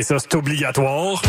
[0.00, 1.20] Ben ça, c'est obligatoire.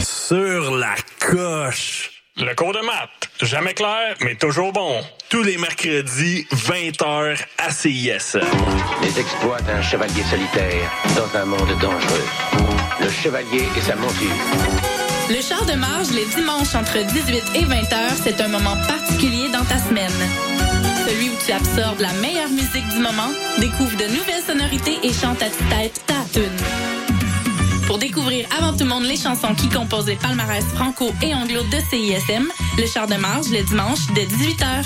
[0.00, 2.22] Sur la coche.
[2.38, 3.28] Le cours de maths.
[3.42, 5.02] Jamais clair, mais toujours bon.
[5.28, 8.38] Tous les mercredis, 20h à CIS.
[9.02, 12.24] Les exploits d'un chevalier solitaire dans un monde dangereux.
[13.02, 14.30] Le chevalier et sa monture.
[15.28, 19.50] Le char de marge les dimanches entre 18 et 20 heures, c'est un moment particulier
[19.50, 20.55] dans ta semaine.
[21.04, 25.42] Celui où tu absorbes la meilleure musique du moment, découvre de nouvelles sonorités et chante
[25.42, 26.56] à tue-tête ta tune.
[27.86, 31.62] Pour découvrir avant tout le monde les chansons qui composent les palmarès franco et anglo
[31.62, 34.84] de CISM, le char de marge le dimanche dès 18h.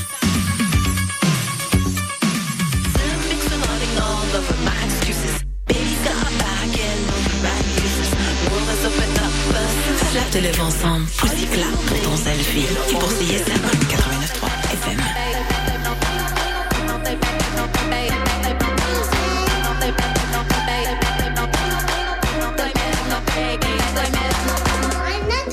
[10.12, 11.06] Clap te lève ensemble.
[11.18, 12.66] Pour ton selfie.
[12.90, 14.19] Et pour CISM 89.3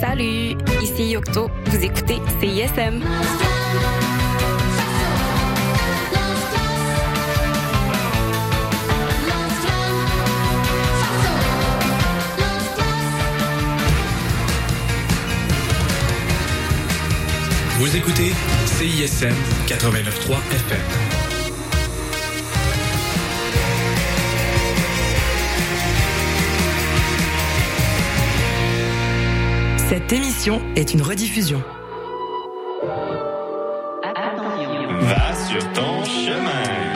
[0.00, 1.50] Salut, ici Yocto.
[1.66, 3.02] Vous écoutez CISM.
[17.78, 18.32] Vous écoutez
[18.66, 19.34] CISM
[19.66, 21.15] 89.3 FM.
[29.88, 31.62] Cette émission est une rediffusion.
[34.02, 36.95] Va sur ton chemin.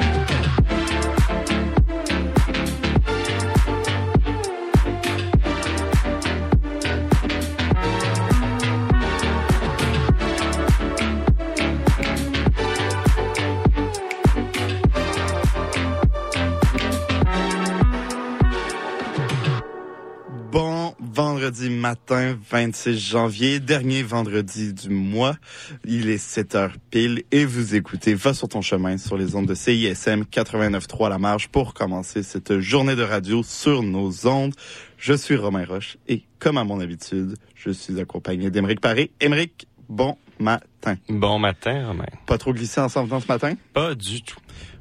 [21.60, 25.36] Vendredi matin, 26 janvier, dernier vendredi du mois.
[25.84, 29.46] Il est 7 heures pile et vous écoutez Va sur ton chemin sur les ondes
[29.46, 34.54] de CISM 89.3 La Marge pour commencer cette journée de radio sur nos ondes.
[34.96, 39.10] Je suis Romain Roche et comme à mon habitude, je suis accompagné d'Émeric Paré.
[39.20, 40.96] Émeric, bon matin.
[41.10, 42.06] Bon matin, Romain.
[42.26, 43.54] Pas trop glissé ensemble dans ce matin?
[43.74, 44.38] Pas du tout.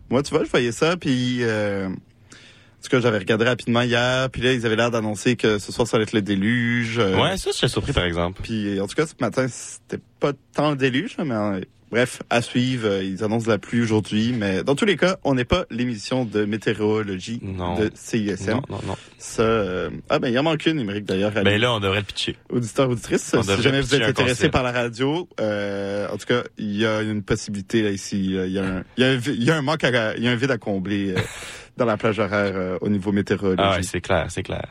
[0.10, 1.40] Moi, tu vois, je voyais ça, puis...
[1.42, 1.90] Euh,
[2.80, 5.72] en tout cas, j'avais regardé rapidement hier, puis là, ils avaient l'air d'annoncer que ce
[5.72, 6.98] soir, ça allait être le déluge.
[6.98, 8.40] euh, Ouais, ça, je suis surpris, par exemple.
[8.42, 11.60] Puis, en tout cas, ce matin, c'était pas tant le déluge, mais euh,
[11.92, 12.88] bref, à suivre.
[12.88, 16.24] euh, Ils annoncent la pluie aujourd'hui, mais dans tous les cas, on n'est pas l'émission
[16.24, 17.78] de météorologie Non.
[17.78, 18.52] de CISM.
[18.52, 18.96] Non, non, non.
[19.18, 21.32] Ça, euh, ah ben, il en manque une, numérique d'ailleurs.
[21.32, 22.38] Ben là, on devrait le pitcher.
[22.50, 26.44] Auditeur, auditrice, On si jamais vous êtes intéressé par la radio, euh, en tout cas,
[26.58, 28.18] il y a une possibilité là ici.
[28.24, 30.32] Il y a un, y a un, y a un manque, à- il y a
[30.32, 31.16] un vide à combler
[31.80, 33.60] dans la plage horaire euh, au niveau météorologie.
[33.64, 34.68] Ah ouais, c'est clair, c'est clair.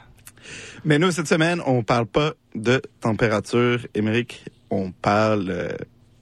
[0.84, 3.80] Mais nous, cette semaine, on parle pas de température.
[3.94, 5.68] Émeric, on parle euh,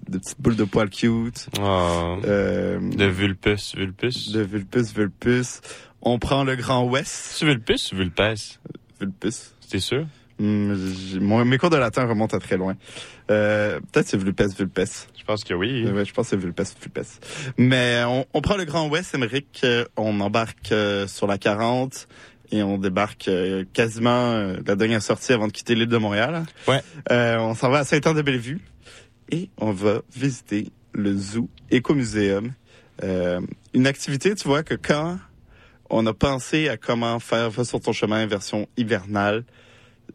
[0.09, 4.31] de petites boules de poils cute, Oh, euh, de vulpus, vulpus.
[4.33, 5.61] de vulpus, vulpus.
[6.03, 8.21] On prend le Grand Ouest, C'est vulpus ou vulpes?
[9.01, 9.53] vulpus.
[9.61, 10.07] C'est sûr?
[10.39, 12.77] J'ai- mon- mes cours de latin remontent à très loin.
[13.31, 14.81] Euh, Peut-être c'est vulpes, vulpes.
[15.19, 15.85] Je pense que oui.
[15.91, 17.07] Ouais, je pense que c'est vulpes, vulpes.
[17.59, 19.61] Mais on, on prend le Grand Ouest, Émeric.
[19.65, 22.07] euh, on embarque euh, sur la 40
[22.53, 26.45] et on débarque euh, quasiment euh, la dernière sortie avant de quitter l'île de Montréal.
[26.69, 26.81] Ouais.
[27.11, 28.61] Euh, on s'en va à Saint-Anne-de-Bellevue
[29.33, 32.53] et on va visiter le Zoo Écomuséum.
[33.03, 33.41] Euh,
[33.75, 35.19] une activité, tu vois, que quand
[35.91, 39.45] on a pensé à comment faire Va sur ton chemin version hivernale,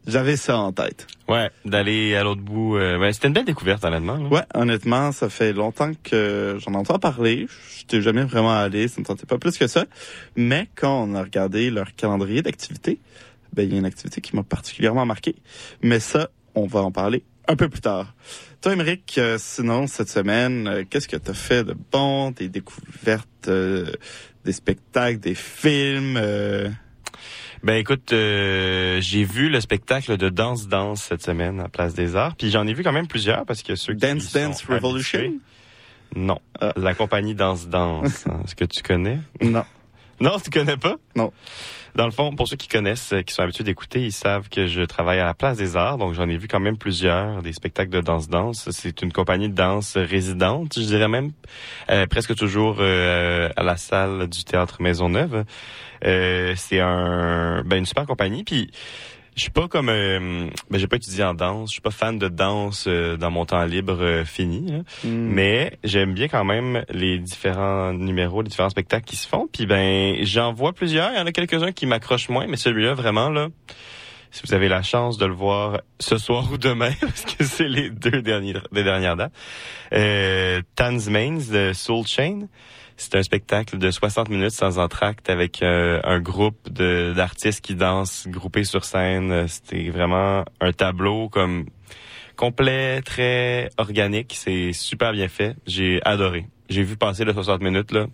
[0.06, 1.06] j'avais ça en tête.
[1.28, 2.76] Ouais, d'aller à l'autre bout.
[2.76, 4.16] euh, ouais, c'était une belle découverte, honnêtement.
[4.16, 4.28] là.
[4.28, 7.46] Ouais, honnêtement, ça fait longtemps que j'en entends parler.
[7.78, 9.84] Je t'ai jamais vraiment allé, ça ne tentait pas plus que ça.
[10.36, 12.98] Mais quand on a regardé leur calendrier d'activités,
[13.52, 15.36] ben, il y a une activité qui m'a particulièrement marqué.
[15.82, 18.14] Mais ça, on va en parler un peu plus tard.
[18.60, 22.48] Toi, Émeric, euh, sinon, cette semaine, euh, qu'est-ce que tu as fait de bon, des
[22.48, 23.86] découvertes, euh,
[24.44, 26.16] des spectacles, des films?
[27.62, 32.16] Ben écoute, euh, j'ai vu le spectacle de Danse Danse cette semaine à Place des
[32.16, 34.64] Arts, puis j'en ai vu quand même plusieurs parce que ceux qui Dance sont Dance
[34.64, 35.20] Revolution?
[35.20, 35.38] habitués-
[36.16, 36.40] Non.
[36.60, 36.72] Ah.
[36.76, 38.26] La compagnie Danse Danse.
[38.30, 39.18] hein, Est-ce que tu connais?
[39.40, 39.64] Non.
[40.20, 40.96] Non, tu connais pas?
[41.16, 41.32] Non.
[41.96, 44.68] Dans le fond, pour ceux qui connaissent, euh, qui sont habitués d'écouter, ils savent que
[44.68, 47.52] je travaille à la Place des Arts, donc j'en ai vu quand même plusieurs, des
[47.52, 48.68] spectacles de danse-danse.
[48.70, 51.32] C'est une compagnie de danse résidente, je dirais même,
[51.90, 55.44] euh, presque toujours euh, à la salle du Théâtre Maisonneuve.
[56.04, 58.70] Euh, c'est un, ben, une super compagnie, puis
[59.34, 62.18] je suis pas comme, euh, ben, j'ai pas étudié en danse, je suis pas fan
[62.18, 64.78] de danse euh, dans mon temps libre euh, fini, là.
[65.04, 65.28] Hmm.
[65.32, 69.48] Mais j'aime bien quand même les différents numéros, les différents spectacles qui se font.
[69.50, 71.12] Puis ben, j'en vois plusieurs.
[71.12, 73.48] Il y en a quelques-uns qui m'accrochent moins, mais celui-là, vraiment, là,
[74.32, 77.68] si vous avez la chance de le voir ce soir ou demain, parce que c'est
[77.68, 79.32] les deux derniers, des dernières dates,
[79.94, 82.48] euh, Tans Mains de Soul Chain.
[83.02, 87.74] C'est un spectacle de 60 minutes sans entracte avec euh, un groupe de d'artistes qui
[87.74, 89.48] dansent groupés sur scène.
[89.48, 91.66] C'était vraiment un tableau comme
[92.36, 94.34] complet, très organique.
[94.38, 95.56] C'est super bien fait.
[95.66, 96.46] J'ai adoré.
[96.70, 98.06] J'ai vu passer le 60 minutes là.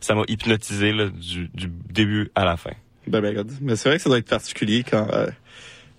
[0.00, 2.70] Ça m'a hypnotisé là, du, du début à la fin.
[3.08, 3.44] Ben, ben.
[3.60, 5.26] Mais c'est vrai que ça doit être particulier quand euh,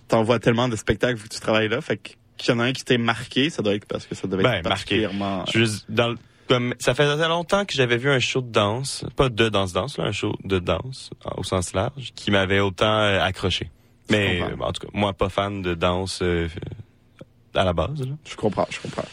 [0.08, 1.80] t'en vois tellement de spectacles vu que tu travailles là.
[1.80, 4.14] Fait que qu'il y en a un qui t'est marqué, ça doit être parce que
[4.14, 4.68] ça devait Ben, être marqué.
[4.68, 5.44] particulièrement...
[5.46, 6.18] Je suis juste dans le-
[6.48, 9.98] comme ça faisait longtemps que j'avais vu un show de danse, pas de danse danse
[9.98, 13.70] là, un show de danse au sens large qui m'avait autant euh, accroché.
[14.10, 16.48] Mais en tout cas, moi pas fan de danse euh,
[17.54, 18.00] à la base.
[18.00, 18.14] là.
[18.24, 19.04] Je comprends, je comprends.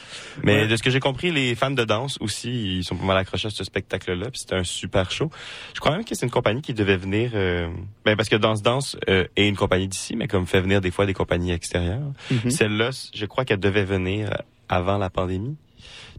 [0.44, 0.68] Mais Ouais.
[0.68, 3.48] de ce que j'ai compris, les fans de danse aussi, ils sont pas mal accrochés
[3.48, 4.30] à ce spectacle-là.
[4.30, 5.30] Puis c'était un super show.
[5.74, 7.68] Je crois même que c'est une compagnie qui devait venir, euh,
[8.06, 10.92] ben parce que Danse Danse euh, est une compagnie d'ici, mais comme fait venir des
[10.92, 12.12] fois des compagnies extérieures.
[12.32, 12.52] Mhm.
[12.52, 14.30] Celle-là, je crois qu'elle devait venir
[14.70, 15.56] avant la pandémie.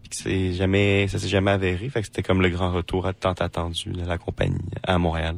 [0.08, 1.88] Puis que c'est jamais, ça s'est jamais avéré.
[1.88, 4.54] Fait que c'était comme le grand retour tant attendu de la compagnie
[4.84, 5.36] à Montréal.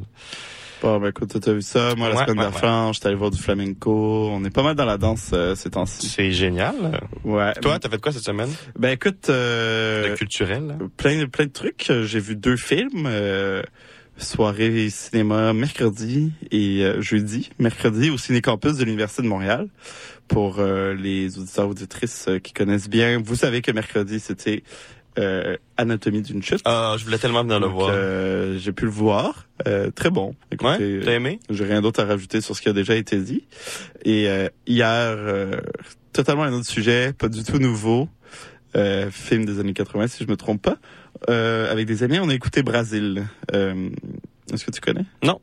[0.81, 1.95] Bon, ben écoute, t'as vu ça.
[1.95, 4.29] Moi, la Ouais, semaine ouais, d'enfant, j'étais allé voir du flamenco.
[4.31, 6.07] On est pas mal dans la danse euh, ces temps-ci.
[6.07, 7.01] C'est génial.
[7.25, 7.51] Ouais.
[7.61, 8.49] Toi, t'as fait quoi cette semaine?
[8.77, 10.67] Ben écoute, euh, De culturel?
[10.67, 10.75] là?
[10.95, 11.87] plein, plein de trucs.
[11.89, 13.05] Euh, J'ai vu deux films.
[13.07, 13.61] euh,
[14.17, 17.49] soirée cinéma mercredi et euh, jeudi.
[17.57, 19.67] Mercredi au Ciné-Campus de l'Université de Montréal.
[20.29, 24.63] Pour euh, les auditeurs auditrices euh, qui connaissent bien, vous savez que mercredi, c'était
[25.17, 26.61] euh, Anatomie d'une chute.
[26.65, 27.89] Ah, je voulais tellement venir le voir.
[27.91, 29.47] euh, J'ai pu le voir.
[29.67, 30.35] Euh, très bon.
[30.51, 31.39] Écoutez, ouais, t'as aimé?
[31.49, 33.43] j'ai rien d'autre à rajouter sur ce qui a déjà été dit.
[34.05, 34.87] Et euh, hier,
[35.17, 35.59] euh,
[36.13, 38.07] totalement un autre sujet, pas du tout nouveau.
[38.77, 40.77] Euh, film des années 80, si je me trompe pas.
[41.27, 43.27] Euh, avec des amis, on a écouté Brasil.
[43.53, 43.89] Euh,
[44.53, 45.05] Est-ce que tu connais?
[45.23, 45.41] Non.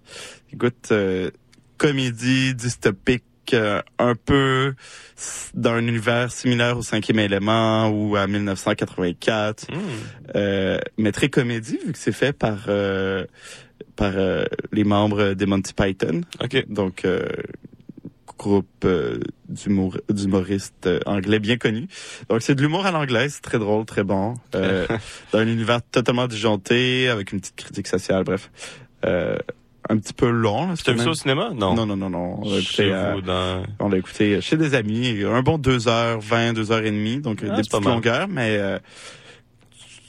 [0.53, 1.31] Écoute, euh,
[1.77, 4.75] comédie dystopique, euh, un peu
[5.17, 9.77] s- dans un univers similaire au cinquième élément ou à 1984 Hmm.
[10.37, 13.25] euh, mais très comédie vu que c'est fait par euh,
[13.97, 14.13] par
[14.73, 16.21] les membres des Monty Python.
[16.69, 17.05] Donc
[18.39, 18.87] groupe
[19.49, 21.89] d'humour- d'humoristes anglais bien connu.
[22.29, 24.35] Donc c'est de l'humour à l'anglais, c'est très drôle, très bon.
[24.53, 28.51] Dans un univers totalement disjoncté avec une petite critique sociale, bref.
[29.91, 30.27] Euh, un petit peu
[30.83, 31.51] Tu as vu ça au même- cinéma?
[31.55, 31.75] Non.
[31.75, 32.39] Non, non, non, non.
[32.43, 33.63] On l'a écouté, vous, dans...
[33.81, 35.23] on l'a écouté chez des amis.
[35.25, 37.21] Un bon 2h20, 2h30.
[37.23, 38.57] Donc Ah, des petites longueurs, mais...
[38.59, 38.79] Euh,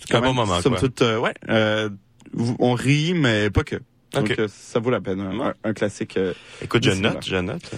[0.08, 1.34] c'est Un bon moment, somme toute, euh, ouais.
[1.50, 1.90] euh,
[2.60, 3.76] on rit, mais pas que.
[4.14, 4.36] Donc Ok.
[4.40, 5.20] euh, ça vaut la peine.
[5.20, 6.16] Un, un classique.
[6.18, 6.34] euh.
[6.62, 7.70] Écoute, je note, je note.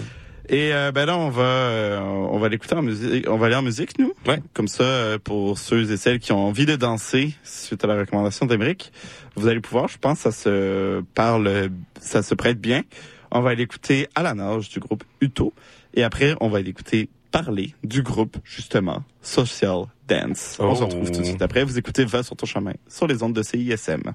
[0.52, 3.24] Et euh, ben là, on va, euh, on va l'écouter en musique.
[3.30, 4.12] On va aller en musique, nous.
[4.26, 4.42] Ouais.
[4.52, 7.94] Comme ça, euh, pour ceux et celles qui ont envie de danser suite à la
[7.96, 8.90] recommandation d'Emeric,
[9.36, 9.86] vous allez pouvoir.
[9.86, 12.82] Je pense, ça se parle, ça se prête bien.
[13.30, 15.54] On va aller écouter à la nage du groupe Uto.
[15.94, 20.56] Et après, on va aller écouter parler du groupe, justement, Social Dance.
[20.58, 20.86] On se Oh.
[20.86, 21.62] retrouve tout de suite après.
[21.62, 24.02] Vous écoutez Va sur ton chemin sur les ondes de CISM.
[24.02, 24.14] Ben,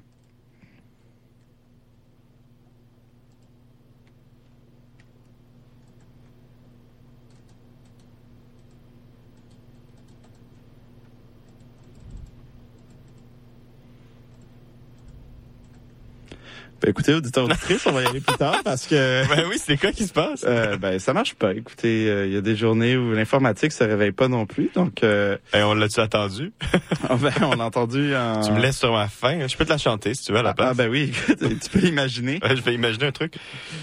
[16.85, 19.91] écoutez, auditeurs auditrices, on va y aller plus tard parce que Ben oui, c'est quoi
[19.91, 20.43] qui se passe?
[20.47, 21.53] euh, ben ça marche pas.
[21.53, 25.03] Écoutez, euh, il y a des journées où l'informatique se réveille pas non plus, donc
[25.03, 26.51] euh, Et on l'a-tu attendu?
[27.09, 28.41] ben, on l'a entendu en.
[28.41, 29.47] Tu me laisses sur ma fin.
[29.47, 30.69] Je peux te la chanter si tu veux à la Ah, place.
[30.71, 32.39] ah, ben oui, écoute, tu peux l'imaginer.
[32.43, 33.35] Ouais, je vais imaginer un truc.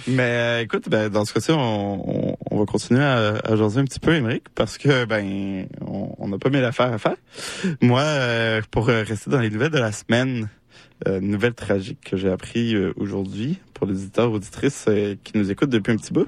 [0.06, 3.80] Mais euh, écoute, ben, dans ce cas-ci, on, on, on va continuer à, à jaser
[3.80, 7.16] un petit peu, Émeric, parce que ben on n'a pas mille affaires à faire.
[7.80, 10.48] Moi, euh, pour rester dans les nouvelles de la semaine,
[11.06, 15.50] euh, nouvelle tragique que j'ai appris euh, aujourd'hui pour les auditeurs auditrices euh, qui nous
[15.50, 16.26] écoutent depuis un petit bout.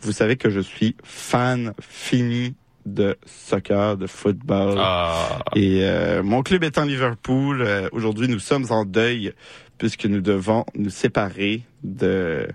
[0.00, 2.54] Vous savez que je suis fan fini
[2.86, 4.76] de soccer, de football.
[4.78, 5.40] Ah.
[5.54, 9.32] Et euh, mon club étant Liverpool, euh, aujourd'hui nous sommes en deuil
[9.76, 12.46] puisque nous devons nous séparer de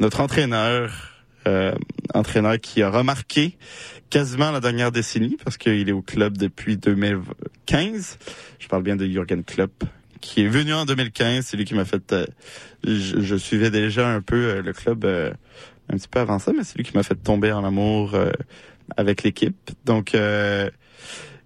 [0.00, 1.12] notre entraîneur,
[1.46, 1.74] euh,
[2.14, 3.56] entraîneur qui a remarqué
[4.10, 7.20] quasiment la dernière décennie parce qu'il est au club depuis 2000,
[7.68, 8.18] 2015.
[8.58, 9.84] Je parle bien de Jürgen Klopp,
[10.20, 11.44] qui est venu en 2015.
[11.46, 12.12] C'est lui qui m'a fait...
[12.12, 12.26] euh,
[12.84, 15.30] je, je suivais déjà un peu euh, le club euh,
[15.92, 18.16] un petit peu avant ça, mais c'est lui qui m'a fait tomber en amour
[18.96, 19.56] avec l'équipe.
[19.84, 20.16] Donc,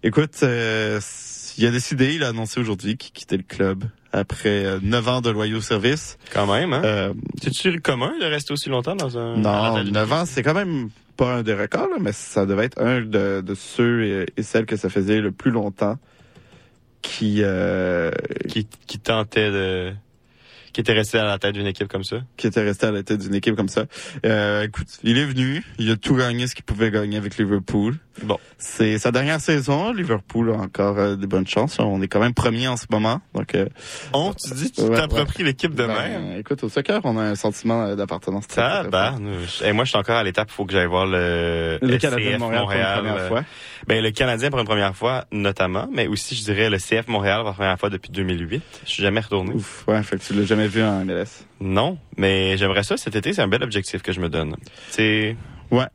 [0.03, 5.07] écoute, il a décidé, il a annoncé aujourd'hui qu'il quittait le club après euh, neuf
[5.09, 6.19] ans de loyaux services.
[6.33, 7.12] Quand même, hein?
[7.43, 9.37] C'est-tu commun de rester aussi longtemps dans un...
[9.37, 12.47] non, dans la- 9 ans, c'est quand même pas un des records, là, mais ça
[12.47, 15.99] devait être un de, de ceux et, et celles que ça faisait le plus longtemps
[17.02, 18.11] qui, euh,
[18.49, 19.95] qui, qui tentait de...
[20.73, 22.19] qui était resté à la tête d'une équipe comme ça?
[22.37, 23.85] qui était resté à la tête d'une équipe comme ça.
[24.25, 27.97] Euh, écoute, il est venu, il a tout gagné ce qu'il pouvait gagner avec Liverpool.
[28.23, 28.39] Bon.
[28.59, 29.93] C'est sa dernière saison.
[29.93, 31.79] Liverpool a encore euh, des bonnes chances.
[31.79, 33.21] On est quand même premier en ce moment.
[33.35, 33.67] Donc, euh,
[34.12, 37.35] On, tu dis, tu Ouais, t'appropries l'équipe de ben, écoute, au soccer, on a un
[37.35, 38.45] sentiment euh, d'appartenance.
[38.49, 39.15] Ça, bah,
[39.65, 42.33] et moi, je suis encore à l'étape, il faut que j'aille voir le, Le Canadien
[42.33, 43.45] de Montréal, pour la première euh, fois.
[43.87, 47.39] Ben, le Canadien pour une première fois, notamment, mais aussi, je dirais, le CF Montréal
[47.41, 48.62] pour la première fois depuis 2008.
[48.85, 49.55] Je suis jamais retourné.
[49.55, 51.45] Ouf, ouais, fait que tu l'as jamais vu en MLS.
[51.61, 54.57] Non, mais j'aimerais ça cet été, c'est un bel objectif que je me donne.
[54.90, 55.37] C'est,
[55.71, 55.87] Ouais.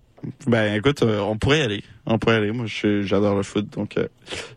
[0.47, 1.83] Ben écoute, euh, on pourrait y aller.
[2.05, 2.51] On pourrait y aller.
[2.51, 4.07] Moi, j'adore le foot, donc euh,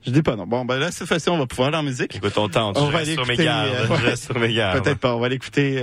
[0.07, 0.47] je dis pas non.
[0.47, 2.17] Bon, ben là, cette fois-ci, on va pouvoir aller en musique.
[2.17, 3.99] écoute, on tente, On je va aller sur mes gardes, euh, je ouais.
[3.99, 4.83] reste sur mes gardes.
[4.83, 5.15] Peut-être pas.
[5.15, 5.79] On va l'écouter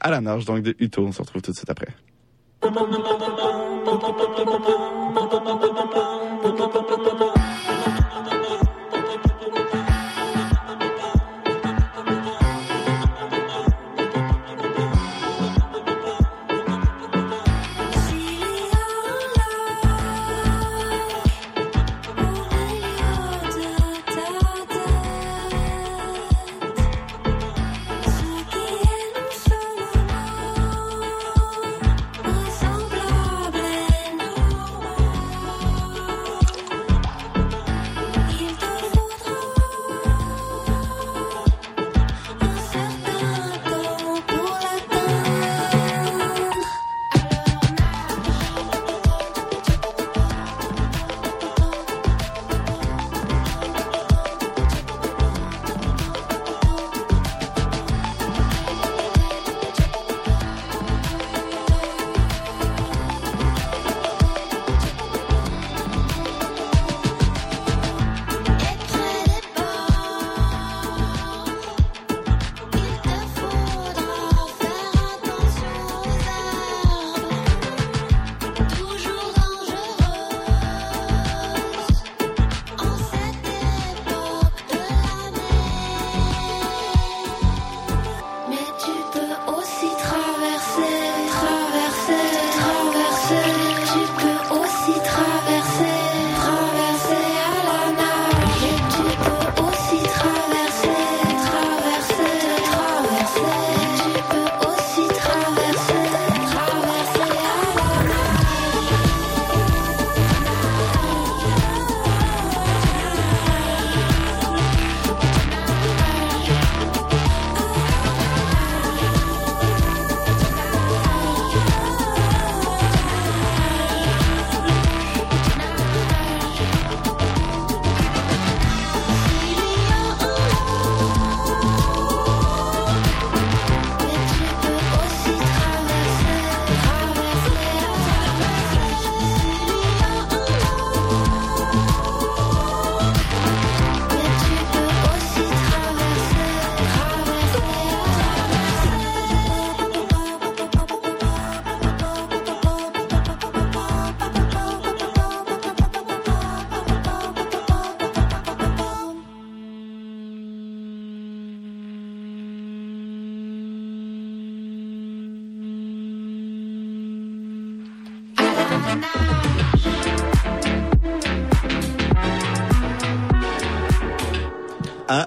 [0.00, 1.06] à la nage, donc de Uto.
[1.06, 1.88] On se retrouve tout de suite après.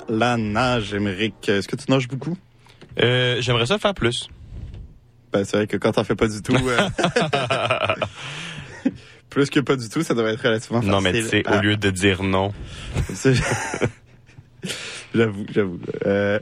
[0.10, 1.50] La nage, Émeric.
[1.50, 2.38] Est-ce que tu nages beaucoup?
[3.02, 4.28] Euh, j'aimerais ça faire plus.
[5.34, 6.78] Ben, c'est vrai que quand t'en fais pas du tout, euh,
[9.30, 10.92] plus que pas du tout, ça devrait être relativement facile.
[10.92, 12.54] non, mais tu sais, à- au lieu de dire non.
[15.16, 15.80] J'avoue, j'avoue.
[16.06, 16.38] Euh,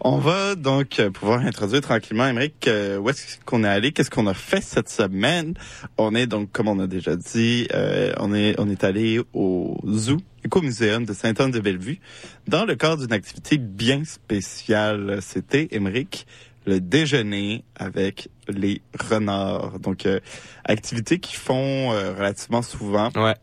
[0.00, 4.26] on va donc pouvoir introduire tranquillement, Émeric, euh, où est-ce qu'on est allé, qu'est-ce qu'on
[4.26, 5.54] a fait cette semaine?
[5.98, 9.78] On est donc, comme on a déjà dit, euh, on est on est allé au
[9.86, 10.16] zoo,
[10.46, 12.00] écomuséum de Sainte-Anne-de-Bellevue,
[12.48, 15.18] dans le cadre d'une activité bien spéciale.
[15.20, 16.26] C'était, Émeric,
[16.66, 19.78] le déjeuner avec les renards.
[19.78, 20.20] Donc, euh,
[20.64, 23.10] activité qu'ils font euh, relativement souvent.
[23.14, 23.36] Ouais.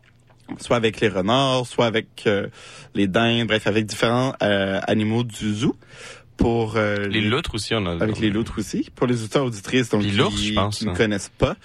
[0.58, 2.48] soit avec les renards, soit avec euh,
[2.94, 5.76] les dindes, bref, avec différents animaux du zoo.
[6.36, 7.92] Pour euh, Les loutres aussi, on a.
[8.02, 8.90] avec les loutres aussi.
[8.94, 10.94] Pour les auditeurs auditrices donc Les qui, l'ours, je pense, qui ne hein.
[10.94, 11.56] connaissent pas,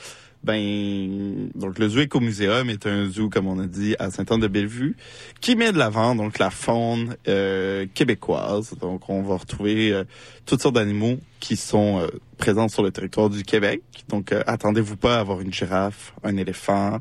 [0.44, 4.96] ben donc le zoo Écomuséum est un zoo comme on a dit à Saint-Anne-de-Bellevue
[5.42, 8.74] qui met de l'avant donc la faune euh, québécoise.
[8.80, 10.04] Donc on va retrouver euh,
[10.46, 13.82] toutes sortes d'animaux qui sont euh, présents sur le territoire du Québec.
[14.08, 17.00] Donc euh, attendez-vous pas à avoir une girafe, un éléphant.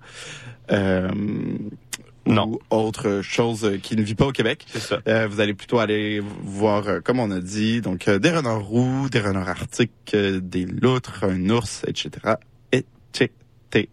[0.71, 1.09] Euh,
[2.27, 2.47] Non.
[2.49, 4.67] ou autre chose qui ne vit pas au Québec.
[4.69, 4.99] C'est ça.
[5.09, 9.09] Euh, vous allez plutôt aller voir, comme on a dit, donc euh, des renards roux,
[9.09, 12.35] des renards arctiques, euh, des loutres, un ours, etc.,
[13.15, 13.89] etc.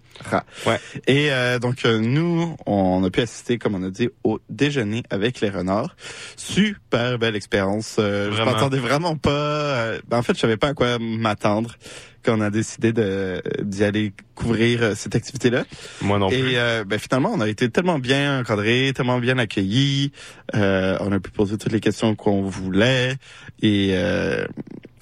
[0.66, 0.80] Ouais.
[1.08, 5.04] Et euh, donc euh, nous, on a pu assister, comme on a dit, au déjeuner
[5.10, 5.96] avec les renards.
[6.38, 7.98] Super belle expérience.
[8.00, 9.30] Euh, je m'attendais vraiment pas.
[9.32, 11.76] euh, ben, en fait, je savais pas à quoi m'attendre
[12.24, 15.66] quand on a décidé de d'y aller couvrir euh, cette activité-là.
[16.02, 16.38] Moi non plus.
[16.38, 20.12] Et euh, ben, finalement, on a été tellement bien encadrés, tellement bien accueillis.
[20.56, 23.16] Euh, on a pu poser toutes les questions qu'on voulait.
[23.62, 24.48] Et, euh,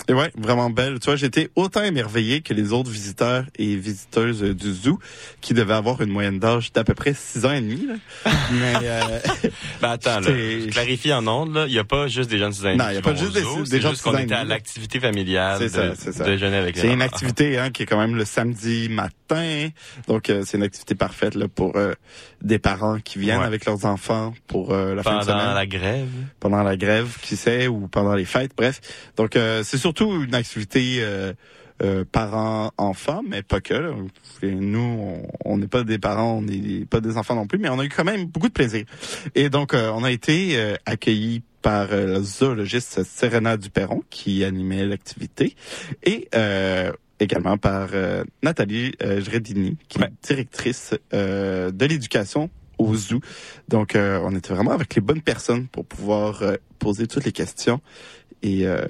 [0.10, 1.00] et ouais, vraiment belle.
[1.00, 5.00] Tu vois, j'étais autant émerveillé que les autres visiteurs et visiteuses euh, du zoo
[5.42, 7.86] qui devaient avoir une moyenne d'âge d'à peu près 6 ans et demi.
[7.88, 7.94] Là.
[8.52, 9.20] Mais euh,
[9.82, 12.38] Ben attends, là, C'est- je clarifie en ondes, là, il n'y a pas juste des
[12.38, 13.66] gens de 6 ans et Non, demi il y a pas juste des- zoo, des
[13.66, 14.50] c'est gens de juste qu'on 6 ans et était à demi.
[14.50, 16.24] l'activité familiale C'est de, ça, c'est ça.
[16.26, 19.70] déjeuner avec les c'est une activité hein, qui est quand même le samedi matin.
[20.08, 21.94] Donc, euh, c'est une activité parfaite là, pour euh,
[22.44, 23.46] des parents qui viennent Ouais.
[23.46, 25.56] avec leurs enfants pour euh, la fin de pendant semaine.
[25.56, 26.10] la grève.
[26.40, 28.82] pendant la grève, qui sait, ou pendant les fêtes, bref.
[29.18, 31.34] Donc, euh, c'est surtout une activité euh,
[31.82, 33.74] euh, parents-enfants, mais pas que.
[33.74, 33.92] là.
[34.44, 37.80] Nous, on- n'est pas des parents, on n'est pas des enfants non plus, mais on
[37.80, 38.86] a eu quand même beaucoup de plaisir.
[39.36, 44.44] Et donc, euh, on a été euh, accueillis par euh, le zoologiste Serena Duperron, qui
[44.44, 45.56] animait l'activité,
[46.04, 46.92] et euh,
[47.24, 50.06] également par euh, Nathalie euh, Gredini, qui Ouais.
[50.08, 53.20] est directrice euh, de l'éducation au zoo.
[53.70, 57.32] Donc, euh, on était vraiment avec les bonnes personnes pour pouvoir euh, poser toutes les
[57.32, 57.82] questions
[58.42, 58.86] et, euh,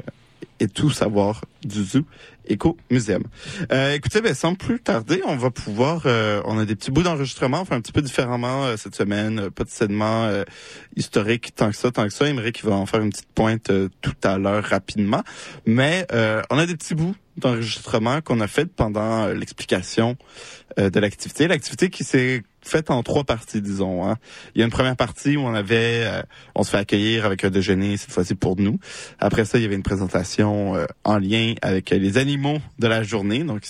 [0.59, 2.03] et tout savoir du zoo
[2.47, 3.23] Éco Muséum.
[3.71, 7.03] Euh, écoutez, ben, sans plus tarder, on va pouvoir, euh, on a des petits bouts
[7.03, 10.43] d'enregistrement, enfin un petit peu différemment euh, cette semaine, euh, pas de segment euh,
[10.95, 12.27] historique tant que ça, tant que ça.
[12.27, 15.23] Émeric qui va en faire une petite pointe euh, tout à l'heure rapidement,
[15.65, 16.05] mais
[16.49, 20.15] on a des petits bouts d'enregistrement qu'on a fait pendant l'explication
[20.77, 21.47] de l'activité.
[21.47, 24.07] L'activité qui s'est faite en trois parties, disons.
[24.07, 24.17] Hein.
[24.55, 26.21] Il y a une première partie où on avait, euh,
[26.55, 28.79] on se fait accueillir avec un déjeuner cette fois-ci pour nous.
[29.19, 33.03] Après ça, il y avait une présentation euh, en lien avec les animaux de la
[33.03, 33.43] journée.
[33.43, 33.63] Donc,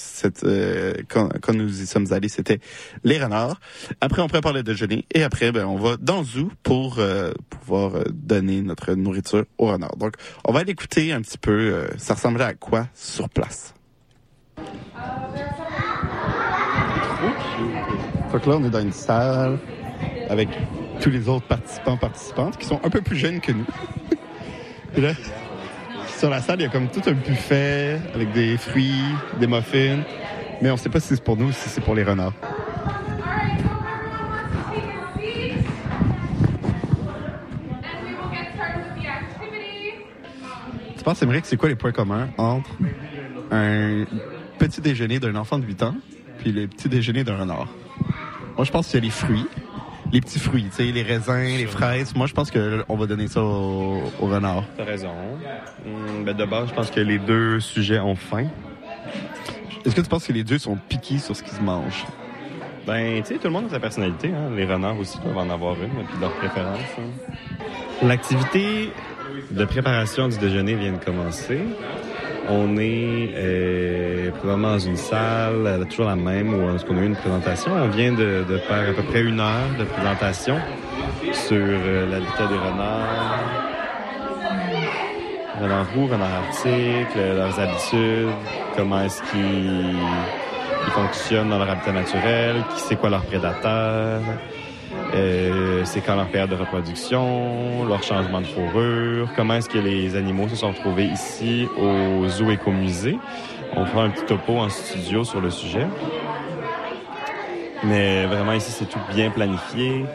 [0.43, 2.59] euh, quand, nous y sommes allés, c'était
[3.03, 3.59] les renards.
[4.01, 7.95] Après, on prépare le déjeuner et après, ben, on va dans zoo pour euh, pouvoir
[7.95, 9.97] euh, donner notre nourriture aux renards.
[9.97, 11.87] Donc, on va aller écouter un petit peu.
[11.97, 13.73] ça ressemblait à quoi sur place.
[18.31, 19.59] Donc là, on est dans une salle
[20.29, 20.49] avec
[21.01, 23.65] tous les autres participants, participantes qui sont un peu plus jeunes que nous.
[24.97, 25.13] Et là,
[26.07, 29.03] sur la salle, il y a comme tout un buffet avec des fruits,
[29.39, 30.03] des muffins.
[30.61, 32.33] Mais on sait pas si c'est pour nous ou si c'est pour les renards.
[40.97, 42.69] Tu penses, Émeric, c'est quoi les points communs entre
[43.51, 44.05] un
[44.57, 45.95] petit déjeuner d'un enfant de 8 ans
[46.37, 47.67] puis le petit déjeuner d'un renard?
[48.55, 49.45] Moi, je pense qu'il y a les fruits.
[50.13, 52.15] Les petits fruits, tu sais, les raisins, les fraises.
[52.15, 54.63] Moi, je pense que on va donner ça au, au renard.
[54.77, 55.09] T'as raison.
[55.87, 58.45] Hum, ben de base, je pense que les deux sujets ont faim.
[59.83, 62.05] Est-ce que tu penses que les deux sont piqués sur ce qu'ils se mangent?
[62.85, 64.27] Ben, tu sais, tout le monde a sa personnalité.
[64.29, 64.51] Hein?
[64.55, 66.79] Les renards aussi doivent en avoir une, puis leur préférence.
[66.99, 68.05] hein.
[68.07, 68.91] L'activité
[69.49, 71.59] de préparation du déjeuner vient de commencer.
[72.49, 77.05] On est euh, présentement dans une salle, euh, toujours la même, où qu'on a eu
[77.05, 77.71] une présentation.
[77.73, 80.57] On vient de, faire à peu près une heure de présentation
[81.31, 83.39] sur euh, l'habitat des renards,
[85.61, 88.29] renards roux, renards arctiques, le- leurs habitudes,
[88.75, 89.95] comment est-ce qu'ils
[90.85, 94.19] ils fonctionnent dans leur habitat naturel, qui c'est quoi leur prédateur,
[95.13, 100.15] euh, c'est quand leur période de reproduction, leur changement de fourrure, comment est-ce que les
[100.15, 103.17] animaux se sont retrouvés ici au Zoo Écomusée?
[103.75, 105.87] On fera un petit topo en studio sur le sujet.
[107.85, 110.05] Mais vraiment ici, c'est tout bien planifié.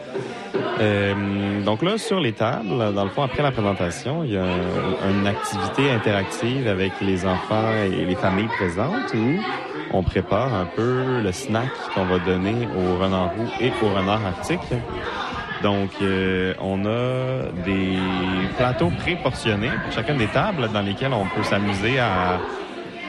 [0.79, 4.43] Euh, donc là, sur les tables, dans le fond, après la présentation, il y a
[4.43, 9.39] un- une activité interactive avec les enfants et les familles présentes où
[9.91, 14.25] on prépare un peu le snack qu'on va donner aux renards roux et aux renards
[14.25, 14.59] arctiques.
[15.61, 17.97] Donc, euh, on a des
[18.57, 22.37] plateaux pré-portionnés pour chacune des tables dans lesquelles on peut s'amuser à,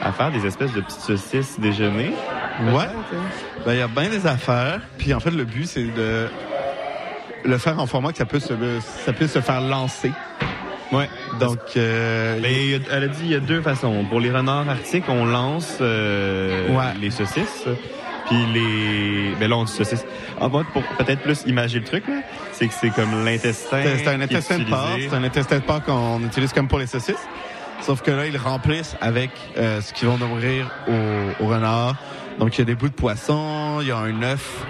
[0.01, 2.11] à faire des espèces de petites saucisses déjeuner.
[2.73, 2.85] Ouais.
[3.65, 4.81] Ben, il y a bien des affaires.
[4.97, 6.27] Puis en fait, le but, c'est de
[7.43, 8.53] le faire en format que ça peut se,
[9.05, 10.11] ça puisse se faire lancer.
[10.91, 11.09] Ouais.
[11.39, 14.03] Donc, euh, Ben, y a- elle a dit il y a deux façons.
[14.09, 16.93] Pour les renards arctiques, on lance euh, Ouais.
[16.99, 17.65] les saucisses.
[18.27, 19.35] Puis les...
[19.39, 20.05] Ben là, on dit saucisses.
[20.39, 24.07] En fait, pour peut-être plus imager le truc, là, c'est que c'est comme l'intestin c'est
[24.07, 24.89] un intestin de porc.
[24.99, 27.27] C'est un intestin de porc qu'on utilise comme pour les saucisses.
[27.81, 31.95] Sauf que là, ils remplissent avec euh, ce qu'ils vont nourrir au, au renard.
[32.39, 34.65] Donc, il y a des bouts de poisson, il y a un œuf,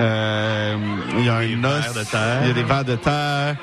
[0.00, 0.76] euh,
[1.18, 2.38] il y a Des un os, de terre.
[2.42, 3.56] il y a des vers de terre.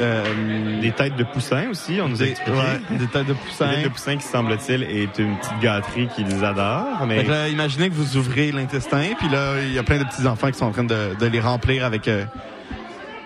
[0.00, 2.58] Euh, Des têtes de poussins aussi, on nous a des, expliqué.
[2.58, 3.68] ouais, des têtes de poussin.
[3.68, 7.06] Des têtes de poussins qui, semble-t-il, est une petite gâterie qu'ils adorent.
[7.06, 10.26] Mais là, imaginez que vous ouvrez l'intestin, puis là, il y a plein de petits
[10.26, 12.24] enfants qui sont en train de, de les remplir avec euh,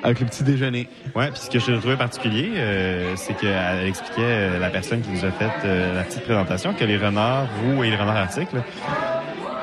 [0.02, 0.88] avec le petit déjeuner.
[1.14, 5.10] Ouais, puis ce que je trouvais particulier, euh, c'est qu'elle expliquait, euh, la personne qui
[5.10, 8.48] nous a fait euh, la petite présentation, que les renards roux et les renards arctiques,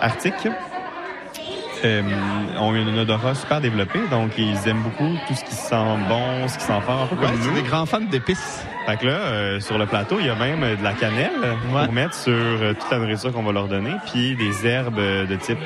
[0.01, 0.47] arctiques
[1.83, 2.01] euh,
[2.59, 5.75] ont un odorat super développé, donc ils aiment beaucoup tout ce qui sent
[6.09, 7.53] bon, ce qui sent fort, un peu Ouais, comme nous.
[7.61, 8.63] des grands fans d'épices.
[8.87, 11.31] Fait que là, euh, sur le plateau, il y a même de la cannelle
[11.73, 11.85] Ouais.
[11.85, 12.33] pour mettre sur
[12.79, 15.59] toute la nourriture qu'on va leur donner, puis des herbes de type...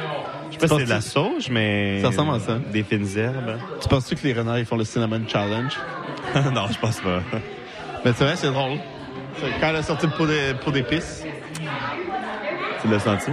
[0.62, 2.02] Je sais pas si c'est de la sauge, mais...
[2.02, 2.60] Ça ressemble à ça.
[2.72, 3.58] Des fines herbes.
[3.82, 5.74] Tu penses-tu que les renards, ils font le cinnamon challenge?
[6.54, 7.22] non, je pense pas.
[8.04, 8.78] Mais c'est vrai, c'est drôle.
[9.62, 11.24] Quand elle a sorti le pot d'é- pot d'épices,
[12.82, 13.32] Tu l'as senti?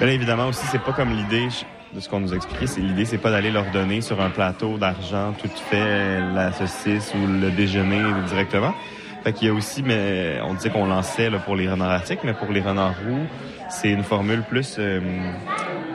[0.00, 1.48] Mais là, évidemment, aussi, c'est pas comme l'idée
[1.94, 2.66] de ce qu'on nous a expliqué.
[2.66, 7.12] C'est l'idée, c'est pas d'aller leur donner sur un plateau d'argent tout fait la saucisse
[7.14, 8.74] ou le déjeuner directement.
[9.24, 12.20] Fait qu'il y a aussi, mais on disait qu'on lançait là, pour les renards arctiques,
[12.24, 13.26] mais pour les renards roux,
[13.72, 15.00] c'est une formule plus euh,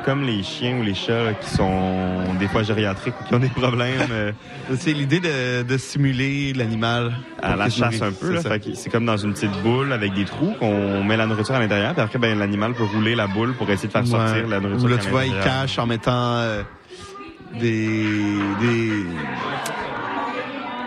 [0.03, 3.39] comme les chiens ou les chats là, qui sont des fois gériatriques ou qui ont
[3.39, 4.31] des problèmes euh,
[4.77, 7.13] c'est l'idée de, de simuler l'animal.
[7.41, 8.39] à la chasse un peu.
[8.73, 11.93] C'est comme dans une petite boule avec des trous qu'on met la nourriture à l'intérieur,
[11.93, 14.85] puis après, ben, l'animal peut rouler la boule pour essayer de faire sortir la nourriture.
[14.85, 15.45] Ou là, tu vois, l'intérieur.
[15.45, 16.63] cachent en mettant euh,
[17.59, 18.03] des,
[18.59, 19.05] des,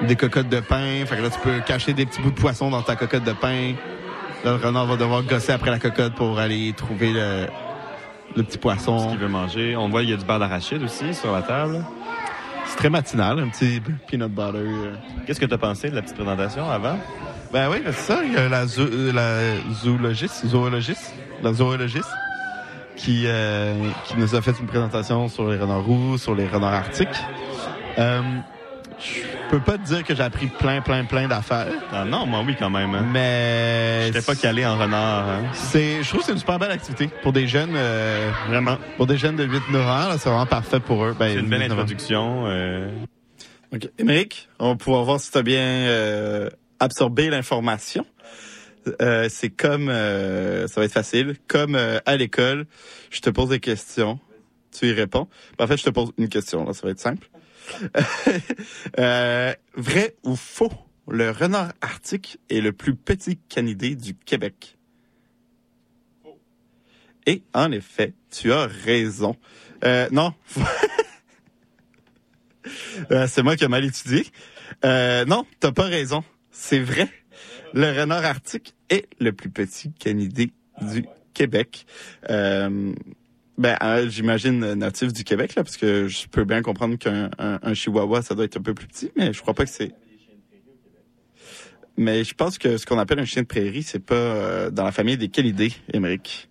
[0.09, 1.05] des cocottes de pain.
[1.07, 3.33] Fait que là, tu peux cacher des petits bouts de poisson dans ta cocotte de
[3.33, 3.75] pain.
[4.45, 7.47] Là, le renard va devoir gosser après la cocotte pour aller trouver le,
[8.37, 9.09] le petit ce poisson.
[9.11, 9.77] qu'il veut manger.
[9.77, 11.85] On voit, il y a du beurre d'arachide aussi sur la table.
[12.67, 14.59] C'est très matinal, un petit peanut butter.
[14.59, 14.95] euh.
[15.27, 16.99] Qu'est-ce que tu as pensé de la petite présentation avant?
[17.53, 18.21] Ben oui, ben c'est ça.
[18.25, 22.09] Il y a la, zo- euh, la zoologiste, zoologiste, la zoologiste
[22.97, 23.75] qui, euh,
[24.05, 27.09] qui nous a fait une présentation sur les renards roux, sur les renards arctiques.
[27.99, 28.21] Euh,
[29.01, 29.21] je
[29.51, 32.55] peux pas te dire que j'ai appris plein, plein, plein d'affaires, Ah non, moi oui
[32.59, 32.95] quand même.
[32.95, 33.05] Hein.
[33.13, 35.29] mais J'étais pas calé en renard.
[35.29, 35.43] Hein.
[35.55, 38.79] c'est, je trouve que c'est une super belle activité pour des jeunes, euh, Vraiment.
[38.97, 40.09] pour des jeunes de 8 9 ans.
[40.09, 41.17] là, C'est vraiment parfait pour eux.
[41.19, 42.45] Ben, C'est une belle 8-9 introduction.
[42.47, 42.89] euh,
[43.75, 43.89] OK.
[43.99, 48.05] Émeric, on va pouvoir voir si tu as bien euh, absorbé l'information.
[49.03, 52.67] Euh, c'est comme, euh, ça va être facile, comme euh, à l'école,
[53.11, 54.19] je te pose des questions,
[54.77, 55.29] tu y réponds.
[55.59, 57.29] Ben, en fait, je te pose une question, là, ça va être simple.
[58.99, 60.73] Euh, vrai ou faux,
[61.09, 64.77] le renard arctique est le plus petit canidé du Québec?
[67.27, 69.37] Et en effet, tu as raison.
[69.85, 70.35] Euh, non.
[73.11, 74.27] Euh, c'est moi qui ai mal étudié.
[74.85, 76.23] Euh, non, t'as pas raison.
[76.51, 77.09] C'est vrai.
[77.73, 80.53] Le renard arctique est le plus petit canidé
[80.83, 81.87] du Québec.
[82.29, 82.93] Euh,
[83.61, 87.59] ben, euh, j'imagine natif du Québec, là, parce que je peux bien comprendre qu'un un,
[87.63, 89.93] un chihuahua, ça doit être un peu plus petit, mais je crois pas que c'est...
[91.99, 94.85] Mais je pense que ce qu'on appelle un chien de prairie, c'est pas euh, dans
[94.85, 96.49] la famille des canidés, Émeric.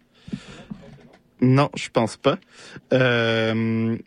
[1.42, 2.38] Non, je pense pas.
[2.94, 3.98] Euh,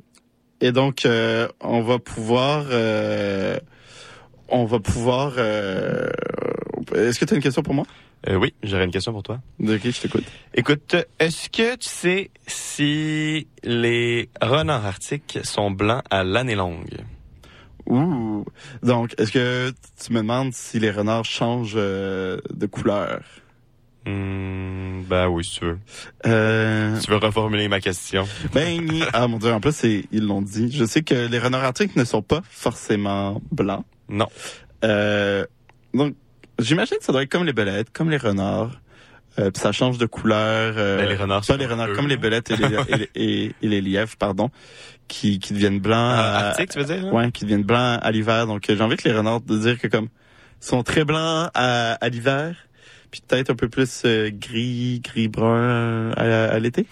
[0.61, 2.67] et donc, euh, on va pouvoir...
[2.71, 3.59] euh,
[4.49, 5.35] on va pouvoir...
[5.39, 6.09] euh,
[6.95, 7.87] Est-ce que tu as une question pour moi?
[8.29, 9.41] Euh, oui, j'aurais une question pour toi.
[9.61, 10.25] Ok, je t'écoute?
[10.55, 16.99] Écoute, est-ce que tu sais si les renards arctiques sont blancs à l'année longue?
[17.87, 18.45] Ouh.
[18.83, 19.73] Donc, est-ce que
[20.05, 23.23] tu me demandes si les renards changent euh, de couleur?
[24.07, 25.79] Hmm, ben oui, si tu veux.
[26.27, 28.25] Euh, Tu veux reformuler ma question?
[28.53, 30.71] ben, ah mon dieu, en plus, ils l'ont dit.
[30.73, 33.85] Je sais que les renards arctiques ne sont pas forcément blancs.
[34.09, 34.27] Non.
[34.85, 35.45] Euh,
[35.95, 36.15] donc,
[36.59, 38.73] j'imagine que ça doit être comme les belettes, comme les renards.
[39.39, 40.75] Euh, ça change de couleur.
[40.77, 43.55] euh, Ben, les renards pas les renards, comme les belettes et les, et, les- et-
[43.63, 44.51] et les lièvres, pardon,
[45.09, 45.97] qui, qui deviennent blancs.
[46.19, 47.07] À- Arctique, tu veux dire?
[47.07, 47.13] là?
[47.13, 48.47] Ouais, qui deviennent blancs à l'hiver.
[48.47, 50.09] Donc, euh, j'ai envie que les renards de dire que comme
[50.61, 52.55] sont très blancs à, à l'hiver,
[53.13, 56.87] puis peut-être un peu plus euh, gris, gris brun à, l'été?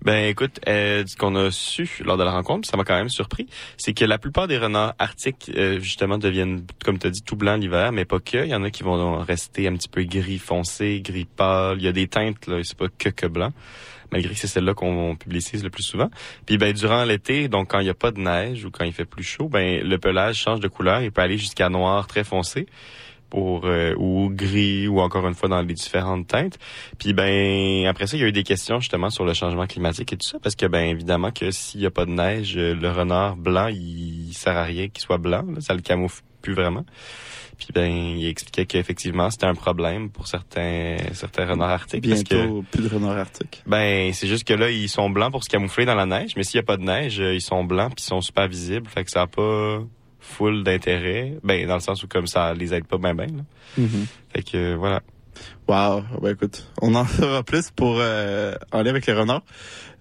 [0.00, 3.10] Ben écoute, euh, ce qu'on a su lors de la rencontre, ça m'a quand même
[3.10, 7.22] surpris, c'est que la plupart des renards arctiques, euh, justement, deviennent, comme tu as dit,
[7.22, 8.38] tout blanc l'hiver, mais pas que.
[8.38, 11.76] Il y en a qui vont rester un petit peu gris foncé, gris pâle.
[11.78, 13.52] Il y a des teintes, là, c'est pas que que blanc.
[14.10, 16.08] malgré que c'est celle-là qu'on publicise le plus souvent.
[16.46, 18.92] Puis ben durant l'été, donc quand il y a pas de neige ou quand il
[18.94, 22.24] fait plus chaud, ben le pelage change de couleur, il peut aller jusqu'à noir très
[22.24, 22.66] foncé
[23.30, 26.58] pour euh, ou gris ou encore une fois dans les différentes teintes.
[26.98, 30.12] Puis ben après ça, il y a eu des questions justement sur le changement climatique
[30.12, 32.74] et tout ça parce que ben évidemment que s'il y a pas de neige, euh,
[32.74, 36.54] le renard blanc, il sert à rien qu'il soit blanc, là, ça le camoufle plus
[36.54, 36.84] vraiment.
[37.58, 42.34] Puis ben il expliquait qu'effectivement c'était un problème pour certains certains renards arctiques parce que
[42.34, 43.62] Bientôt, plus de renards arctiques.
[43.66, 46.44] ben c'est juste que là ils sont blancs pour se camoufler dans la neige, mais
[46.44, 48.86] s'il y a pas de neige, euh, ils sont blancs puis ils sont super visibles,
[48.88, 49.80] fait que ça a pas
[50.26, 53.84] full d'intérêt, ben dans le sens où comme ça les aide pas ben ben là.
[54.32, 55.00] Fait que euh, voilà.
[55.68, 56.02] Wow.
[56.22, 59.42] Ben écoute, on en saura plus pour euh, lien avec les renards.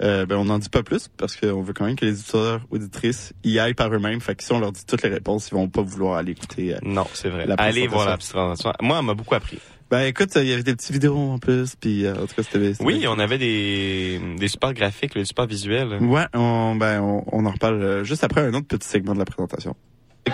[0.01, 2.61] Euh, ben on n'en dit pas plus parce qu'on veut quand même que les auditeurs
[2.71, 4.21] auditrices y aillent par eux-mêmes.
[4.21, 6.75] Fait que si on leur dit toutes les réponses, ils vont pas vouloir aller écouter.
[6.75, 6.79] euh.
[6.83, 7.47] Non, c'est vrai.
[7.57, 8.71] Allez voir la présentation.
[8.81, 9.59] Moi, elle m'a beaucoup appris.
[9.91, 12.73] Ben écoute, il y avait des petites vidéos en plus, puis en tout cas c'était.
[12.79, 13.11] Oui, bien.
[13.11, 16.01] on avait des des supports graphiques, des supports visuels.
[16.01, 19.25] Ouais, on, ben on, on en reparle juste après un autre petit segment de la
[19.25, 19.75] présentation.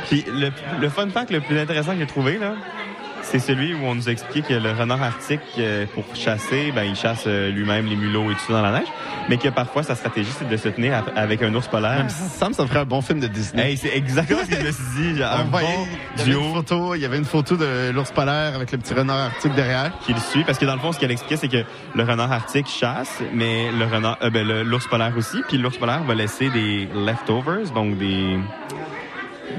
[0.07, 0.49] Puis le,
[0.79, 2.53] le fun fact le plus intéressant que j'ai trouvé là,
[3.23, 6.83] c'est celui où on nous a expliqué que le renard arctique, euh, pour chasser, ben
[6.83, 8.87] il chasse euh, lui-même les mulots et tout ça dans la neige,
[9.29, 12.05] mais que parfois sa stratégie c'est de se tenir avec un ours polaire.
[12.09, 13.71] Ça me ça ferait un bon film de Disney.
[13.71, 15.17] Hey, c'est exactement ce que je me suis dit.
[15.19, 17.25] Genre, un On voyait- bon il y avait duo une photo, il y avait une
[17.25, 19.91] photo de l'ours polaire avec le petit renard arctique derrière.
[20.05, 21.63] qui le suit parce que dans le fond ce qu'elle expliquait c'est que
[21.95, 26.03] le renard arctique chasse mais le renard euh, ben, l'ours polaire aussi puis l'ours polaire
[26.03, 28.37] va laisser des leftovers donc des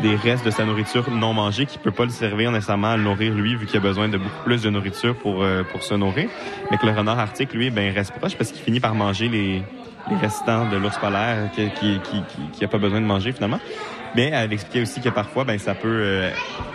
[0.00, 3.02] des restes de sa nourriture non mangée qui peut pas le servir nécessairement à le
[3.02, 5.94] nourrir lui vu qu'il a besoin de beaucoup plus de nourriture pour euh, pour se
[5.94, 6.28] nourrir
[6.70, 9.62] mais que le renard arctique lui ben reste proche parce qu'il finit par manger les
[10.10, 13.60] les restants de l'ours polaire qui qui, qui qui a pas besoin de manger finalement
[14.14, 16.30] mais elle expliquait aussi que parfois, ben, ça peut euh,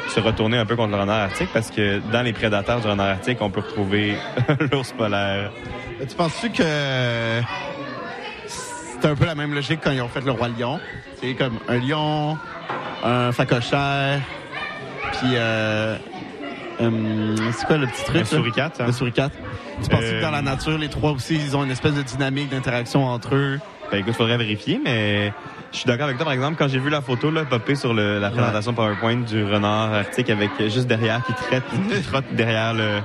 [0.10, 3.10] se retourner un peu contre le renard arctique parce que dans les prédateurs du renard
[3.10, 4.16] arctique, on peut retrouver
[4.72, 5.52] l'ours polaire.
[6.00, 7.42] Tu penses-tu que
[9.00, 10.80] c'est un peu la même logique quand ils ont fait le roi lion?
[11.22, 12.38] C'est comme un lion,
[13.04, 14.20] un facochère,
[15.14, 15.98] puis euh,
[16.82, 18.18] euh, c'est quoi le petit truc?
[18.20, 18.26] Là?
[18.26, 18.86] souricate, hein?
[18.88, 19.32] Le souricate.
[19.82, 22.02] Tu penses Euh, que dans la nature, les trois aussi, ils ont une espèce de
[22.02, 23.60] dynamique d'interaction entre eux?
[23.92, 25.32] Ben, écoute, faudrait vérifier, mais
[25.72, 26.26] je suis d'accord avec toi.
[26.26, 29.44] Par exemple, quand j'ai vu la photo, là, popper sur le- la présentation PowerPoint du
[29.44, 33.00] renard arctique avec euh, juste derrière, qui traite, qui trotte derrière le,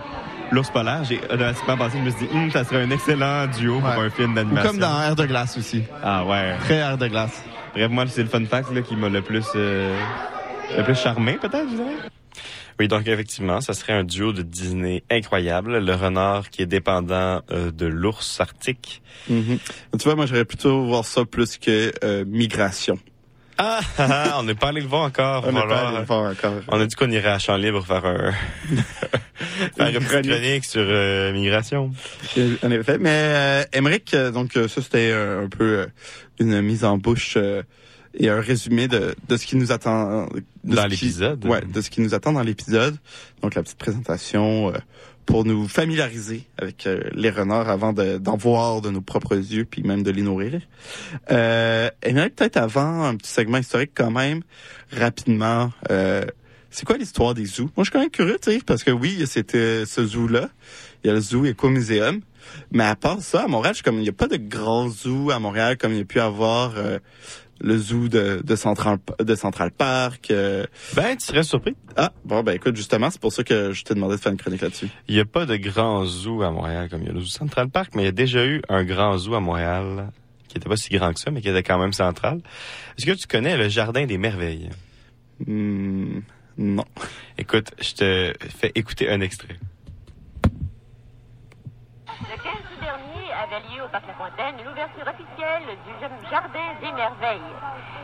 [0.52, 3.80] l'ours polaire, j'ai automatiquement pensé, je me suis dit, Hum, ça serait un excellent duo
[3.80, 4.06] pour Ouais.
[4.06, 4.70] un film Ou d'animation.
[4.70, 5.82] comme dans Air de glace aussi.
[6.02, 6.54] Ah ouais.
[6.60, 7.42] Très Air de glace.
[7.74, 9.98] Bref, moi, c'est le fun fact, là, qui m'a le plus, euh,
[10.76, 11.96] le plus charmé, peut-être, je dirais.
[12.78, 15.78] Oui, donc effectivement, ça serait un duo de Disney incroyable.
[15.78, 19.02] Le renard qui est dépendant euh, de l'ours arctique.
[19.28, 19.58] Mhm.
[19.98, 22.98] Tu vois, moi j'aurais plutôt voir ça plus que euh, migration.
[23.58, 23.80] Ah,
[24.38, 25.44] on n'est pas allé le voir encore.
[25.46, 26.54] On n'est pas allé le voir encore.
[26.68, 28.32] On a dit qu'on irait à Champ Libre faire un
[29.76, 30.30] faire une chronique.
[30.30, 31.92] chronique sur euh, migration.
[32.62, 35.86] En effet, mais euh, Emmerich, euh, donc euh, ça c'était un peu
[36.40, 37.36] une mise en bouche
[38.14, 40.26] et un résumé de, de ce qui nous attend
[40.64, 41.44] de Dans l'épisode.
[41.46, 42.96] Ouais, de ce qui nous attend dans l'épisode.
[43.42, 44.78] Donc la petite présentation euh,
[45.26, 49.64] pour nous familiariser avec euh, les renards avant de- d'en voir de nos propres yeux
[49.64, 50.60] puis même de les nourrir.
[51.30, 54.42] Euh, Emmerich, peut-être avant un petit segment historique quand même
[54.90, 55.70] rapidement.
[55.90, 56.24] Euh,
[56.70, 57.70] c'est quoi l'histoire des zoos?
[57.76, 60.48] Moi, je suis quand même curieux, tu sais, parce que oui, c'était ce zoo-là.
[61.04, 62.20] Il y a le zoo Eco-Muséum.
[62.72, 64.88] Mais à part ça, à Montréal, je suis comme, il n'y a pas de grand
[64.88, 66.98] zoo à Montréal comme il y a pu avoir euh,
[67.62, 70.30] le zoo de, de, Central, de Central Park.
[70.30, 70.66] euh.
[70.94, 71.76] Ben, tu serais surpris.
[71.96, 74.38] Ah, bon, ben écoute, justement, c'est pour ça que je t'ai demandé de faire une
[74.38, 74.88] chronique là-dessus.
[75.08, 77.26] Il n'y a pas de grand zoo à Montréal comme il y a le zoo
[77.26, 80.10] Central Park, mais il y a déjà eu un grand zoo à Montréal
[80.48, 82.40] qui était pas si grand que ça, mais qui était quand même central.
[82.98, 84.68] Est-ce que tu connais le Jardin des Merveilles?
[85.46, 86.20] Hmm,
[86.58, 86.84] non.
[87.38, 89.56] Écoute, je te fais écouter un extrait
[92.28, 97.52] 15 août dernier avait lieu au Parc La Fontaine l'ouverture officielle du Jardin des Merveilles.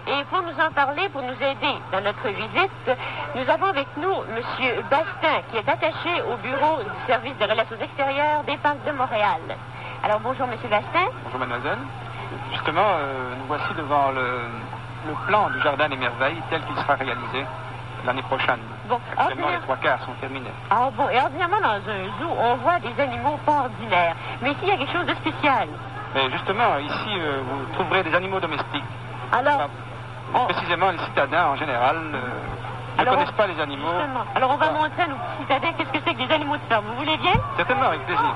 [0.07, 2.91] Et pour nous en parler, pour nous aider dans notre visite,
[3.35, 4.85] nous avons avec nous M.
[4.91, 9.41] Bastin, qui est attaché au bureau du service de relations extérieures des Parcs de Montréal.
[10.05, 10.59] Alors bonjour M.
[10.69, 11.09] Bastin.
[11.25, 11.79] Bonjour mademoiselle.
[12.53, 14.43] Justement, euh, nous voici devant le,
[15.07, 17.47] le plan du Jardin des Merveilles tel qu'il sera réalisé
[18.09, 18.59] l'année prochaine.
[18.89, 20.51] Bon, Actuellement, les trois quarts sont terminés.
[20.71, 24.17] Ah bon, et ordinairement dans un zoo, on voit des animaux pas ordinaires.
[24.43, 25.69] Mais ici, il y a quelque chose de spécial?
[26.15, 28.85] Mais justement, ici, euh, vous trouverez des animaux domestiques.
[29.33, 29.69] Alors,
[30.49, 33.89] Précisément, les citadins, en général, euh, ne connaissent pas les animaux.
[33.89, 34.25] justement.
[34.35, 36.85] Alors on va montrer à nos citadins qu'est-ce que c'est que des animaux de ferme.
[36.87, 37.33] Vous voulez bien?
[37.57, 38.35] Certainement, avec plaisir.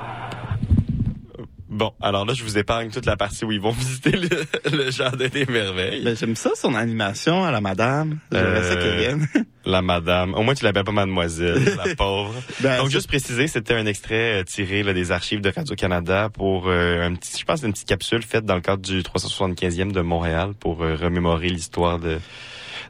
[1.73, 4.29] Bon, alors là, je vous épargne toute la partie où ils vont visiter le,
[4.71, 6.05] le Jardin des Merveilles.
[6.05, 8.19] Ben, j'aime ça, son animation à la madame.
[8.31, 9.27] J'aimerais ça Euh, qu'elle vienne.
[9.65, 10.35] La madame.
[10.35, 12.35] Au moins, tu l'appelles pas mademoiselle, la pauvre.
[12.61, 16.69] Ben, Donc, juste préciser, c'était un extrait euh, tiré là, des archives de Radio-Canada pour
[16.69, 20.01] euh, un petit, je pense, une petite capsule faite dans le cadre du 375e de
[20.03, 22.19] Montréal pour euh, remémorer l'histoire de,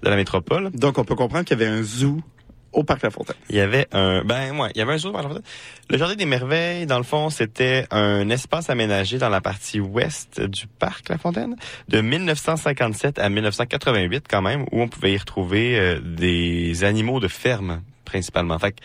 [0.03, 0.71] de la métropole.
[0.73, 2.21] Donc, on peut comprendre qu'il y avait un zoo
[2.73, 3.37] au Parc La Fontaine.
[3.51, 5.11] Il y avait un, ben, ouais, il y avait un zoo.
[5.13, 5.43] dans la Fontaine.
[5.91, 10.41] Le Jardin des Merveilles, dans le fond, c'était un espace aménagé dans la partie ouest
[10.41, 11.57] du parc La Fontaine,
[11.89, 17.29] de 1957 à 1988 quand même, où on pouvait y retrouver euh, des animaux de
[17.29, 18.59] ferme principalement.
[18.59, 18.79] Fait que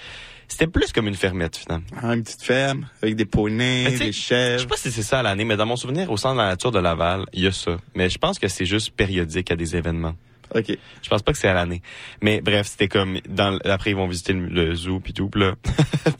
[0.50, 1.86] c'était plus comme une fermette finalement.
[2.02, 4.62] Ah, Une petite ferme avec des poneys, des Je chèvres.
[4.62, 6.47] sais pas si c'est ça à l'année, mais dans mon souvenir, au centre de la
[6.47, 7.78] nature de Laval, il y a ça.
[7.95, 10.15] Mais je pense que c'est juste périodique à des événements.
[10.55, 10.77] OK.
[11.01, 11.81] Je pense pas que c'est à l'année.
[12.21, 15.55] Mais bref, c'était comme dans après ils vont visiter le, zoo puis tout, puis là,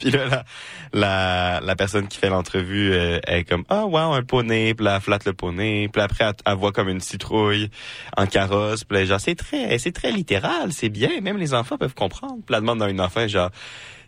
[0.26, 0.46] là la,
[0.94, 5.00] la la personne qui fait l'entrevue euh, est comme ah wow un poney, puis là,
[5.00, 7.70] flatte le poney, puis après elle, voit comme une citrouille
[8.16, 11.78] en carrosse, puis là genre c'est très c'est très littéral, c'est bien, même les enfants
[11.78, 12.38] peuvent comprendre.
[12.46, 13.52] Puis la demande d'un enfant genre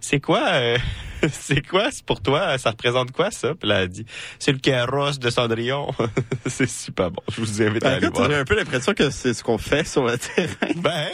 [0.01, 0.77] c'est quoi euh,
[1.31, 3.53] c'est quoi c'est pour toi ça représente quoi ça?
[3.55, 4.05] Puis là elle dit
[4.39, 5.91] c'est le carrosse de Cendrillon
[6.45, 9.09] c'est super bon je vous invite à Ben, aller voir j'ai un peu l'impression que
[9.09, 10.49] c'est ce qu'on fait sur le terrain.
[10.77, 11.07] ben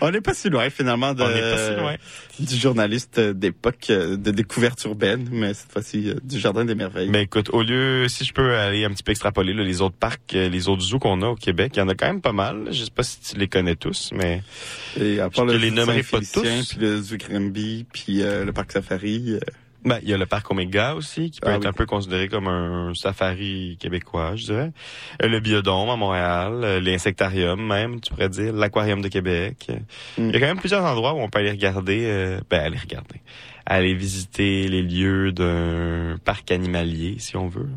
[0.00, 1.94] On n'est pas si loin, finalement, de, On n'est pas si loin.
[2.38, 7.08] du journaliste d'époque euh, de découverte urbaine, mais cette fois-ci euh, du Jardin des Merveilles.
[7.10, 9.96] Ben écoute, au lieu, si je peux aller un petit peu extrapoler là, les autres
[9.96, 12.20] parcs, euh, les autres zoos qu'on a au Québec, il y en a quand même
[12.20, 12.68] pas mal.
[12.70, 14.42] Je sais pas si tu les connais tous, mais
[15.00, 16.68] Et à part je te le les nommerai pas tous.
[16.68, 19.34] puis le zoo Grimby, puis euh, le parc Safari.
[19.34, 19.40] euh,
[19.84, 21.66] ben il y a le parc Omega aussi, qui peut Ah être oui.
[21.68, 24.72] un peu considéré comme un safari québécois, je dirais.
[25.22, 29.66] Euh, Le biodôme à Montréal, l'insectarium même, tu pourrais dire, l'aquarium de Québec.
[30.16, 30.28] Mm.
[30.30, 32.78] Il y a quand même plusieurs endroits où on peut aller regarder, euh, ben aller
[32.78, 33.20] regarder,
[33.66, 37.68] aller visiter les lieux d'un parc animalier, si on veut.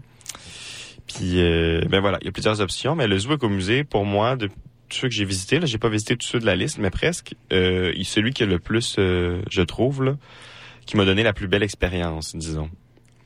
[1.08, 4.36] Puis, euh, ben voilà, il y a plusieurs options, mais le zoo écomusée, pour moi,
[4.38, 4.50] de
[4.90, 6.90] tous ceux que j'ai visités, là, j'ai pas visité tous ceux de la liste, mais
[6.90, 10.18] presque, euh, celui qui est le plus, euh, je trouve, là,
[10.86, 12.70] qui m'a donné la plus belle expérience, disons.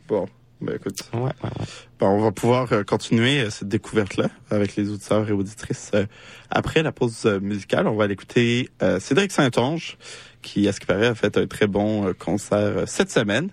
[0.08, 0.28] Bon,
[0.60, 0.98] ben écoute.
[1.14, 1.66] Ouais, ouais, ouais.
[2.00, 5.92] Bon, on va pouvoir euh, continuer euh, cette découverte-là avec les auditeurs et auditrices.
[6.50, 8.70] après la pause musicale, on va aller écouter
[9.00, 9.98] Cédric Saint-Onge,
[10.42, 13.52] qui, à ce qui paraît, a fait un très bon concert cette semaine.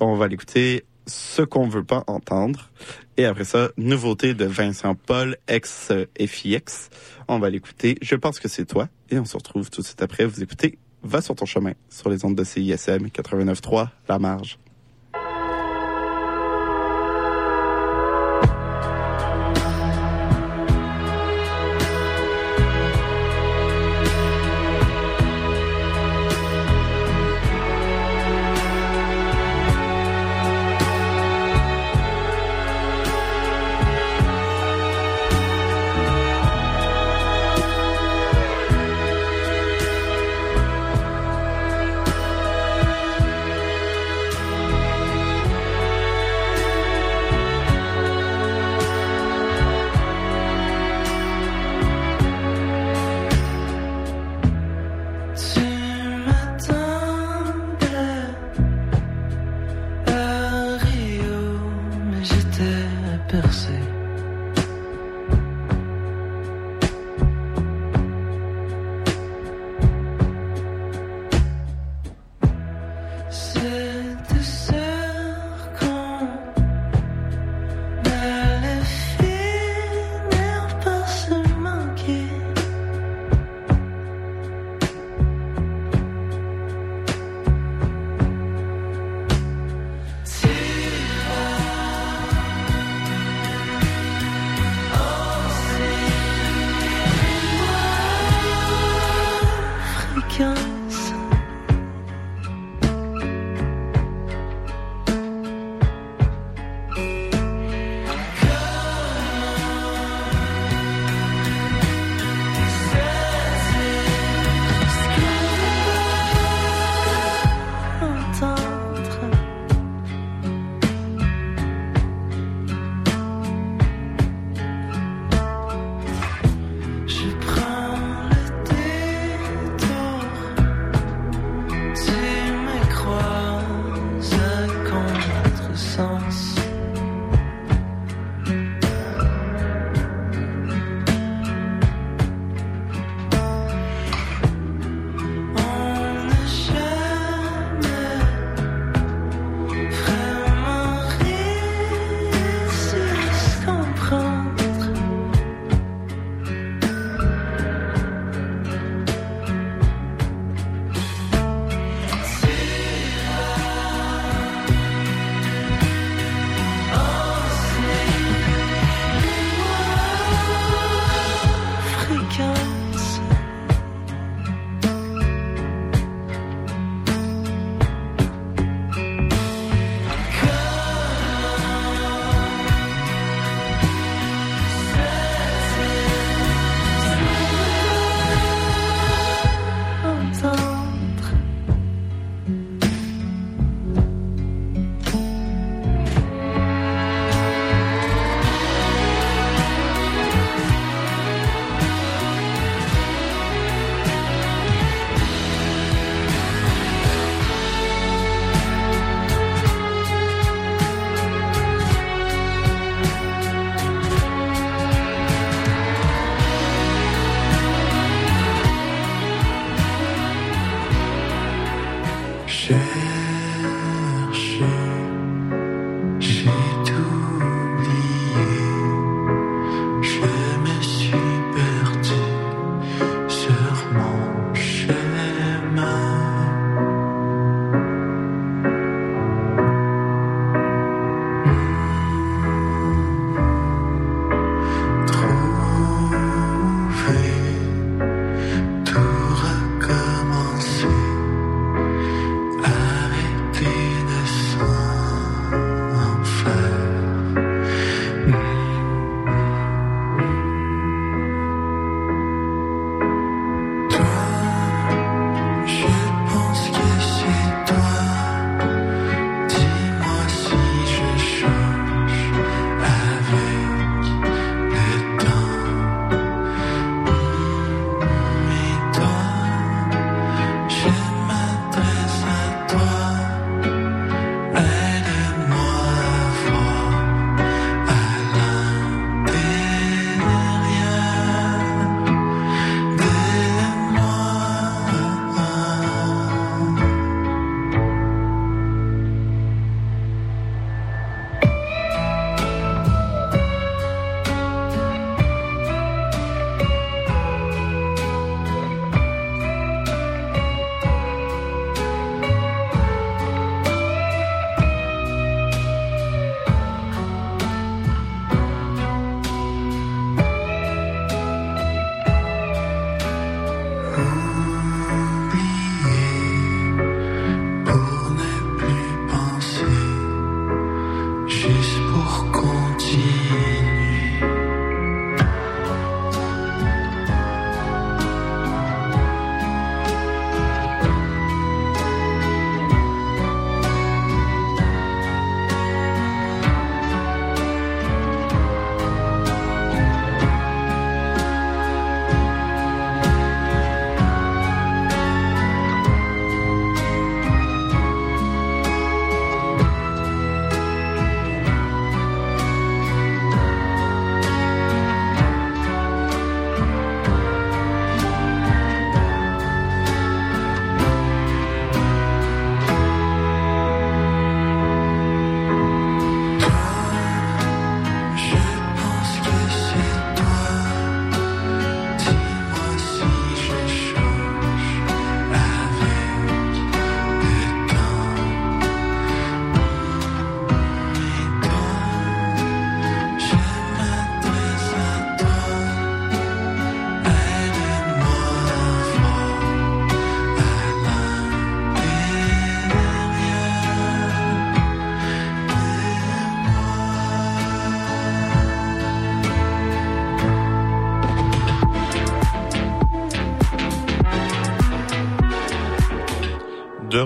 [0.00, 2.70] On va l'écouter Ce qu'on veut pas entendre.
[3.18, 6.04] Et après ça, nouveauté de Vincent Paul, ex euh.
[7.28, 8.88] On va l'écouter Je pense que c'est toi.
[9.10, 10.26] Et on se retrouve tout de suite après.
[10.26, 14.58] Vous écoutez Va sur ton chemin sur les ondes de CISM 89.3, La Marge.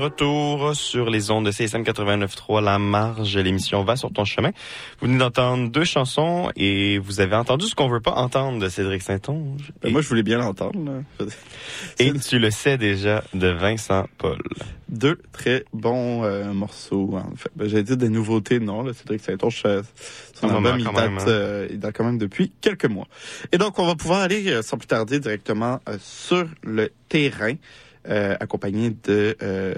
[0.01, 4.51] Retour sur les ondes de CSM 89.3, La Marge, l'émission Va sur ton chemin.
[5.01, 8.69] Vous venez d'entendre deux chansons et vous avez entendu ce qu'on veut pas entendre de
[8.69, 9.73] Cédric Saint-Onge.
[9.83, 11.03] Ben, moi, je voulais bien l'entendre.
[11.99, 14.41] Et tu le sais déjà de Vincent Paul.
[14.89, 17.11] Deux très bons euh, morceaux.
[17.15, 17.51] En fait.
[17.55, 18.83] Ben, J'allais dire des nouveautés, non.
[18.83, 19.83] Là, Cédric Saint-Onge, euh,
[20.35, 21.29] son moment album, il date, hein.
[21.29, 23.07] euh, il date quand même depuis quelques mois.
[23.53, 27.55] Et donc, on va pouvoir aller, euh, sans plus tarder, directement sur le terrain,
[28.05, 29.75] accompagné de euh,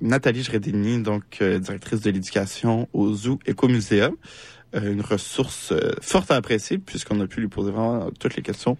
[0.00, 4.16] Nathalie Jredini, donc euh, directrice de l'éducation au Zoo Écomuséum.
[4.74, 8.42] Euh, une ressource euh, forte à apprécier, puisqu'on a pu lui poser vraiment toutes les
[8.42, 8.76] questions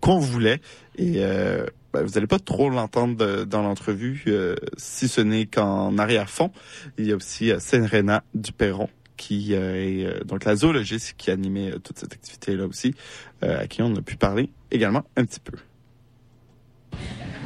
[0.00, 0.60] qu'on voulait.
[0.96, 5.98] Et euh, ben, vous n'allez pas trop l'entendre dans l'entrevue, euh, si ce n'est qu'en
[5.98, 6.50] arrière-fond.
[6.98, 11.30] Il y a aussi euh, Senrena Duperron, qui euh, est euh, donc la zoologiste qui
[11.30, 12.94] animait euh, toute cette activité-là aussi,
[13.42, 15.56] euh, à qui on a pu parler également un petit peu.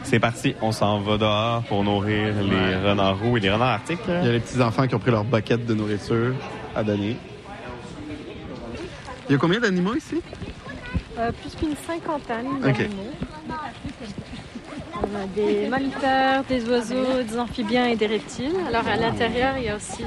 [0.04, 3.98] C'est parti, on s'en va dehors pour nourrir les renards roux et les renards arctiques.
[4.08, 6.34] Il y a les petits-enfants qui ont pris leur bucket de nourriture
[6.74, 7.16] à donner.
[9.28, 10.22] Il y a combien d'animaux ici?
[11.18, 13.12] Euh, plus qu'une cinquantaine d'animaux.
[15.02, 18.56] On a des mammifères, des oiseaux, des amphibiens et des reptiles.
[18.66, 20.04] Alors à l'intérieur, il y a aussi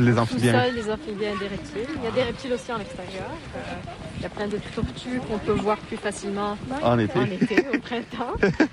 [0.00, 0.64] Les amphibiens.
[0.64, 1.94] sol des amphibiens et des reptiles.
[1.96, 3.30] Il y a des reptiles aussi en extérieur.
[3.56, 3.58] Euh,
[4.18, 7.18] il y a plein de tortues qu'on peut voir plus facilement En été.
[7.74, 8.34] au printemps.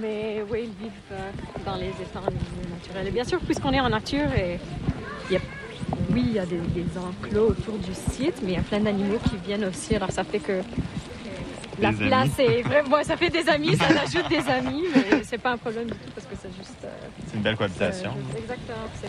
[0.00, 1.30] Mais oui, ils vivent euh,
[1.64, 3.08] dans les étangs naturels.
[3.08, 4.58] Et bien sûr, puisqu'on est en nature, et
[5.30, 5.40] il y a,
[6.10, 8.80] oui, il y a des, des enclos autour du site, mais il y a plein
[8.80, 9.94] d'animaux qui viennent aussi.
[9.96, 10.60] Alors ça fait que
[11.80, 12.48] la Des place amis.
[12.50, 13.02] est vraiment.
[13.02, 16.10] Ça fait des amis, ça ajoute des amis, mais c'est pas un problème du tout
[16.14, 16.76] parce que c'est juste.
[16.84, 16.88] euh,
[17.26, 18.10] C'est une belle cohabitation.
[18.10, 18.86] Euh, exactement.
[19.02, 19.08] Ça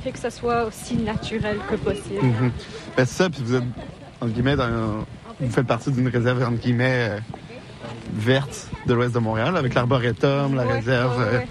[0.00, 2.22] fait, que ça soit aussi naturel que possible.
[2.22, 2.50] Mhm.
[2.96, 3.62] Ben, c'est ça, puis vous êtes,
[4.20, 5.04] entre guillemets, dans
[5.40, 7.18] vous faites partie d'une réserve, entre guillemets, euh,
[8.14, 11.18] verte de l'ouest de Montréal, avec l'arboretum, la Ouais, réserve.
[11.18, 11.48] ouais, ouais.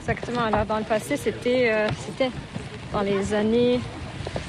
[0.00, 0.44] Exactement.
[0.44, 2.30] Alors, dans le passé, c'était euh, c'était
[2.92, 3.80] dans les années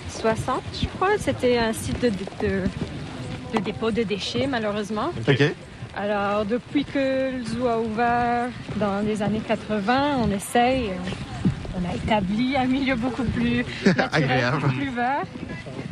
[0.10, 1.18] 60, je crois.
[1.20, 2.64] C'était un site de, de, de
[3.60, 5.12] dépôt de déchets, malheureusement.
[5.28, 5.44] OK.
[5.96, 10.92] Alors, depuis que le zoo a ouvert dans les années 80, on essaye,
[11.76, 14.62] on a établi un milieu beaucoup plus naturel, Agréable.
[14.62, 15.24] beaucoup plus vert.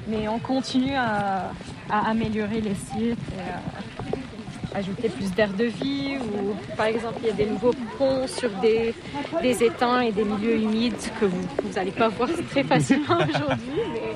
[0.08, 1.52] Mais on continue à,
[1.90, 6.18] à améliorer les sites, et à ajouter plus d'air de vie.
[6.20, 8.94] Ou, par exemple, il y a des nouveaux ponts sur des,
[9.42, 11.42] des étangs et des milieux humides que vous
[11.76, 13.82] n'allez pas voir très facilement aujourd'hui.
[13.94, 14.16] Mais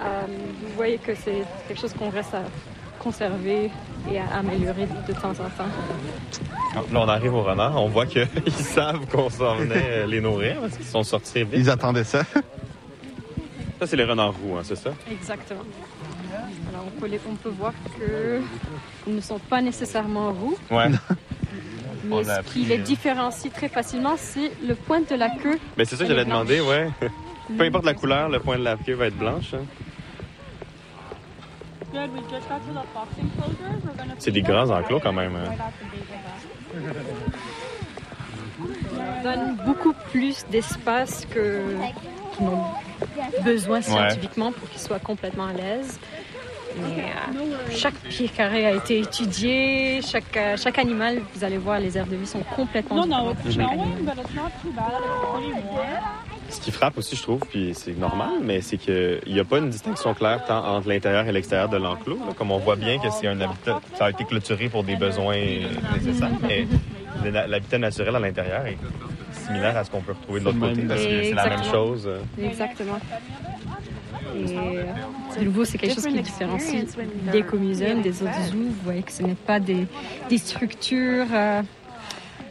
[0.00, 2.42] vous voyez que c'est quelque chose qu'on reste à
[2.98, 3.70] conserver
[4.10, 5.70] et à améliorer de temps en temps.
[6.92, 7.80] Là, on arrive au renard.
[7.82, 11.54] On voit qu'ils savent qu'on s'en venait euh, les nourrir parce qu'ils sont sortis vite.
[11.54, 12.22] Ils attendaient ça.
[13.78, 14.90] Ça, c'est les renards roux, hein, c'est ça?
[15.10, 15.60] Exactement.
[16.70, 18.40] Alors, on peut, les- on peut voir que
[19.06, 20.88] ils ne sont pas nécessairement roux, Ouais.
[22.04, 25.58] mais ce qui les euh, différencie très facilement, c'est le point de la queue.
[25.76, 26.88] Mais c'est ça que j'allais demander, ouais.
[27.56, 29.54] Peu importe la couleur, le point de la queue va être blanche.
[29.54, 29.64] hein.
[34.18, 35.36] C'est des grands enclos quand même.
[35.36, 35.52] hein.
[39.22, 41.62] donne beaucoup plus d'espace que
[42.36, 42.64] qu'ils n'ont
[43.44, 45.98] besoin scientifiquement pour qu'ils soient complètement à l'aise.
[46.76, 51.78] Mais euh, chaque pied carré a été étudié, chaque, euh, chaque animal, vous allez voir,
[51.80, 53.06] les aires de vie sont complètement
[53.46, 53.86] différentes.
[56.48, 59.58] Ce qui frappe aussi, je trouve, puis c'est normal, mais c'est qu'il n'y a pas
[59.58, 62.18] une distinction claire tant entre l'intérieur et l'extérieur de l'enclos.
[62.26, 62.32] là.
[62.38, 65.36] Comme on voit bien que c'est un habitat, ça a été clôturé pour des besoins
[65.94, 66.30] nécessaires.
[66.42, 66.66] Mais
[67.30, 68.78] l'habitat naturel à l'intérieur est
[69.32, 70.82] similaire à ce qu'on peut retrouver de l'autre côté.
[70.82, 72.06] parce que C'est la même chose.
[72.06, 72.20] euh.
[72.40, 72.98] Exactement.
[74.34, 74.84] Et euh,
[75.38, 76.84] de nouveau, c'est quelque chose qui différencie
[77.32, 78.58] d'écomuséums, des autres zoos.
[78.58, 79.86] Vous voyez que ce n'est pas des,
[80.28, 81.62] des structures euh,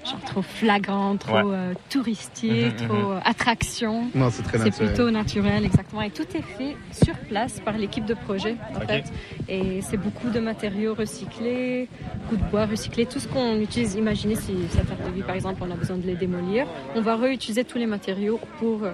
[0.05, 1.43] genre trop flagrantes, trop Ouais.
[1.45, 3.11] euh, touristiques, Mhm, trop mhm.
[3.13, 4.03] euh, attractions.
[4.13, 4.88] Non, c'est très C'est naturel.
[4.89, 6.01] plutôt naturel, exactement.
[6.03, 9.05] Et tout est fait sur place par l'équipe de projet, en fait.
[9.49, 11.88] Et c'est beaucoup de matériaux recyclés,
[12.23, 13.05] beaucoup de bois recyclé.
[13.07, 15.97] Tout ce qu'on utilise, imaginez si cette aire de vie, par exemple, on a besoin
[15.97, 18.91] de les démolir, on va réutiliser tous les matériaux pour euh,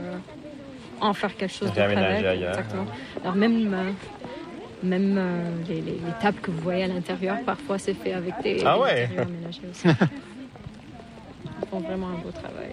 [1.02, 1.98] en faire quelque chose d'autre avec.
[2.26, 2.34] ailleurs.
[2.52, 2.86] Exactement.
[3.24, 3.92] Alors même, euh,
[4.84, 8.34] même euh, les, les- les tables que vous voyez à l'intérieur, parfois c'est fait avec
[8.44, 9.02] des, Ah des ouais?
[9.02, 9.88] matériaux aménagés aussi.
[11.64, 12.70] Ils font vraiment un beau travail.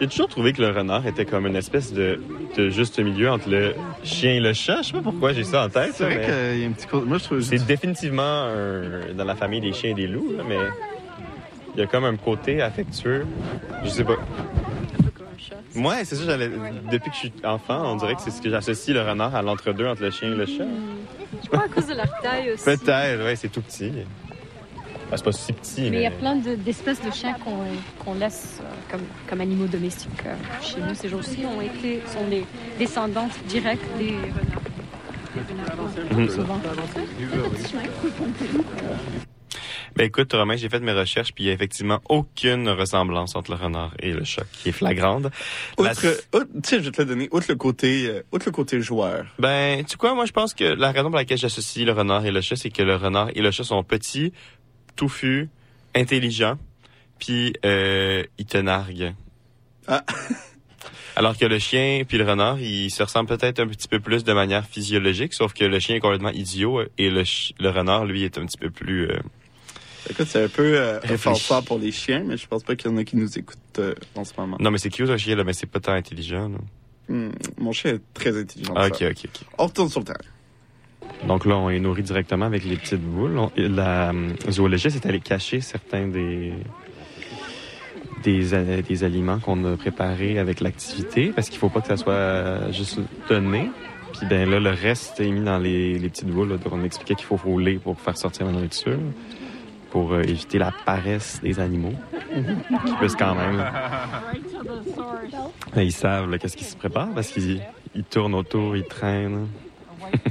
[0.00, 2.20] J'ai toujours trouvé que le renard était comme une espèce de,
[2.56, 4.82] de juste milieu entre le chien et le chat.
[4.82, 5.92] Je sais pas pourquoi j'ai ça en tête.
[5.94, 7.06] C'est vrai mais qu'il y a un petit côté.
[7.06, 7.40] Moi, je trouve.
[7.40, 10.58] C'est définitivement un- dans la famille des chiens et des loups, là, mais
[11.74, 13.26] il y a comme un côté affectueux.
[13.84, 14.16] Je sais pas.
[15.76, 16.24] Ouais, c'est ça.
[16.24, 16.48] J'allais...
[16.90, 19.42] Depuis que je suis enfant, on dirait que c'est ce que j'associe le renard à
[19.42, 20.64] l'entre-deux entre le chien et le chat.
[21.42, 22.64] Je crois à cause de leur taille aussi.
[22.64, 23.90] Peut-être, ouais, c'est tout petit.
[25.10, 25.96] Ben, c'est pas si petit, Mais mais.
[25.98, 27.64] il y a plein de- d'espèces de chiens qu'on
[28.04, 32.28] qu'on laisse euh, comme, comme animaux domestiques euh, chez nous ces jours-ci ont été sont
[32.28, 32.44] des
[32.78, 34.62] descendantes directes des renards.
[35.34, 36.28] Des renards, Mhm.
[36.28, 36.60] souvent.
[39.96, 43.50] Ben écoute, Romain, j'ai fait mes recherches, puis il y a effectivement aucune ressemblance entre
[43.52, 45.24] le renard et le chat, qui est flagrante.
[45.78, 47.28] La- Outre, outre- tu sais, je vais te le donner.
[47.32, 49.26] Outre le côté, euh, outre le côté joueur.
[49.38, 52.24] Ben, tu sais quoi, moi je pense que la raison pour laquelle j'associe le renard
[52.26, 54.32] et le chat, c'est que le renard et le chat sont petits,
[54.96, 55.48] touffus,
[55.94, 56.58] intelligents,
[57.18, 59.14] puis euh, ils te narguent.
[59.86, 60.04] Ah.
[61.16, 64.22] Alors que le chien puis le renard, ils se ressemblent peut-être un petit peu plus
[64.22, 68.04] de manière physiologique, sauf que le chien est complètement idiot et le, ch- le renard,
[68.04, 69.10] lui, est un petit peu plus...
[69.10, 69.18] euh,
[70.10, 71.00] Écoute, c'est un peu euh,
[71.66, 73.94] pour les chiens, mais je pense pas qu'il y en a qui nous écoutent euh,
[74.14, 74.56] en ce moment.
[74.60, 76.48] Non, mais c'est cute un chien, là, mais c'est pas tant intelligent.
[76.48, 76.58] là.
[77.08, 78.74] Hmm, mon chien est très intelligent.
[78.76, 79.40] Ah, ok, ok, ok.
[79.58, 80.18] On retourne sur le terrain.
[81.26, 83.38] Donc là, on est nourri directement avec les petites boules.
[83.38, 86.52] On- la euh, zoologiste est allée cacher certains des
[88.24, 91.96] des, a- des aliments qu'on a préparés avec l'activité parce qu'il faut pas que ça
[91.96, 92.98] soit euh, juste
[93.28, 93.70] donné.
[94.18, 96.48] Puis ben là, le reste est mis dans les, les petites boules.
[96.50, 96.56] là.
[96.56, 98.98] Donc on expliquait qu'il faut rouler pour faire sortir la nourriture
[99.90, 101.94] pour euh, éviter la paresse des animaux.
[102.86, 103.64] Qui puissent quand même.
[105.74, 107.62] Ben, ils savent qu'est-ce qui se prépare parce qu'ils
[107.94, 109.48] ils tournent autour, ils traînent.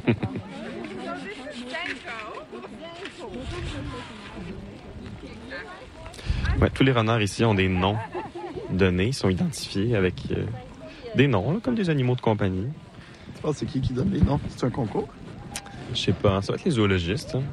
[6.62, 7.98] Ouais, tous les renards ici ont des noms
[8.72, 10.46] donnés, ils sont identifiés avec euh,
[11.16, 12.68] des noms, là, comme des animaux de compagnie.
[13.36, 14.40] Tu penses c'est qui qui donne les noms?
[14.50, 15.08] C'est un concours?
[15.94, 17.36] Je sais pas, ça va être les zoologistes.
[17.36, 17.44] hein.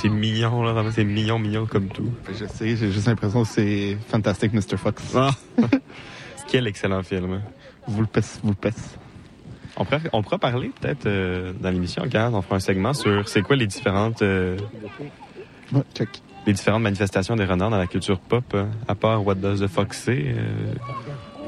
[0.00, 0.84] C'est mignon, là.
[0.94, 2.10] C'est mignon, mignon comme tout.
[2.32, 4.76] Je sais, j'ai juste l'impression que c'est Fantastic Mr.
[4.76, 5.02] Fox.
[5.16, 5.30] Ah.
[6.48, 7.40] Quel excellent film.
[7.86, 8.96] Vous le pèse, vous le pèse.
[10.12, 13.54] On pourra parler peut-être euh, dans l'émission, quand on fera un segment sur c'est quoi
[13.54, 14.56] les différentes euh,
[15.72, 16.08] Ouais, check.
[16.46, 19.68] les différentes manifestations des renards dans la culture pop, euh, à part What Does the
[19.68, 20.74] Fox Say, euh,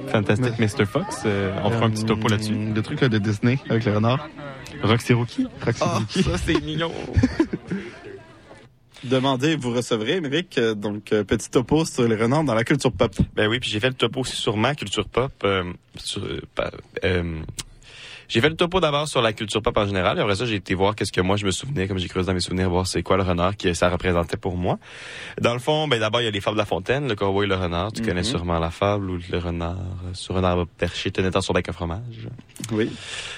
[0.08, 0.86] Fantastic Mr.
[0.86, 1.24] Fox.
[1.64, 2.54] on fera un petit topo là-dessus.
[2.74, 4.28] Le truc là, de Disney avec le renard.
[4.82, 5.46] Roxy Rookie?
[5.64, 6.22] Roxy Ah, Rookie.
[6.22, 6.92] ça c'est mignon.
[9.04, 10.58] Demandez, vous recevrez, Émeric.
[10.58, 13.14] Euh, Donc, euh, petit topo sur les renards dans la culture pop.
[13.34, 15.32] Ben oui, puis j'ai fait le topo aussi sur ma culture pop.
[15.44, 16.40] euh, sur, euh,
[17.04, 17.40] euh,
[18.30, 20.16] j'ai fait le topo d'abord sur la culture pop en général.
[20.18, 22.26] Et après ça, j'ai été voir qu'est-ce que moi je me souvenais, comme j'ai creusé
[22.28, 24.78] dans mes souvenirs, voir c'est quoi le renard que ça représentait pour moi.
[25.40, 27.44] Dans le fond, ben d'abord il y a les fables de la fontaine, le cowboy
[27.44, 27.92] et le renard.
[27.92, 28.24] Tu connais Mhm.
[28.24, 31.68] sûrement la fable où le renard euh, sur un arbre perché tenait dans son bec
[31.68, 32.28] un fromage.
[32.72, 32.88] Oui.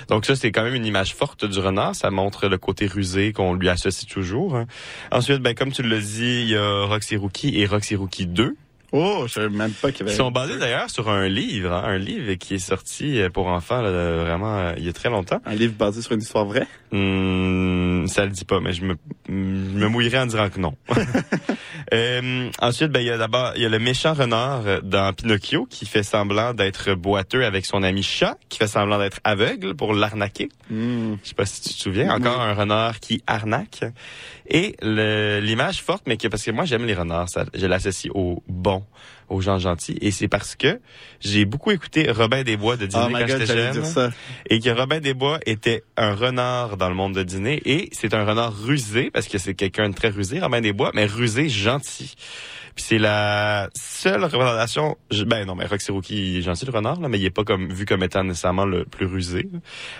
[0.08, 1.94] Donc ça, c'est quand même une image forte du renard.
[1.94, 4.56] Ça montre le côté rusé qu'on lui associe toujours.
[4.56, 4.66] hein.
[5.10, 8.54] Ensuite, ben comme tu l'as dit, il y a Roxy Rookie et Roxy Rookie 2.
[8.92, 10.12] Oh, je savais même pas qu'il y avait...
[10.12, 13.46] Ils sont basés d'ailleurs sur un livre, hein, un livre qui est sorti euh, pour
[13.46, 15.40] enfants là, vraiment euh, il y a très longtemps.
[15.46, 16.66] Un livre basé sur une histoire vraie?
[16.92, 20.74] Hum, ça le dit pas, mais je me, je me mouillerais en disant que non.
[21.92, 25.66] Euh, ensuite, ben il y a d'abord il y a le méchant renard dans Pinocchio
[25.66, 29.92] qui fait semblant d'être boiteux avec son ami chat, qui fait semblant d'être aveugle pour
[29.92, 30.48] l'arnaquer.
[30.70, 31.16] Hmm.
[31.22, 32.14] Je sais pas si tu te souviens.
[32.14, 33.84] Encore un renard qui arnaque.
[34.48, 38.42] Et l'image forte, mais que parce que moi j'aime les renards, ça, je l'associe aux
[38.48, 38.84] bons,
[39.32, 40.80] aux gens gentils, et c'est parce que
[41.20, 44.10] j'ai beaucoup écouté Robin des Bois de Disney Oh quand j'étais jeune, ça.
[44.48, 48.14] et que Robin des Bois était un renard dans le monde de Disney, et c'est
[48.14, 51.48] un renard rusé parce que c'est quelqu'un de très rusé, Robin des Bois, mais rusé
[51.48, 52.14] gentil.
[52.74, 56.72] Puis c'est la seule représentation, je- ben non, mais Roxy Rookie il est gentil le
[56.72, 59.46] renard, là, mais il est pas comme vu comme étant nécessairement le plus rusé.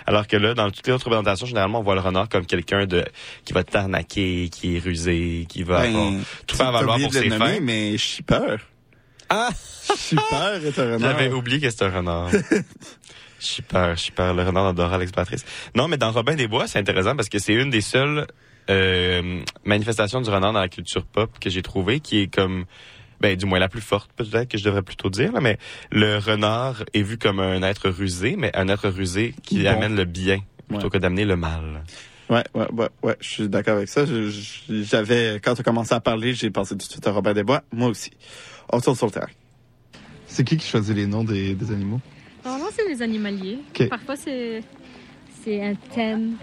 [0.07, 2.87] Alors que là, dans toutes les autres représentations, généralement, on voit le renard comme quelqu'un
[2.87, 3.05] de
[3.45, 7.29] qui va t'arnaquer, qui est rusé, qui va avoir- Ben, tout faire valoir pour ses
[7.29, 7.59] nommer, fins.
[7.61, 8.55] mais Shipper.
[9.29, 9.49] Ah!
[9.97, 10.99] Shipper est un renard.
[10.99, 12.29] J'avais oublié que c'était un renard.
[13.39, 15.43] Super, super, le renard d'Adora l'exploratrice.
[15.75, 18.25] Non, mais dans Robin des Bois, c'est intéressant parce que c'est une des seules
[18.69, 22.63] euh, manifestations du renard dans la culture pop que j'ai trouvé qui est comme
[23.19, 25.57] ben du moins la plus forte peut-être que je devrais plutôt dire là, mais
[25.91, 29.69] le renard est vu comme un être rusé mais un être rusé qui Bon.
[29.71, 30.89] amène le bien plutôt Ouais.
[30.91, 31.83] que d'amener le mal.
[32.29, 34.05] Ouais, ouais, ouais, ouais, je suis d'accord avec ça.
[34.69, 37.43] J'avais, quand tu as commencé à parler, j'ai pensé tout de suite à Robin des
[37.43, 37.61] Bois.
[37.73, 38.11] Moi aussi.
[38.73, 39.27] On retourne sur le terrain.
[40.25, 41.99] C'est qui qui choisit les noms des, des animaux?
[42.43, 43.59] Normalement, c'est les animaliers.
[43.87, 44.63] Parfois, c'est
[45.43, 46.35] c'est un thème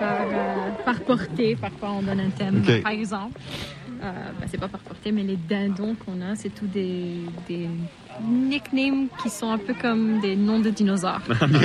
[0.00, 1.54] par, euh, par portée.
[1.54, 2.62] Parfois, on donne un thème.
[2.82, 3.38] Par exemple,
[4.02, 4.10] euh,
[4.40, 7.18] ben, c'est pas par portée, mais les dindons qu'on a, c'est tous des,
[7.48, 7.68] des
[8.26, 11.20] nicknames qui sont un peu comme des noms de dinosaures.
[11.28, 11.58] on a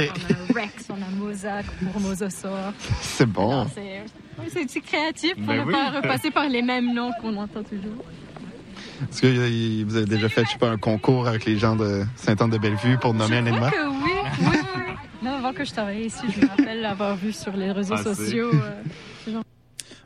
[0.53, 2.01] Rex, on a Mosaque pour.
[3.01, 3.65] C'est bon.
[3.73, 4.03] C'est
[4.49, 5.71] c'est- c'est créatif pour Ben ne oui.
[5.73, 8.05] pas repasser par les mêmes noms qu'on entend toujours.
[9.11, 11.75] Est-ce que euh, vous avez déjà fait, je sais pas, un concours avec les gens
[11.75, 13.71] de Sainte-Anne-de-Bellevue pour nommer un Je crois animal?
[13.71, 14.93] que oui, oui, oui.
[15.23, 18.03] Non, avant que je travaille ici, je me rappelle l'avoir vu sur les réseaux Ah,
[18.03, 18.51] sociaux.
[18.53, 19.43] euh, genre.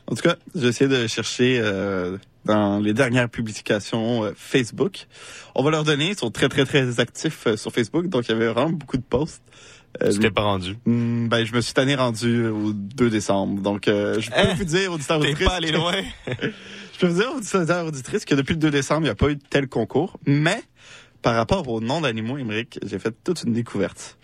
[0.07, 5.07] En tout cas, j'ai essayé de chercher euh, dans les dernières publications euh, Facebook.
[5.55, 8.31] On va leur donner, ils sont très très très actifs euh, sur Facebook, donc il
[8.31, 9.41] y avait vraiment beaucoup de posts.
[10.01, 10.77] Euh, Tu t'es pas rendu?
[10.85, 13.61] Hmm, ben, je me suis tanné rendu au 2 décembre.
[13.61, 14.53] Donc, euh, je peux Hein?
[14.57, 15.91] vous dire, auditeurs, T'es pas allé loin?
[17.01, 19.29] je peux vous dire, auditeurs, auditrices, que depuis le 2 décembre, il n'y a pas
[19.29, 20.19] eu de tel concours.
[20.27, 20.61] Mais,
[21.23, 24.17] par rapport au nom d'animaux, Émeric, j'ai fait toute une découverte.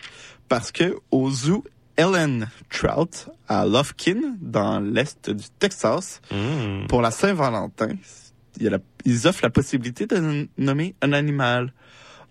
[0.48, 1.64] Parce que au zoo
[1.96, 6.86] Ellen Trout, à Lufkin, dans l'est du Texas, Mmh.
[6.86, 7.88] pour la Saint-Valentin,
[9.04, 11.72] ils offrent la possibilité de nommer un animal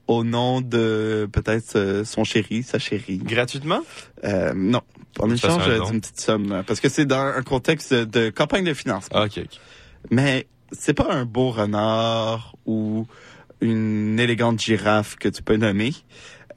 [0.08, 3.18] au nom de peut-être euh, son chéri, sa chérie.
[3.18, 3.82] Gratuitement?
[4.24, 4.82] Euh, non,
[5.20, 9.20] en échange d'une petite somme, parce que c'est dans un contexte de, campagne de financement.
[9.20, 9.60] Ah, ok, ok.
[10.12, 13.06] Mais c'est pas un beau renard ou
[13.62, 15.94] une élégante girafe que tu peux nommer.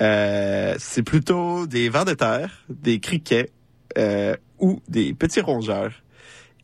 [0.03, 3.51] Euh, c'est plutôt des vers de terre, des criquets
[3.99, 5.93] euh, ou des petits rongeurs.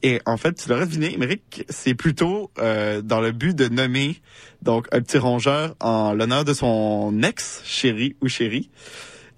[0.03, 4.21] Et en fait, tu l'aurais deviné, Émeric, c'est plutôt euh, dans le but de nommer
[4.63, 8.71] donc un petit rongeur en l'honneur de son ex chéri ou chérie.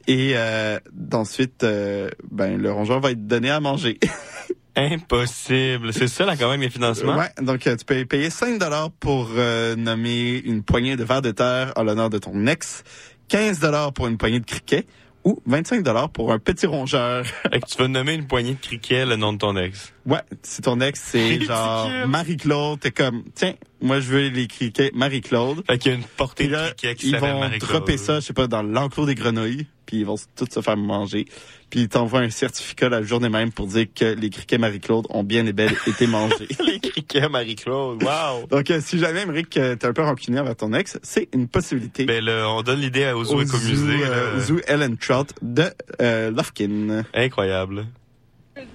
[0.09, 3.99] Et euh, d'ensuite, euh, ben le rongeur va être donné à manger.
[4.75, 5.93] Impossible.
[5.93, 7.17] C'est ça la campagne des financements?
[7.17, 11.21] Ouais, donc euh, tu peux payer 5 dollars pour euh, nommer une poignée de vers
[11.21, 12.85] de terre en l'honneur de ton ex,
[13.29, 14.87] 15 dollars pour une poignée de criquets
[15.25, 17.27] ou 25 dollars pour un petit rongeur.
[17.53, 19.93] Fait que tu vas nommer une poignée de criquets le nom de ton ex.
[20.07, 24.91] Ouais, si ton ex c'est genre Marie-Claude, t'es comme tiens, moi je veux les criquets
[24.95, 25.65] Marie-Claude.
[25.67, 28.27] Fait qu'il y a une portée là, de criquets qui ils vont dropper ça, je
[28.27, 29.67] sais pas, dans l'enclos des grenouilles.
[29.89, 31.25] Puis ils vont tous se faire manger.
[31.71, 35.25] Puis ils t'envoient un certificat la journée même pour dire que les criquets Marie-Claude ont
[35.25, 36.47] bien et bel été mangés.
[36.67, 38.47] les criquets Marie-Claude, wow!
[38.51, 41.49] Donc, euh, si jamais, Émeric, euh, t'es un peu rancunier envers ton ex, c'est une
[41.49, 42.05] possibilité.
[42.05, 44.37] Ben, là, on donne l'idée zoo Au zoo, euh, là.
[44.37, 45.65] au zoo Ellen Trout de
[46.03, 47.05] euh, Lufkin.
[47.15, 47.87] Incroyable.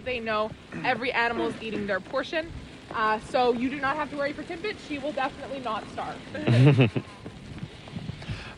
[0.04, 0.50] They know
[0.84, 2.46] every animal is eating their portion.
[2.96, 4.78] Uh, so you do not have to worry for Timbit.
[4.88, 6.90] She will definitely not starve.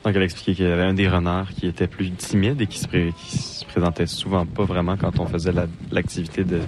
[0.05, 2.77] Donc, elle expliquait qu'il y avait un des renards qui était plus timide et qui
[2.77, 6.59] se, se présentait souvent pas vraiment quand on faisait la- l'activité de,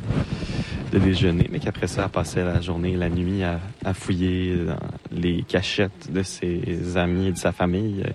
[0.92, 4.80] déjeuner, mais qu'après ça, elle passait la journée et la nuit à, fouiller dans
[5.12, 8.10] les cachettes de ses amis et de sa famille euh,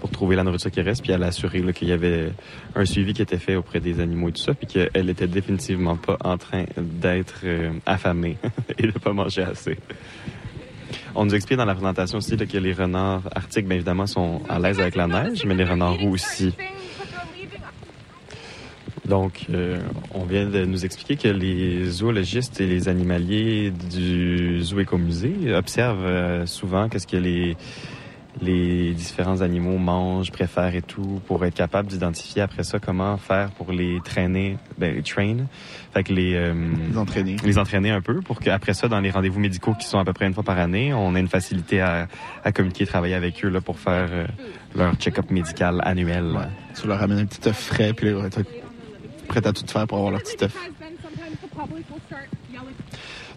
[0.00, 1.30] pour trouver la nourriture qui reste, puis elle a
[1.72, 2.30] qu'il y avait
[2.74, 5.96] un suivi qui était fait auprès des animaux et tout ça, puis qu'elle était définitivement
[5.96, 8.36] pas en train d'être euh, affamée
[8.78, 9.78] et de pas manger assez.
[11.14, 14.58] On nous explique dans la présentation aussi que les renards arctiques, bien évidemment, sont à
[14.58, 16.54] l'aise avec la neige, mais les renards roux aussi.
[19.04, 19.78] Donc, euh,
[20.14, 26.06] on vient de nous expliquer que les zoologistes et les animaliers du zoo écomusée observent
[26.06, 32.42] euh, souvent qu'est-ce que les différents animaux mangent, préfèrent et tout, pour être capable d'identifier
[32.42, 35.36] après ça comment faire pour les traîner, ben, train,
[35.92, 36.54] fait que les, euh,
[36.90, 37.36] Les entraîner.
[37.44, 40.12] les entraîner un peu pour qu'après ça, dans les rendez-vous médicaux qui sont à peu
[40.12, 42.08] près une fois par année, on ait une facilité à,
[42.44, 44.26] à communiquer, travailler avec eux là, pour faire euh,
[44.74, 46.32] leur check-up médical annuel.
[46.80, 48.42] Tu leur ramènes un petit œuf frais, puis là, ils vont être
[49.28, 50.56] prêts à tout faire pour avoir leur petit œuf.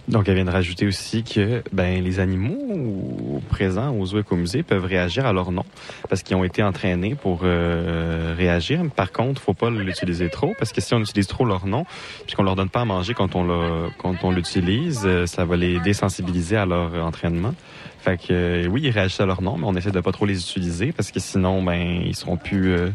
[0.07, 4.85] Donc, elle vient de rajouter aussi que ben, les animaux présents aux zoo écomusées peuvent
[4.85, 5.65] réagir à leur nom
[6.09, 8.81] parce qu'ils ont été entraînés pour euh, réagir.
[8.95, 11.85] Par contre, faut pas l'utiliser trop parce que si on utilise trop leur nom,
[12.27, 16.57] puis qu'on leur donne pas à manger quand on l'utilise, euh, ça va les désensibiliser
[16.57, 17.53] à leur entraînement.
[18.05, 20.27] Fait que euh, oui, ils réagissent à leur nom, mais on essaie de pas trop
[20.27, 22.89] les utiliser parce que sinon, ben, ils seront plus, euh,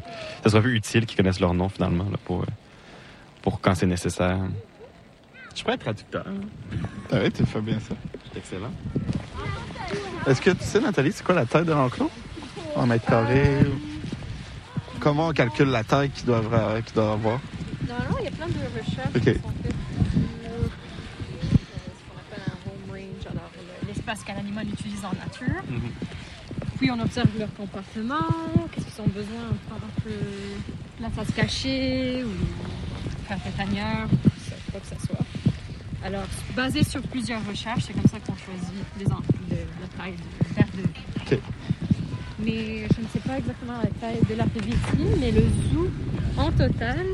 [0.45, 2.45] ça sera plus utile qu'ils connaissent leur nom finalement pour
[3.43, 4.39] pour quand c'est nécessaire.
[5.55, 6.25] Je peux être traducteur.
[7.13, 7.95] Ah oui, tu fais bien ça.
[8.33, 8.73] C'est excellent.
[10.27, 12.11] Est-ce que tu sais, Nathalie, c'est quoi la taille de l'enclos?
[12.77, 13.61] En mètres carrés?
[13.67, 13.81] ou-
[15.01, 16.75] Comment on calcule la taille qu'il doit avoir?
[16.95, 17.41] doit avoir?
[17.89, 19.23] Normalement, il y a plein de recherches Ok.
[19.23, 20.71] qui sont faites sur
[21.97, 25.63] ce qu'on appelle un home range, alors le- l'espace qu'un animal utilise en nature.
[26.79, 28.27] Puis on observe leur comportement,
[28.73, 30.57] qu'est-ce qu'ils ont besoin, par exemple, euh,
[30.99, 32.31] place à se cacher ou
[33.27, 34.07] faire des tanières,
[34.71, 35.17] quoi que ce soit.
[36.05, 36.25] Alors,
[36.57, 39.13] basé sur plusieurs recherches, c'est comme ça qu'on choisit les
[39.51, 41.35] le- la taille de l'aire de vie.
[41.35, 41.39] OK.
[42.43, 44.61] Mais je ne sais pas exactement la taille de l'aire de
[45.21, 45.91] mais le zoo
[46.39, 47.07] en total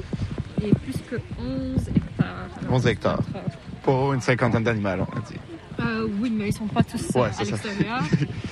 [0.62, 2.48] est plus que 11 hectares.
[2.60, 3.22] Alors, 11 hectares.
[3.82, 5.34] Pour une cinquantaine d'animaux, on a dit.
[5.80, 8.02] euh, oui, mais ils sont pas tous Ouais, à l'extérieur.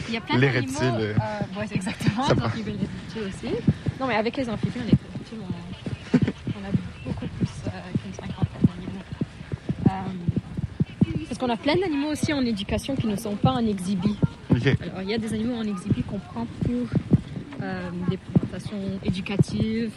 [0.08, 0.72] Il y a plein Les d'animaux.
[0.72, 2.26] reptiles, euh, Euh, ouais, exactement.
[2.28, 3.54] Les amphibies, les aussi.
[4.00, 6.18] Non, mais avec les amphibiens, les reptiles, on,
[6.60, 6.70] on a
[7.04, 7.70] beaucoup plus euh,
[8.02, 9.04] qu'une cinquantaine d'animaux.
[9.86, 14.16] Euh, parce qu'on a plein d'animaux aussi en éducation qui ne sont pas en exhibit.
[14.50, 16.86] Alors, il y a des animaux en exhibit qu'on prend pour
[17.60, 19.90] euh, des présentations éducatives,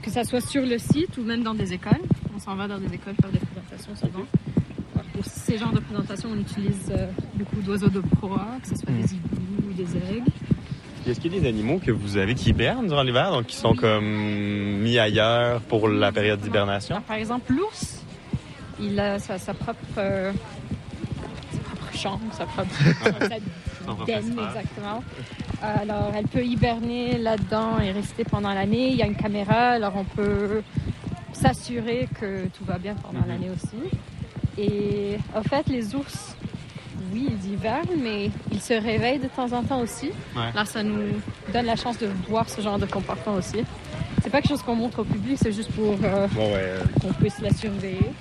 [0.00, 2.02] que ça soit sur le site ou même dans des écoles.
[2.36, 4.24] On s'en va dans des écoles faire des présentations souvent.
[4.94, 8.76] Alors, pour ces genres de présentations, on utilise euh, beaucoup d'oiseaux de proie, que ce
[8.76, 10.30] soit des hiboux ou des aigles.
[11.04, 13.56] Est-ce qu'il y a des animaux que vous avez qui hibernent durant l'hiver, donc qui
[13.56, 17.02] sont comme mis ailleurs pour la période d'hibernation?
[17.08, 18.01] Par exemple, l'ours,
[18.82, 20.32] il a sa, sa propre, euh,
[21.52, 22.70] sa propre chambre, sa propre
[23.28, 23.38] sa
[24.06, 25.02] den, exactement.
[25.62, 28.88] Alors, elle peut hiberner là-dedans et rester pendant l'année.
[28.90, 30.62] Il y a une caméra, alors on peut
[31.32, 33.28] s'assurer que tout va bien pendant Mhm.
[33.28, 33.98] l'année aussi.
[34.58, 36.36] Et en fait, les ours,
[37.12, 40.06] oui, ils hivernent, mais ils se réveillent de temps en temps aussi.
[40.36, 40.42] Ouais.
[40.54, 41.20] Alors, ça nous
[41.52, 43.64] donne la chance de voir ce genre de comportement aussi.
[44.22, 46.52] C'est pas quelque chose qu'on montre au public, c'est juste pour euh, Bon, ouais.
[46.58, 48.12] euh, qu'on puisse la surveiller.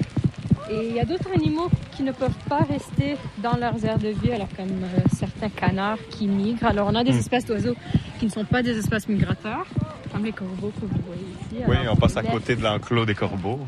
[0.72, 4.10] Et il y a d'autres animaux qui ne peuvent pas rester dans leurs aires de
[4.10, 6.66] vie, alors comme euh, certains canards qui migrent.
[6.68, 7.18] Alors on a des Hmm.
[7.20, 7.76] espèces d'oiseaux
[8.20, 9.66] qui ne sont pas des espèces migrateurs,
[10.12, 11.64] comme les corbeaux que vous voyez ici.
[11.68, 13.60] Oui, Alors, on passe à côté de l'enclos des corbeaux,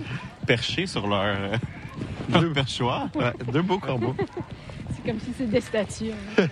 [0.47, 1.57] perchés sur leur, euh,
[2.29, 3.09] leur perchoir.
[3.51, 4.15] Deux beaux corbeaux.
[4.95, 6.11] C'est comme si c'est des statues.
[6.11, 6.43] hein.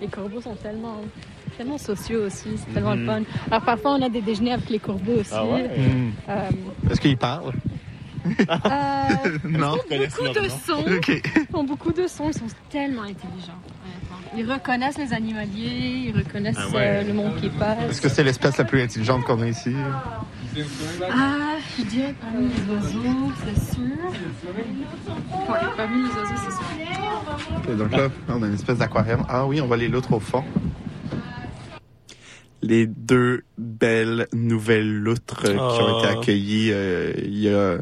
[0.00, 0.96] Les corbeaux sont tellement,
[1.56, 3.06] tellement sociaux aussi, c'est tellement le Mhm.
[3.06, 3.22] fun.
[3.50, 5.30] Alors parfois on a des déjeuners avec les corbeaux aussi.
[5.32, 5.70] Ah ouais?
[6.28, 6.50] Euh,
[6.90, 7.52] Est-ce qu'ils parlent?
[8.24, 9.76] Euh, non.
[9.90, 10.84] ils font beaucoup de sons.
[10.86, 12.28] Ils font beaucoup de sons.
[12.30, 13.58] Ils sont tellement intelligents.
[14.36, 16.74] Ils reconnaissent les animaliers, ils reconnaissent Ah ouais.
[16.76, 17.90] euh, le monde qui passe.
[17.90, 19.74] Est-ce que c'est l'espèce la plus intelligente qu'on a ici?
[21.10, 23.84] Ah, je dirais parmi les oiseaux, c'est sûr.
[25.50, 27.76] Ouais, parmi les oiseaux, c'est sûr.
[27.76, 29.24] Donc là, on a une espèce d'aquarium.
[29.28, 30.44] Ah oui, on va aller l'autre au fond.
[32.62, 36.18] les deux belles nouvelles loutres qui ont été Oh.
[36.20, 37.78] accueillies euh, il, y a,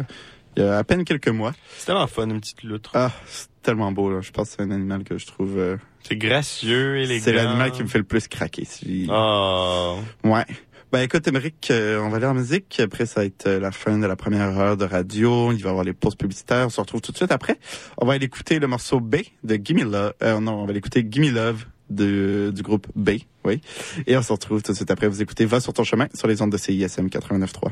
[0.57, 1.53] il y a à peine quelques mois.
[1.79, 2.91] C'est tellement fun, une petite loutre.
[2.95, 4.11] Ah, c'est tellement beau.
[4.11, 4.21] Là.
[4.21, 5.59] Je pense que c'est un animal que je trouve...
[5.59, 7.25] euh, C'est gracieux, élégant.
[7.25, 8.65] c'est l'animal qui me fait le plus craquer.
[8.65, 9.07] Si...
[9.11, 9.99] Oh.
[10.25, 10.45] Ouais.
[10.93, 12.81] Ben écoute, Émeric, euh, on va aller en musique.
[12.81, 15.53] Après, ça va être euh, la fin de la première heure de radio.
[15.53, 16.67] Il va y avoir les pauses publicitaires.
[16.67, 17.59] On se retrouve tout de suite après.
[17.99, 20.15] On va aller écouter le morceau B de Gimme Love.
[20.23, 23.11] Euh, non, on va aller écouter Gimme Love de, du groupe B.
[23.45, 23.61] Oui.
[24.09, 25.07] Et on se retrouve tout de suite après.
[25.07, 27.69] Vous écoutez Va sur ton chemin sur les ondes de CISM 89.3.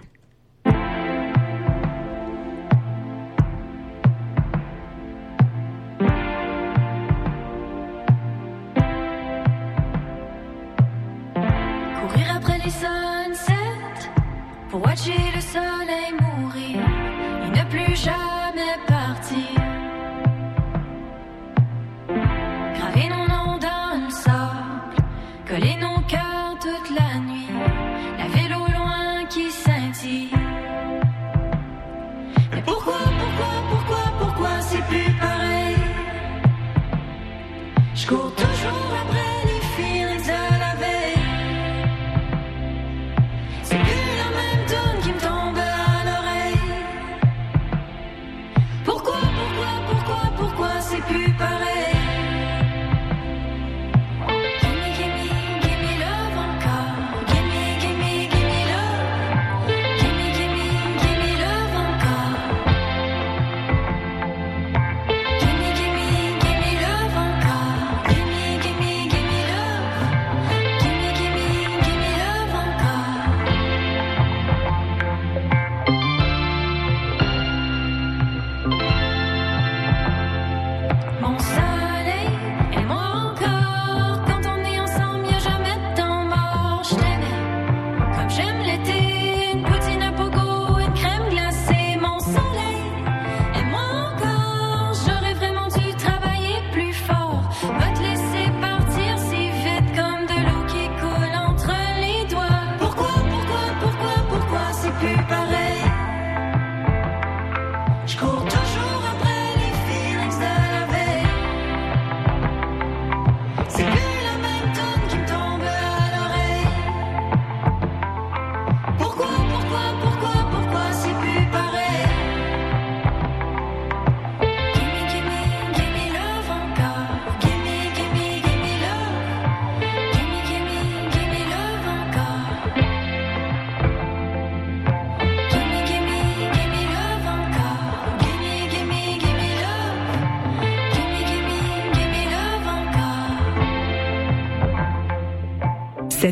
[18.05, 19.51] jamais partir.
[22.77, 24.97] Graver nos noms dans le sable,
[25.47, 27.28] coller nos cœurs toute la nuit,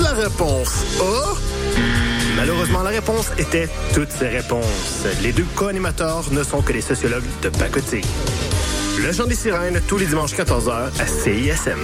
[0.00, 1.34] La réponse A.
[2.36, 5.04] Malheureusement, la réponse était toutes ces réponses.
[5.22, 8.04] Les deux co-animateurs ne sont que des sociologues de pacotille.
[9.04, 11.78] Le Chant des Sirènes, tous les dimanches 14h à CISM.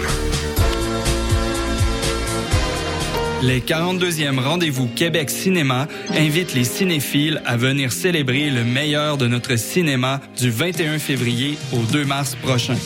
[3.43, 9.57] Les 42e rendez-vous Québec Cinéma invitent les cinéphiles à venir célébrer le meilleur de notre
[9.57, 12.77] cinéma du 21 février au 2 mars prochain.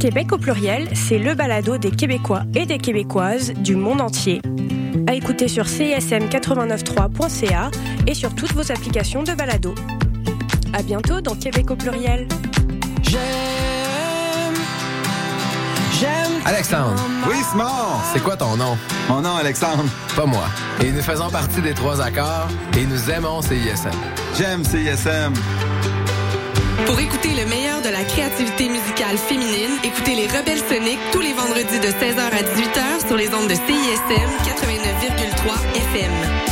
[0.02, 4.42] Québec au pluriel, c'est le balado des Québécois et des Québécoises du monde entier.
[5.06, 7.70] À écouter sur csm893.ca
[8.06, 9.74] et sur toutes vos applications de balado.
[10.72, 12.26] À bientôt dans Québec au pluriel.
[13.02, 13.20] J'aime.
[16.00, 16.32] J'aime.
[16.44, 16.94] Alexandre.
[17.28, 17.64] Oui, Simon.
[18.12, 18.76] C'est quoi ton nom?
[19.08, 19.84] Mon nom, Alexandre.
[20.16, 20.44] Pas moi.
[20.82, 23.90] Et nous faisons partie des trois accords et nous aimons CISM.
[24.36, 25.34] J'aime CISM.
[26.86, 31.32] Pour écouter le meilleur de la créativité musicale féminine, écoutez les Rebelles Soniques tous les
[31.32, 36.51] vendredis de 16h à 18h sur les ondes de CISM 89,3 FM.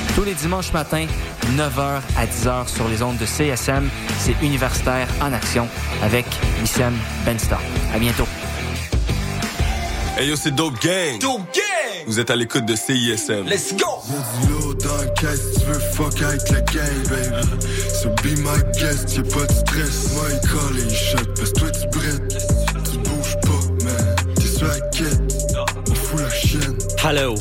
[0.15, 1.05] Tous les dimanches matins,
[1.55, 3.89] 9h à 10h sur les ondes de CSM,
[4.19, 5.67] c'est Universitaire en Action
[6.03, 6.25] avec
[6.59, 6.93] Wissam
[7.25, 7.57] Bensta.
[7.93, 8.27] À bientôt.
[10.17, 11.19] Hey yo, c'est Dope Gang.
[11.19, 12.05] Dope Gang.
[12.07, 13.45] Vous êtes à l'écoute de CISM.
[13.45, 13.85] Let's go.
[14.09, 17.65] Y'a du lourd dans la caisse, tu veux fuck avec la gang, baby.
[17.93, 20.13] So be my guest, y'a pas de stress.
[20.13, 22.10] Moi, il colle et il shot, parce que toi, tu brettes.
[27.03, 27.33] Hello,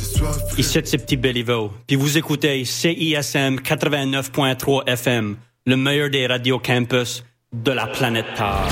[0.56, 5.36] ici c'est Petit Béliveau, puis vous écoutez CISM 89.3 FM,
[5.66, 8.66] le meilleur des radios campus de la planète Terre.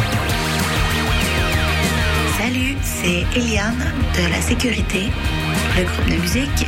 [2.38, 5.02] Salut, c'est Eliane de la Sécurité,
[5.76, 6.66] le groupe de musique,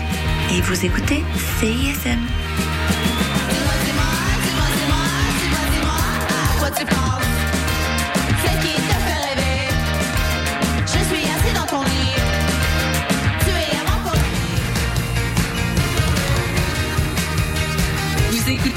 [0.54, 1.22] et vous écoutez
[1.58, 2.18] CISM.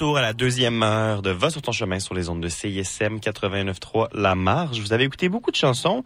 [0.00, 3.18] Retour à la deuxième heure de Va sur ton chemin sur les ondes de CISM
[3.18, 4.80] 89.3 La Marge.
[4.80, 6.04] Vous avez écouté beaucoup de chansons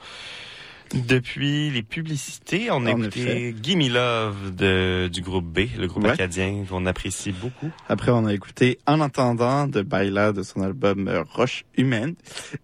[0.93, 2.73] depuis les publicités.
[2.73, 3.55] On a En écouté.
[3.63, 6.11] Gimme Love de, du groupe B, le groupe Ouais.
[6.11, 7.71] acadien qu'on apprécie beaucoup.
[7.89, 12.17] Après, on a écouté En entendant de Baila de son album Roche humaine.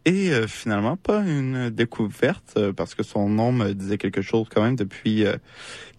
[0.06, 4.48] Et euh, finalement, pas une découverte euh, parce que son nom me disait quelque chose
[4.52, 5.36] quand même depuis euh,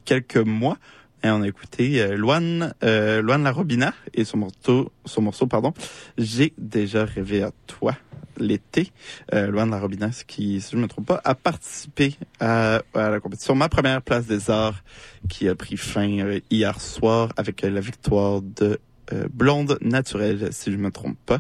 [0.04, 0.78] quelques mois.
[1.24, 5.74] Et on a écouté euh, Loane, euh, Loane Larobina et son morceau, son morceau, pardon,
[6.18, 7.96] J'ai déjà rêvé à toi
[8.38, 8.92] l'été.
[9.34, 13.20] Euh, Loane Larobina, qui, si je ne me trompe pas, a participé à, à la
[13.20, 14.84] compétition Ma première place des arts
[15.30, 18.80] qui a pris fin euh, hier soir avec la victoire de
[19.14, 21.40] euh, Blonde Naturelle, si je me trompe pas.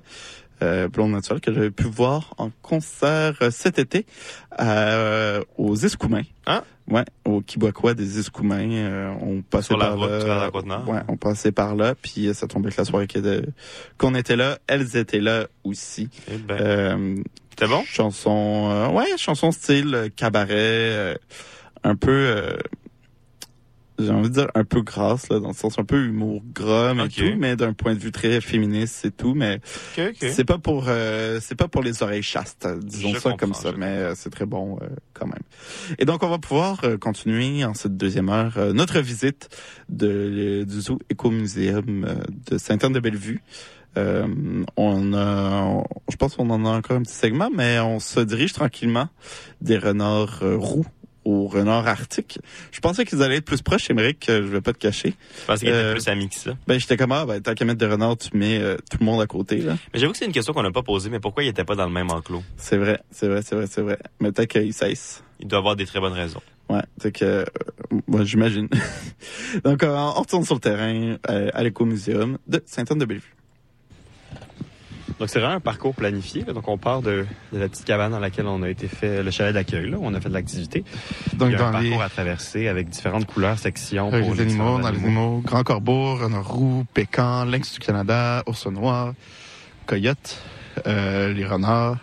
[0.61, 4.05] Euh, Blonde Naturelle que j'avais pu voir en concert euh, cet été
[4.59, 6.21] euh, aux Escoumins.
[6.45, 6.63] Hein?
[6.89, 8.69] Ouais, au Kiboquois des Escoumins.
[8.71, 10.39] Euh, on passait Sur la par route là.
[10.45, 10.89] la Côte-Nord.
[10.89, 13.07] Ouais, on passait par là, puis euh, ça tombait que la soirée
[13.97, 16.09] qu'on était là, elles étaient là aussi.
[16.29, 17.15] Eh ben, Euh,
[17.51, 17.83] C'était bon?
[17.85, 21.15] Chanson, euh, ouais, chanson style cabaret, euh,
[21.83, 22.57] un peu, euh,
[24.05, 26.93] j'ai envie de dire un peu grasse là, dans le sens un peu humour gras
[26.93, 29.59] mais tout, mais d'un point de vue très féministe et tout, mais
[29.97, 30.29] Ok, ok.
[30.31, 33.71] c'est pas pour, euh, c'est pas pour les oreilles chastes, disons Je ça comme ça,
[33.77, 35.43] mais euh, c'est très bon euh, quand même.
[35.99, 39.49] Et donc on va pouvoir euh, continuer en cette deuxième heure notre visite
[39.89, 42.07] de, du zoo Écomuséum
[42.49, 43.41] de Sainte-Anne-de-Bellevue.
[43.97, 44.25] Euh,
[44.77, 48.53] on a, je pense qu'on en a encore un petit segment, mais on se dirige
[48.53, 49.09] tranquillement
[49.59, 50.85] des renards roux
[51.23, 52.39] aux renards arctiques.
[52.71, 55.13] Je pensais qu'ils allaient être plus proches, Émeric, euh, je vais pas te cacher.
[55.41, 56.51] Je pensais qu'ils étaient Euh, plus amis que ça.
[56.67, 59.05] Ben, j'étais comme, ah, ben, tant qu'à mettre des renards, tu mets euh, tout le
[59.05, 59.77] monde à côté, là.
[59.93, 61.75] Mais j'avoue que c'est une question qu'on n'a pas posée, mais pourquoi ils n'étaient pas
[61.75, 62.43] dans le même enclos?
[62.57, 63.99] C'est vrai, c'est vrai, c'est vrai, c'est vrai.
[64.19, 65.23] Mais peut-être qu'ils cessent.
[65.39, 66.41] Il doit avoir des très bonnes raisons.
[66.69, 67.45] Ouais, c'est que, euh,
[68.07, 68.69] moi, j'imagine.
[69.63, 73.35] Donc, euh, on retourne sur le terrain à l'écomuséum de Sainte-Anne-de-Bellevue.
[75.21, 76.43] Donc c'est vraiment un parcours planifié.
[76.45, 76.51] là.
[76.53, 79.29] Donc on part de, de la petite cabane dans laquelle on a été fait le
[79.29, 80.83] chalet d'accueil, là, où on a fait de l'activité.
[81.33, 84.25] Donc, Il y a un dans les- parcours à traverser avec différentes couleurs, sections Avec
[84.25, 88.65] pour les animaux, dans les animaux, grand corbeau, renard roux, pécan, lynx du Canada, ours
[88.65, 89.13] noir,
[89.85, 90.41] coyote,
[90.87, 91.97] euh, les renards,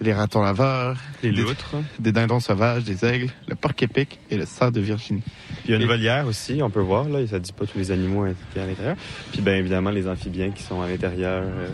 [0.00, 1.76] les ratons laveurs, Les loutres.
[1.98, 5.22] des dindons sauvages, des aigles, le porc épic et le cerf de Virginie.
[5.22, 7.78] Puis il y a une volière aussi, on peut voir, là, ça dit pas tous
[7.78, 8.96] les animaux qui à l'intérieur.
[9.32, 11.68] Puis bien évidemment les amphibiens qui sont à l'intérieur, euh,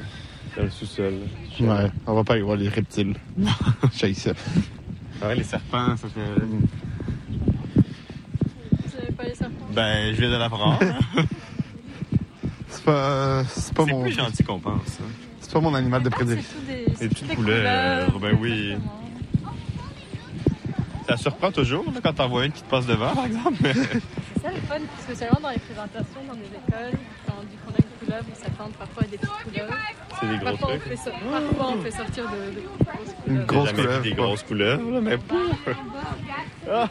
[0.57, 1.15] dans le sous-sol.
[1.61, 3.15] Ouais, on va pas aller voir les reptiles.
[3.97, 4.33] J'ai ça.
[5.23, 6.21] Ouais, les serpents, ça fait...
[8.85, 9.67] Vous savez pas les serpents?
[9.73, 10.79] Ben, je viens de l'apprendre.
[12.71, 14.99] C'est pas, c'est pas C'est mon, plus gentil qu'on pense.
[15.01, 15.05] hein.
[15.41, 16.59] c'est pas mon animal de prédilection.
[16.69, 18.21] C'est Les toutes petites des couleurs, couleurs.
[18.21, 18.77] ben oui.
[21.09, 23.57] Ça surprend toujours là, quand t'en vois une qui te passe devant, par exemple.
[23.63, 23.73] C'est
[24.43, 28.23] ça le fun, spécialement dans les présentations dans des écoles, quand du collègue de couleurs,
[28.29, 29.71] ils s'attendent parfois à des petites couleurs.
[30.21, 30.83] C'est des gros Parfois, on trucs.
[30.83, 33.47] fait, so- parfois on fait sortir de, de grosses Une couleurs.
[33.47, 34.03] grosse jamais vu couleuvre.
[34.03, 35.19] Des grosses couleuvres, là, mais
[36.71, 36.89] Ah.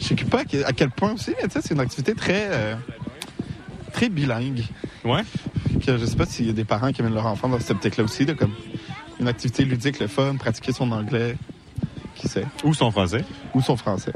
[0.00, 2.14] Je sais pas à quel- à quel point aussi, mais tu sais, c'est une activité
[2.14, 2.74] très, euh,
[3.92, 4.64] très bilingue.
[5.04, 5.22] Ouais.
[5.88, 7.72] Euh, je sais pas s'il y a des parents qui amènent leur enfant dans cette
[7.72, 8.52] optique-là aussi, de comme
[9.20, 11.36] une activité ludique, le fun, pratiquer son anglais,
[12.14, 12.44] qui sait.
[12.64, 13.24] Ou son français.
[13.54, 14.12] Ou son français.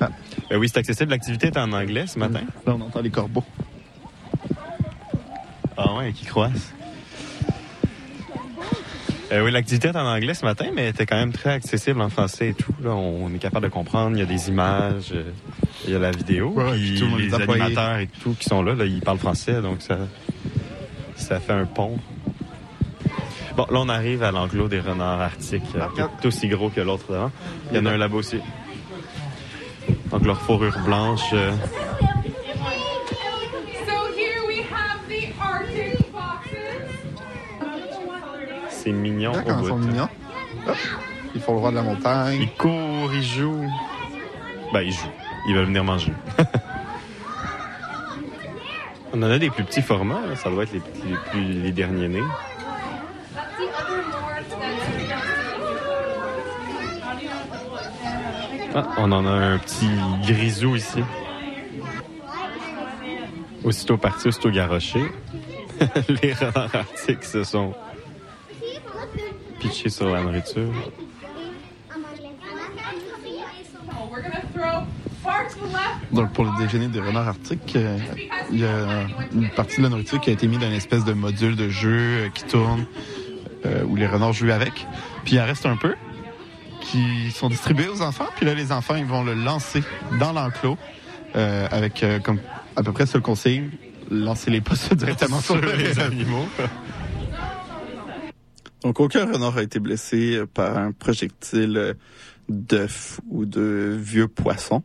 [0.00, 1.10] Ben oui, c'est accessible.
[1.10, 2.40] L'activité est en anglais ce matin.
[2.66, 3.44] Là, on entend les corbeaux.
[5.76, 6.72] Ah ouais, qui croissent.
[9.32, 12.02] Euh, oui, l'activité est en anglais ce matin, mais elle était quand même très accessible
[12.02, 12.74] en français et tout.
[12.82, 14.14] Là, on est capable de comprendre.
[14.14, 15.24] Il y a des images, euh,
[15.86, 16.50] il y a la vidéo.
[16.50, 17.62] Ouais, puis tout les employé.
[17.62, 19.98] animateurs et tout qui sont là, là, ils parlent français, donc ça,
[21.16, 21.98] ça fait un pont.
[23.56, 26.80] Bon, là, on arrive à l'enclos des renards arctiques, euh, qui est aussi gros que
[26.80, 27.30] l'autre devant.
[27.70, 28.38] Il y en a un là-bas aussi.
[30.10, 31.20] Donc, leur fourrure blanche.
[31.34, 31.50] euh,
[33.86, 36.56] So here we have the Arctic foxes.
[38.70, 39.68] c'est mignon Là, au quand ils bout.
[39.68, 40.08] sont mignons.
[40.66, 40.76] Hop,
[41.34, 42.38] Ils font le roi de la montagne.
[42.42, 43.70] Ils courent, ils jouent.
[44.72, 45.08] Ben, ils jouent.
[45.48, 46.12] Ils veulent venir manger.
[49.14, 50.36] On en a des plus petits formats, là.
[50.36, 52.22] ça doit être les, petits- les plus les derniers nés.
[58.74, 59.88] Ah, on en a un petit
[60.26, 61.02] grisou ici.
[63.64, 65.02] Aussitôt parti, aussitôt garoché.
[66.22, 67.74] les renards arctiques se sont
[69.60, 70.72] pitchés sur la nourriture.
[76.12, 77.98] Donc, pour le déjeuner des renards arctiques, euh,
[78.50, 81.04] il y a une partie de la nourriture qui a été mise dans une espèce
[81.04, 82.86] de module de jeu qui tourne,
[83.64, 84.86] euh, où les renards jouent avec.
[85.24, 85.94] Puis il en reste un peu
[86.80, 88.26] qui sont distribués aux enfants.
[88.36, 89.82] Puis là, les enfants, ils vont le lancer
[90.18, 90.76] dans l'enclos
[91.36, 92.40] euh, avec comme
[92.76, 93.70] à peu près seul conseil,
[94.10, 96.46] lancer les pas directement sur, Sur les animaux.
[98.82, 101.94] Donc, aucun renard a été blessé par un projectile
[102.50, 104.82] euh, d'œuf ou de vieux poisson.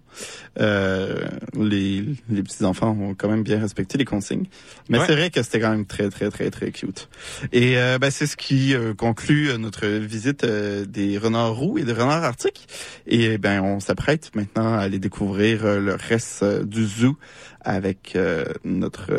[0.59, 4.45] Euh, les, les petits-enfants ont quand même bien respecté les consignes.
[4.89, 5.05] Mais Ouais.
[5.05, 7.09] c'est vrai que c'était quand même très, très, très, très cute.
[7.51, 11.83] Et euh, ben, c'est ce qui euh, conclut euh, notre visite des renards roux et
[11.83, 12.67] des renards arctiques.
[13.05, 17.17] Et ben, on s'apprête maintenant à aller découvrir le reste du zoo
[17.61, 18.17] avec
[18.63, 19.11] notre...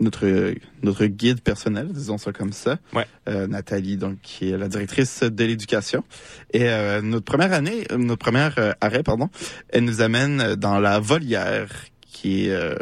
[0.00, 3.06] notre notre guide personnel, disons ça comme ça, Ouais.
[3.28, 6.04] euh, Nathalie, donc qui est la directrice de l'éducation.
[6.52, 9.28] Et euh, notre première année, euh, notre première euh, arrêt, pardon,
[9.70, 11.68] elle nous amène dans la volière,
[12.06, 12.74] qui est euh,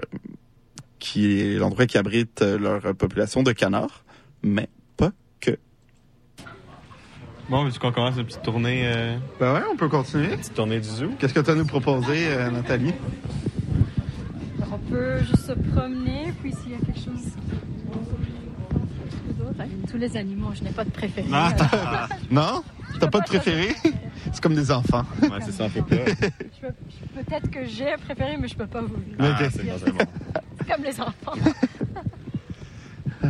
[0.99, 4.05] qui est l'endroit qui abrite euh, leur population de canards,
[4.43, 5.57] mais pas que.
[7.49, 10.37] Bon, veux-tu qu'on commence une petite tournée, euh, Ben ouais, on peut continuer.
[10.37, 11.11] petite tournée du zoo?
[11.19, 12.93] Qu'est-ce que tu as à nous proposer, euh, Nathalie?
[14.73, 17.33] On peut juste se promener, puis s'il y a quelque chose
[19.39, 21.29] d'autre, tous les animaux, je n'ai pas de préféré.
[21.33, 22.09] Ah.
[22.31, 22.63] Non?
[22.99, 23.75] T'as pas de préféré?
[24.33, 25.05] C'est comme des enfants.
[25.23, 26.07] Ouais, c'est ça, un peu peur.
[26.09, 26.15] Je
[26.67, 29.51] peux- je- Peut-être que j'ai un préféré, mais je peux pas vous le Ah, Ok.
[29.53, 31.35] c'est comme les enfants.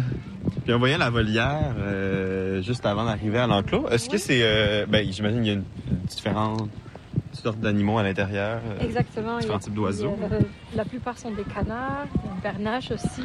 [0.64, 3.88] Puis on voyait la volière euh, juste avant d'arriver à l'enclos.
[3.88, 4.40] Est-ce que c'est...
[4.42, 6.68] euh, ben, j'imagine qu'il y a une, une différente
[7.55, 8.60] d'animaux à l'intérieur.
[8.66, 9.39] euh, Exactement.
[9.39, 10.16] Différents il y a- types d'oiseaux.
[10.31, 13.23] a- La plupart sont des canards, une bernache aussi,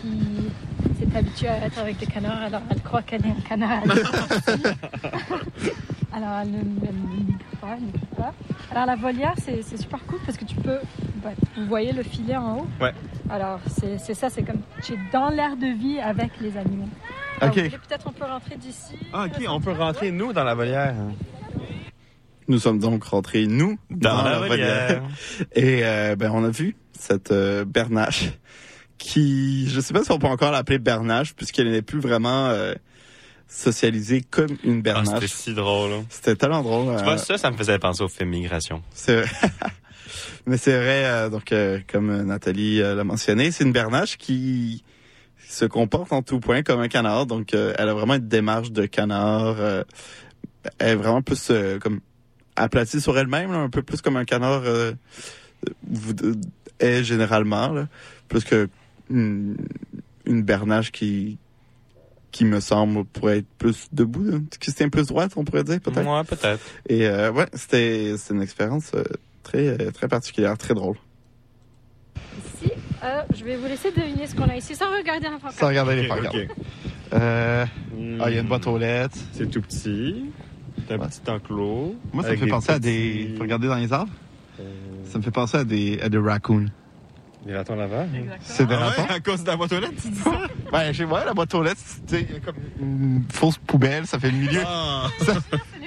[0.00, 0.50] qui
[0.98, 3.82] s'est habituée à être avec des canards, alors elle croit qu'elle est un canard.
[6.12, 6.58] alors elle ne
[7.60, 8.32] pas, elle pas.
[8.70, 10.78] Alors la volière, c'est super cool parce que tu peux...
[11.22, 12.92] bah, vous voyez le filet en haut Ouais.
[13.30, 16.88] Alors c'est ça, c'est comme tu es dans l'air de vie avec les animaux.
[17.40, 17.62] Alors, Ok.
[17.70, 18.94] Peut-être on peut rentrer d'ici.
[19.12, 20.94] Ah, ok, on peut rentrer, nous, dans la volière.
[22.48, 25.02] Nous sommes donc rentrés, nous, Dans la volière.
[25.54, 28.30] Et euh, ben, on a vu cette euh, bernache
[28.98, 32.74] qui, je sais pas si on peut encore l'appeler bernache, puisqu'elle n'est plus vraiment euh,
[33.48, 35.14] socialisée comme une Ah, bernache.
[35.14, 35.92] c'était si drôle.
[35.92, 36.04] hein.
[36.08, 36.94] C'était tellement drôle.
[36.96, 38.82] Tu euh, vois, ça, ça me faisait penser au film Migration.
[38.94, 39.24] c'est
[40.46, 44.18] Mais c'est vrai, euh, donc euh, comme euh, Nathalie euh, l'a mentionné, c'est une bernache
[44.18, 44.82] qui
[45.48, 47.26] se comporte en tout point comme un canard.
[47.26, 49.56] Donc euh, elle a vraiment une démarche de canard.
[49.58, 49.84] euh,
[50.78, 52.00] elle est vraiment plus euh, comme
[52.56, 54.92] aplatie sur elle-même, un peu plus comme un canard euh,
[55.88, 56.14] vous-
[56.80, 57.88] est généralement, là,
[58.28, 58.68] plus que
[59.10, 59.56] une,
[60.26, 61.38] une bernache qui
[62.30, 65.64] qui me semble pourrait être plus debout, là, qui se tient plus droite, on pourrait
[65.64, 66.06] dire peut-être.
[66.08, 66.60] Ouais, peut-être.
[66.88, 69.04] Et euh, ouais, c'était c'est une expérience euh,
[69.42, 70.96] très euh, très particulière, très drôle.
[72.38, 72.72] Ici,
[73.04, 75.58] euh, je vais vous laisser deviner ce qu'on a ici sans regarder la pancarte.
[75.58, 76.36] Sans regarder les pancartes.
[77.12, 77.66] Euh,
[78.20, 79.18] ah, il y a une boîte aux lettres.
[79.34, 80.24] C'est tout petit.
[80.88, 81.94] C'est un petit enclos.
[82.12, 83.34] Moi, ça me fait penser à des.
[83.36, 84.12] Faut regarder dans les arbres.
[84.60, 84.64] Euh,
[85.04, 86.66] Ça me fait penser à des à des raccoons.
[87.46, 88.06] Des ratons laveurs.
[88.42, 90.30] C'est des Ah ouais, à cause de la boîte aux lettres, tu dis ça?
[90.72, 94.06] Ouais, je sais, ouais, la boîte aux lettres, c'est tu sais, comme une fausse poubelle,
[94.06, 94.62] ça fait milieu.
[94.64, 95.08] Ah.
[95.20, 95.34] Ça,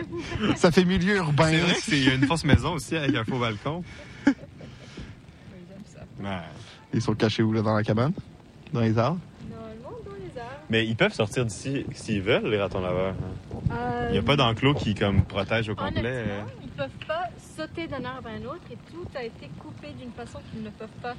[0.58, 1.48] ça fait milieu urbain.
[1.50, 3.84] C'est vrai que c'est il y a une fausse maison aussi avec un faux balcon.
[6.22, 6.30] Ouais.
[6.94, 8.12] Ils sont cachés où là dans la cabane?
[8.74, 9.20] Dans les arbres?
[9.50, 10.52] Normalement, dans les arbres.
[10.70, 13.14] Mais ils peuvent sortir d'ici s'ils veulent, les ratons laveurs.
[13.14, 13.58] hein.
[13.72, 16.02] Euh, Il n'y a pas d'enclos qui comme protège au complet.
[16.06, 16.24] euh.
[16.42, 17.24] Honnêtement, ils peuvent pas
[17.56, 20.70] sauter d'un arbre à un autre et tout a été coupé d'une façon qu'ils ne
[20.70, 21.14] peuvent pas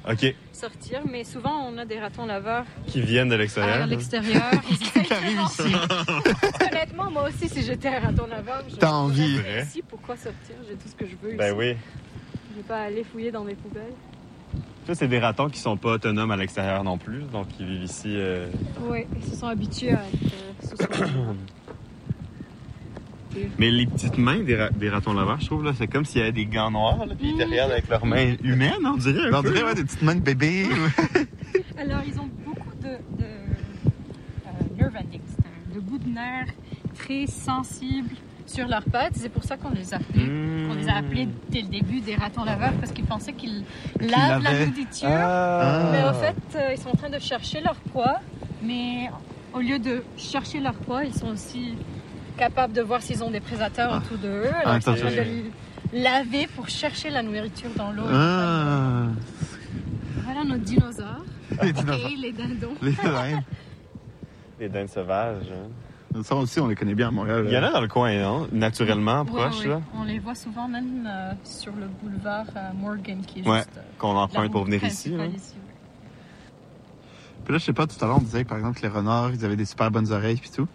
[0.53, 1.01] sortir.
[1.09, 3.83] Mais souvent, on a des ratons laveurs Qui viennent de l'extérieur.
[3.83, 4.51] à l'extérieur.
[4.61, 5.73] Qui arrive ici.
[6.69, 9.39] Honnêtement, moi aussi, si j'étais un raton laveur, je T'as envie.
[9.61, 9.81] ici.
[9.87, 10.55] Pourquoi sortir?
[10.67, 11.55] J'ai tout ce que je veux Ben ici.
[11.57, 11.75] oui.
[12.51, 13.93] Je vais pas aller fouiller dans mes poubelles.
[14.85, 17.83] Ça, c'est des ratons qui sont pas autonomes à l'extérieur non plus, donc ils vivent
[17.83, 18.13] ici.
[18.15, 18.47] euh,
[18.89, 21.33] Oui, ils se sont habitués à être euh,
[23.59, 26.19] Mais les petites mains des, ra- des ratons laveurs, je trouve, là, c'est comme s'il
[26.19, 28.97] y avait des gants noirs, là, puis ils te regardent avec leurs mains humaines, on
[28.97, 29.29] dirait.
[29.29, 30.65] un On peu, dirait ouais, des petites mains de bébé.
[31.77, 32.87] Alors, ils ont beaucoup de,
[33.21, 36.47] de euh, nerve endings, c'est-à-dire de bouts de nerfs
[36.95, 38.15] très sensibles
[38.47, 39.13] sur leurs pattes.
[39.15, 40.25] C'est pour ça qu'on les a appelés.
[40.25, 40.69] Mmh.
[40.71, 43.63] On les a appelés dès le début des ratons laveurs parce qu'ils pensaient qu'ils
[43.99, 45.07] lavent la nourriture.
[45.11, 45.89] Ah.
[45.91, 48.19] Mais en fait, euh, ils sont en train de chercher leur proie.
[48.63, 49.09] Mais
[49.53, 51.75] au lieu de chercher leur proie, ils sont aussi
[52.37, 54.47] capables de voir s'ils ont des prédateurs autour de eux.
[54.47, 55.15] Alors, Ah, ils sont en train ok.
[55.15, 55.21] de
[55.93, 58.03] les laver pour chercher la nourriture dans l'eau.
[58.11, 59.07] Ah.
[60.23, 61.23] Voilà nos dinosaures.
[61.63, 62.09] Les dinosaures.
[62.11, 62.73] Et les dindons.
[62.81, 63.43] Les dindes.
[64.59, 65.45] Les dindes sauvages.
[65.51, 65.69] hein.
[66.23, 67.45] Ça aussi, on les connaît bien à Montréal.
[67.47, 68.47] Il y en a dans le coin, non?
[68.51, 69.81] Naturellement, Ouais, proche, là.
[69.99, 73.69] On les voit souvent même euh, sur le boulevard euh, Morgan qui est Ouais, juste.
[73.77, 75.13] euh, qu'on emprunte pour venir ici.
[77.43, 78.91] Puis là, je sais pas, tout à l'heure, on disait que, par exemple, que les
[78.91, 80.67] renards, ils avaient des super bonnes oreilles puis tout.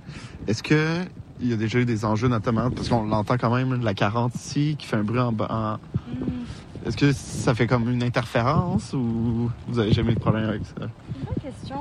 [0.47, 1.01] Est-ce que
[1.41, 4.35] il y a déjà eu des enjeux, notamment, parce qu'on l'entend quand même, la 40
[4.37, 5.49] ici, qui fait un bruit en bas.
[5.51, 5.79] en-
[6.09, 6.45] Hmm.
[6.87, 10.63] Est-ce que ça fait comme une interférence ou vous avez jamais eu de problème avec
[10.67, 10.75] ça?
[10.81, 11.81] Bonne question.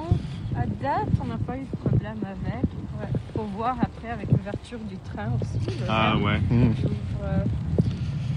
[0.56, 2.66] À date, on n'a pas eu de problème avec.
[3.42, 5.76] Faut voir après avec l'ouverture du train aussi.
[5.90, 6.40] Ah ouais.
[6.52, 6.76] Ouvre,
[7.24, 7.44] euh,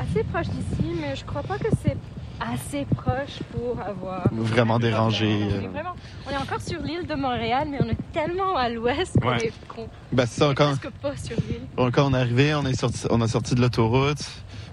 [0.00, 1.96] assez proche d'ici, mais je crois pas que c'est
[2.40, 5.26] assez proche pour avoir Vraiment dérangé.
[5.26, 5.68] On est, euh.
[5.68, 5.94] vraiment,
[6.26, 9.46] on est encore sur l'île de Montréal, mais on est tellement à l'ouest qu'on Ouais.
[9.48, 11.90] est qu'on Ben, c'est ça, est quand, presque pas sur l'île.
[11.92, 14.24] quand on est arrivé, on est sorti, on a sorti de l'autoroute.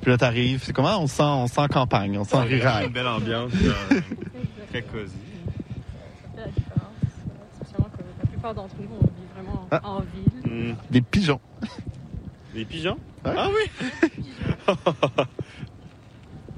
[0.01, 0.63] Puis là, t'arrives.
[0.63, 0.97] C'est comment?
[0.97, 2.85] On sent, on sent campagne, on sent Ouais, rural.
[2.85, 3.51] Une belle ambiance.
[3.63, 3.99] euh,
[4.69, 5.11] très cosy.
[6.37, 6.95] La différence,
[7.59, 9.81] spécialement que la plupart d'entre nous, on vit vraiment Ah.
[9.83, 10.71] en ville.
[10.71, 10.75] Hmm.
[10.89, 11.39] Des pigeons.
[12.53, 12.97] Des pigeons?
[13.25, 13.31] Ouais.
[13.37, 13.87] Ah oui!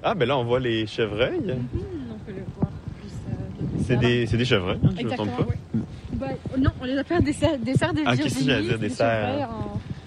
[0.03, 1.39] ah, ben là, on voit les chevreuils.
[1.39, 3.79] On peut le voir plus.
[3.79, 5.45] de C'est des, c'est des chevreuils, hein, je me trompe Exactement, pas.
[5.73, 5.81] oui.
[6.13, 8.23] Ben, non, on les appelle des cerfs, des cerfs de Ah, Virginie.
[8.23, 9.47] qu'est-ce que j'allais dire, c'est des des cerfs, chevreuils en,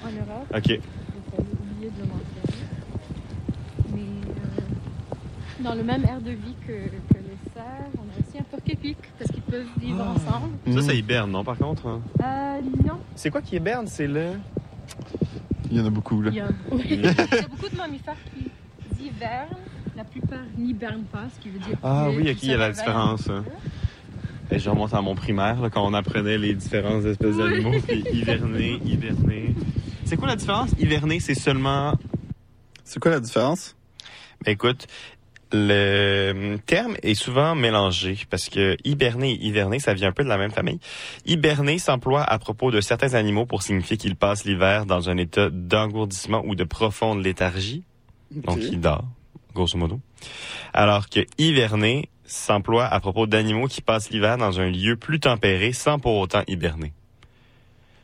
[0.07, 0.47] en Europe.
[0.55, 0.67] Ok.
[0.67, 2.65] J'ai oublié de le mentionner.
[3.95, 6.73] Mais euh, dans le même air de vie que,
[7.15, 7.19] que
[9.19, 10.11] parce qu'ils peuvent vivre Ah.
[10.13, 10.81] ensemble.
[10.81, 11.87] Ça, ça hiberne, non, par contre?
[11.87, 12.01] hein?
[12.21, 13.87] Euh, non, C'est quoi qui hiberne?
[13.87, 14.33] C'est le...
[15.71, 16.31] Il y en a beaucoup, là.
[16.31, 17.13] il y a, oui, il y a
[17.51, 19.57] beaucoup de mammifères qui hivernent.
[19.97, 22.59] La plupart n'hibernent pas, ce qui veut dire Ah oui, ok, se il y a
[22.59, 23.29] la différence.
[23.31, 23.45] un hein.
[24.51, 28.05] Et je remonte à mon primaire, là, quand on apprenait les différentes espèces d'animaux, puis
[28.13, 29.55] hiverner, hiverner.
[30.05, 30.71] C'est quoi la différence?
[30.79, 31.95] Hiverner, c'est seulement...
[32.85, 33.75] C'est quoi la différence?
[34.45, 34.87] Ben, écoute,
[35.53, 40.29] le terme est souvent mélangé parce que hiberner et hiverner, ça vient un peu de
[40.29, 40.81] la même famille.
[41.25, 45.49] Hiberner s'emploie à propos de certains animaux pour signifier qu'ils passent l'hiver dans un état
[45.51, 47.85] d'engourdissement ou de profonde léthargie.
[48.31, 49.09] Donc, ils dorment,
[49.55, 50.01] grosso modo.
[50.73, 55.73] Alors que hiverner s'emploie à propos d'animaux qui passent l'hiver dans un lieu plus tempéré
[55.73, 56.93] sans pour autant hiberner.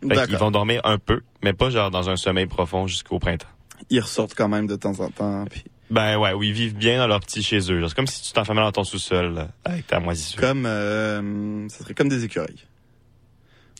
[0.00, 0.38] Fait D'accord.
[0.38, 3.48] vont dormir un peu, mais pas genre dans un sommeil profond jusqu'au printemps.
[3.90, 5.44] Ils ressortent quand même de temps en temps.
[5.50, 5.64] Puis...
[5.92, 7.86] Ben ouais, où ils vivent bien dans leur petit chez eux.
[7.86, 10.40] C'est comme si tu t'enfermais dans ton sous-sol là, avec ta moisissure.
[10.40, 12.64] Comme, euh, ça serait comme des écureuils.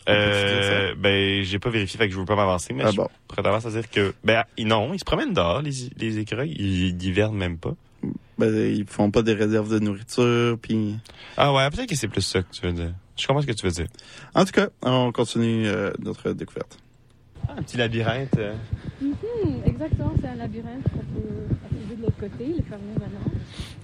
[0.08, 3.08] Euh, ben j'ai pas vérifié, fait que je veux pas m'avancer, mais Ah je bon.
[3.28, 6.88] pourrais tendance à dire que ben non, ils se promènent dehors les, les écureuils, ils,
[6.88, 7.74] ils hivernent même pas.
[8.36, 10.96] Ben, ils font pas des réserves de nourriture, puis...
[11.36, 12.92] Ah ouais, peut-être que c'est plus ça que tu veux dire.
[13.16, 13.86] Je comprends ce que tu veux dire.
[14.34, 16.78] En tout cas, on continue euh, notre découverte.
[17.48, 18.36] Ah, un petit labyrinthe.
[18.38, 18.54] euh.
[19.00, 23.32] Mhm, exactement, c'est un labyrinthe qu'on peut accéder de l'autre côté, il est fermé maintenant.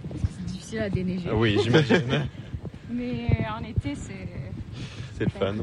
[0.09, 1.29] Parce que c'est difficile à déneiger.
[1.31, 2.29] Ah oui, j'imagine.
[2.91, 4.29] Mais en été, c'est.
[5.17, 5.55] c'est le fun.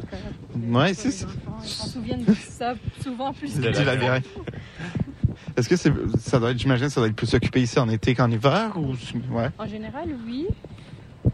[0.67, 1.27] Ouais, c'est ça.
[1.63, 4.25] Ils s'en souviennent de ça souvent plus Le que Du labyrinthe.
[5.57, 8.13] Est-ce que c'est, ça doit être, j'imagine, ça doit être plus occupé ici en été
[8.13, 8.93] qu'en hiver ou,
[9.33, 9.49] ouais.
[9.57, 10.47] En général, oui.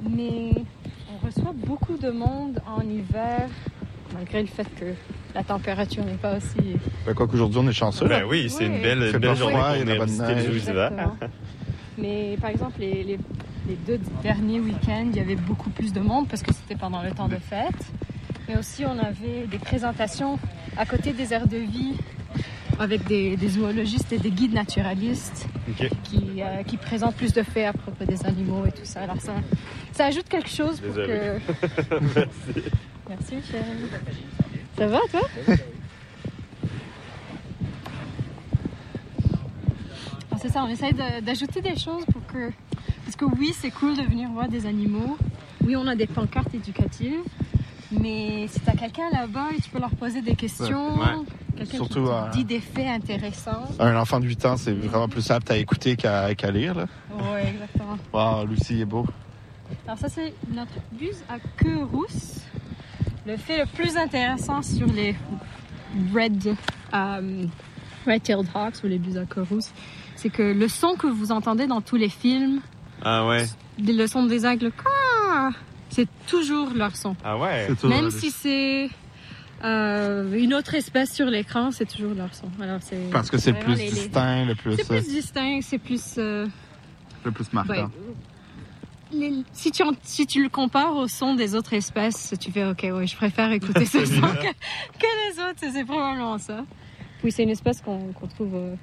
[0.07, 0.51] Mais
[1.11, 3.49] on reçoit beaucoup de monde en hiver,
[4.13, 4.93] malgré le fait que
[5.35, 6.75] la température n'est pas aussi.
[7.05, 8.07] Ben, quoi qu'aujourd'hui, on est chanceux.
[8.07, 8.27] Ben là.
[8.27, 8.75] oui, c'est Oui.
[8.75, 11.11] une belle, une belle pas journée froid, pour venir.
[11.97, 13.19] Mais par exemple, les, les,
[13.67, 17.01] les deux derniers week-ends, il y avait beaucoup plus de monde parce que c'était pendant
[17.03, 17.91] le temps de fête.
[18.47, 20.39] Mais aussi, on avait des présentations
[20.77, 21.93] à côté des aires de vie
[22.79, 25.45] avec des, des zoologistes et des guides naturalistes
[26.05, 29.01] qui, euh, qui présentent plus de faits à propos des animaux et tout ça.
[29.01, 29.33] Alors ça,
[29.91, 31.07] ça ajoute quelque chose pour Désolé.
[31.07, 31.95] que...
[32.15, 32.69] Merci.
[33.09, 33.63] Merci Michel.
[34.77, 35.21] Ça va toi
[40.37, 42.51] C'est ça, on essaye de- d'ajouter des choses pour que...
[43.05, 45.17] Parce que oui, c'est cool de venir voir des animaux.
[45.63, 47.19] Oui, on a des pancartes éducatives.
[47.91, 51.05] Mais si t'as quelqu'un là-bas et tu peux leur poser des questions, Ouais.
[51.57, 53.67] quelqu'un Surtout, qui te euh, dit des faits intéressants.
[53.79, 56.73] Un enfant de 8 ans, c'est vraiment plus apte à écouter qu'à lire.
[56.73, 56.85] Là.
[57.13, 57.97] Oui, exactement.
[58.11, 59.05] Wow, Lucie est beau.
[59.85, 62.39] Alors ça, c'est notre buse à queue rousse.
[63.25, 65.15] Le fait le plus intéressant sur les
[66.13, 66.55] red,
[66.93, 67.45] euh,
[68.07, 68.99] red-tailed hawks ou les
[69.29, 69.69] queue rousse,
[70.15, 72.61] c'est que le son que vous entendez dans tous les films,
[73.03, 73.45] Ah ouais.
[73.79, 74.71] le son des aigles,
[75.89, 77.15] c'est toujours leur son.
[77.23, 77.67] Ah ouais.
[77.83, 78.89] Même si c'est
[79.63, 82.49] euh, une autre espèce sur l'écran, c'est toujours leur son.
[82.59, 85.59] Alors c'est Parce que c'est plus les- les- distinct, le plus, C'est euh, plus distinct,
[85.61, 86.15] c'est plus.
[86.17, 86.47] euh,
[87.23, 87.73] le plus marquant.
[87.73, 87.85] Ouais.
[89.13, 92.65] Les- si, tu, en- si tu le compares au son des autres espèces, tu fais
[92.65, 94.47] OK, ouais, je préfère écouter ce son que,
[94.99, 95.59] que les autres.
[95.73, 96.63] C'est probablement ça.
[97.23, 98.55] Oui, c'est une espèce qu'on trouve.
[98.55, 98.75] euh,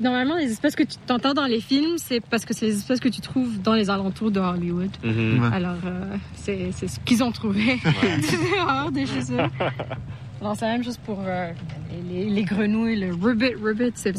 [0.00, 2.98] Normalement, les espèces que tu t'entends dans les films, c'est parce que c'est les espèces
[2.98, 4.90] que tu trouves dans les alentours de Hollywood.
[5.04, 5.40] Mhm.
[5.42, 5.48] Ouais.
[5.54, 9.38] Alors, euh, c'est ce qu'ils ont trouvé de chez eux.
[10.40, 11.52] Alors, c'est la même chose pour euh,
[12.10, 13.92] les, les- les grenouilles, le ribbit, ribbit.
[13.94, 14.12] C'est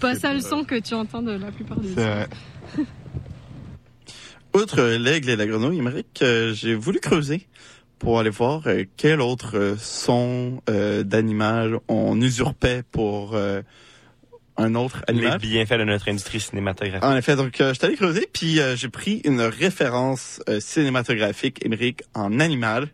[0.00, 2.28] pas ça le son que tu entends de la plupart des C'est vrai.
[4.54, 7.46] Outre l'aigle et la grenouille, Émeric, euh, j'ai voulu creuser
[7.98, 13.34] pour aller voir euh, quel autre son euh, d'animal on usurpait pour
[14.58, 15.38] un autre Les animal.
[15.38, 17.02] bienfaits de notre industrie cinématographique.
[17.04, 22.38] En effet, donc je suis allé creuser, puis j'ai pris une référence cinématographique, Émeric, en
[22.38, 22.88] animal.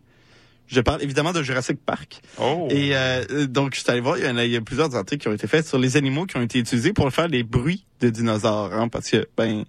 [0.69, 2.21] Je parle évidemment de Jurassic Park.
[2.39, 2.67] Oh.
[2.69, 5.23] Et euh, donc, je suis allé voir, il y, a, il y a plusieurs articles
[5.23, 7.85] qui ont été faits sur les animaux qui ont été utilisés pour faire les bruits
[8.01, 8.71] de dinosaures.
[8.73, 9.65] Hein, parce que, ben,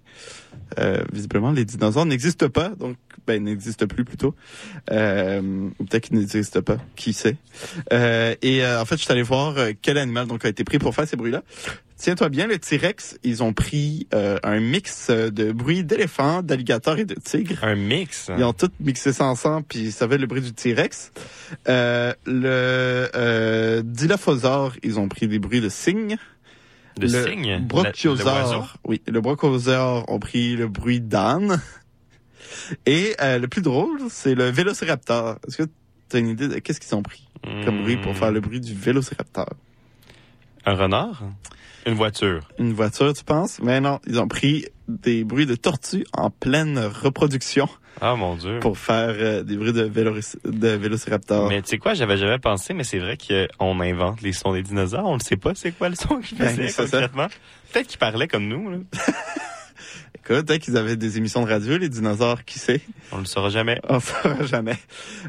[0.79, 2.69] euh, visiblement, les dinosaures n'existent pas.
[2.69, 4.35] Donc, ben, n'existent plus plutôt.
[4.91, 6.77] Euh, peut-être qu'ils n'existent pas.
[6.95, 7.37] Qui sait?
[7.91, 10.63] Euh, et euh, en fait, je suis allé voir euh, quel animal donc a été
[10.63, 11.43] pris pour faire ces bruits-là.
[12.01, 16.97] Tiens-toi bien, le T-Rex, ils ont pris euh, un mix euh, de bruits d'éléphants, d'alligators
[16.97, 17.63] et de tigres.
[17.63, 18.31] Un mix?
[18.35, 21.11] Ils ont tout mixé ça ensemble, puis ça fait le bruit du T-Rex.
[21.69, 26.17] Euh, le euh, Dilophosaure, ils ont pris des bruits de cygnes.
[26.97, 27.59] De le cygne?
[27.59, 31.61] Brachiosaure, oui, le brachiosaure ont pris le bruit d'âne.
[32.87, 35.37] Et euh, le plus drôle, c'est le Vélociraptor.
[35.47, 35.69] Est-ce que
[36.09, 37.27] tu as une idée de qu'est-ce qu'ils ont pris
[37.63, 39.53] comme bruit pour faire le bruit du Vélociraptor?
[40.65, 41.23] Un renard?
[41.85, 42.47] Une voiture?
[42.59, 43.59] Une voiture, tu penses?
[43.61, 47.67] Mais non, ils ont pris des bruits de tortues en pleine reproduction
[48.01, 48.59] Ah mon dieu.
[48.59, 51.47] pour faire euh, des bruits de, vélo- de Vélociraptor.
[51.49, 54.63] Mais tu sais quoi, j'avais jamais pensé, mais c'est vrai qu'on invente les sons des
[54.63, 55.05] dinosaures.
[55.05, 56.83] On ne sait pas c'est quoi le son qu'ils Ben, faisaient ça.
[56.83, 57.27] concrètement.
[57.71, 58.69] Peut-être qu'ils parlaient comme nous.
[58.69, 58.77] Là.
[60.23, 62.81] Écoute, peut-être qu'ils avaient des émissions de radio, les dinosaures, qui sait?
[63.11, 63.79] On ne le saura jamais.
[63.89, 64.77] On ne saura jamais.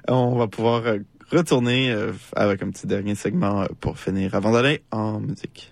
[0.09, 0.99] On va pouvoir euh,
[1.31, 5.72] retourner euh, avec un petit dernier segment pour finir avant d'aller en musique.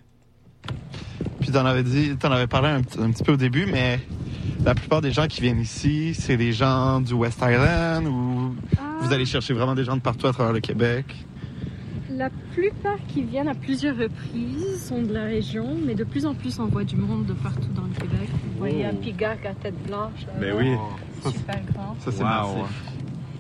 [1.41, 4.01] Puis t'en avais dit, t'en avais parlé un, petit- un petit peu au début, mais
[4.65, 8.55] la plupart des gens qui viennent ici, c'est des gens du West Island ou
[9.01, 11.07] vous allez chercher vraiment des gens de partout à travers le Québec?
[12.11, 16.35] La plupart qui viennent à plusieurs reprises sont de la région, mais de plus en
[16.35, 18.29] plus on voit du monde de partout dans le Québec.
[18.53, 20.27] Vous voyez un pigac à tête blanche.
[20.27, 20.75] là, Ben oui.
[21.33, 21.97] Super grand.
[22.01, 22.29] Ça, c'est Wow.
[22.63, 22.83] massif.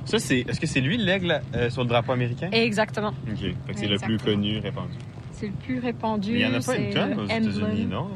[0.06, 0.40] Ça, c'est.
[0.40, 2.48] Est-ce que c'est lui l'aigle euh, sur le drapeau américain?
[2.52, 3.12] Exactement.
[3.30, 3.38] Ok.
[3.66, 4.94] Fait que c'est le plus connu, répandu.
[5.40, 6.32] C'est le plus répandu.
[6.32, 7.88] Mais il y en a pas une tonne aux États-Unis, emblème.
[7.88, 8.08] non?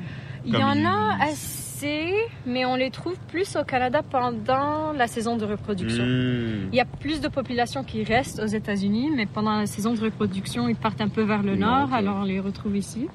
[0.47, 2.13] Il y en a assez,
[2.47, 6.05] mais on les trouve plus au Canada pendant la saison de reproduction.
[6.05, 6.69] Hmm.
[6.71, 10.01] Il y a plus de population qui reste aux États-Unis, mais pendant la saison de
[10.01, 13.09] reproduction, ils partent un peu vers le nord, alors on les retrouve ici.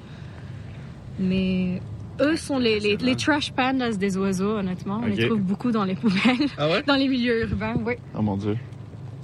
[1.20, 1.80] Mais
[2.20, 5.00] eux sont les, les, les trash pandas des oiseaux, honnêtement.
[5.02, 6.82] On les trouve beaucoup dans les poubelles, Ah ouais?
[6.86, 7.94] dans les milieux urbains, oui.
[8.18, 8.56] Oh mon dieu.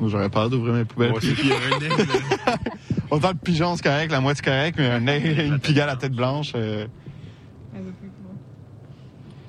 [0.01, 1.11] Moi, j'aurais peur d'ouvrir mes poubelles.
[1.11, 2.11] Moi aussi, puis il y a un aigle.
[3.11, 6.13] Autant le pigeon, c'est correct, la moitié correct, mais un aigle, une pigale à tête
[6.13, 6.53] blanche.
[6.55, 6.87] euh.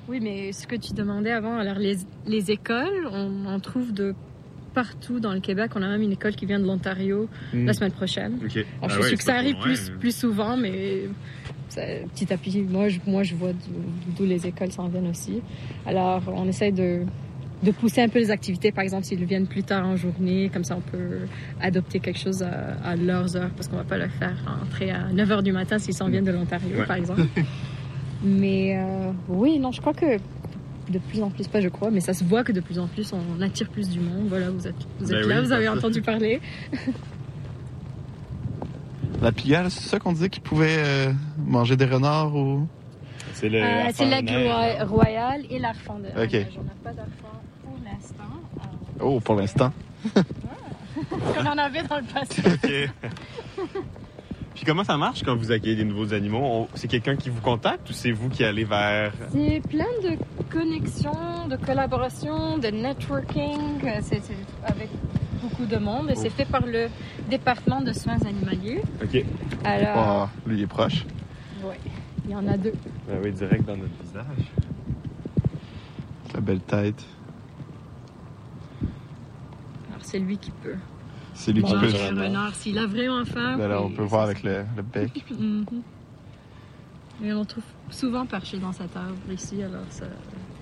[0.08, 4.14] Oui, mais ce que tu demandais avant, alors les, les écoles, on en trouve de
[4.72, 5.72] partout dans le Québec.
[5.74, 7.66] On a même une école qui vient de l'Ontario Mm.
[7.66, 8.38] la semaine prochaine.
[8.40, 9.68] Alors, Ah je ouais, suis que ça arrive trop
[10.00, 11.02] plus, souvent, mais
[11.68, 11.82] ça-
[12.14, 15.42] petit à petit, moi je, moi, je vois d'où d'où les écoles s'en viennent aussi.
[15.84, 17.02] Alors, on essaie de,
[17.62, 18.70] de pousser un peu les activités.
[18.72, 21.20] Par exemple, s'ils viennent plus tard en journée, comme ça, on peut
[21.60, 25.08] adopter quelque chose à, à leurs heures, parce qu'on va pas le faire entrer à
[25.12, 26.86] 9 h du matin s'ils s'en viennent de l'Ontario, Ouais.
[26.86, 27.22] par exemple.
[28.24, 30.18] mais euh, oui, non, je crois que
[30.90, 32.86] de plus en plus, pas je crois, mais ça se voit que de plus en
[32.86, 34.26] plus, on attire plus du monde.
[34.28, 36.40] Voilà, vous êtes, vous êtes Ben là, oui, vous avez que- entendu parler.
[39.20, 41.12] La Pigalle, c'est ça qu'on disait qu'ils pouvaient euh,
[41.44, 42.66] manger des renards ou...
[43.32, 43.58] C'est le.
[43.62, 46.06] Euh, c'est l'aigle roi- royal et l'arfan de.
[46.06, 46.46] Ok.
[46.58, 47.37] On n'a pas d'arfan
[48.00, 48.24] l'instant.
[49.00, 49.72] Oh, pour l'instant.
[51.38, 52.42] On en avait dans le passé.
[54.54, 56.68] Puis comment ça marche quand vous accueillez des nouveaux animaux?
[56.74, 59.12] C'est quelqu'un qui vous contacte ou c'est vous qui allez vers...
[59.30, 60.16] C'est plein de
[60.50, 63.80] connexions, de collaborations, de networking.
[63.84, 64.20] euh, C'est
[64.64, 64.88] avec
[65.40, 66.88] beaucoup de monde et c'est fait par le
[67.30, 68.82] département de soins animaliers.
[69.00, 69.24] OK.
[69.64, 71.04] Alors, Ah, lui, il est proche.
[71.62, 71.78] ouais,
[72.24, 72.72] il y en a deux.
[73.06, 74.50] Ben oui, direct dans notre visage.
[76.34, 77.04] La belle tête.
[80.10, 80.76] C'est lui qui peut.
[81.34, 81.86] C'est lui qui peut.
[81.86, 83.56] un renard s'il a vraiment faim.
[83.58, 85.24] Là, là, on peut voir avec le, le bec.
[85.38, 85.64] Mhm.
[87.24, 90.04] Et on le trouve souvent perché dans sa table ici, alors ça.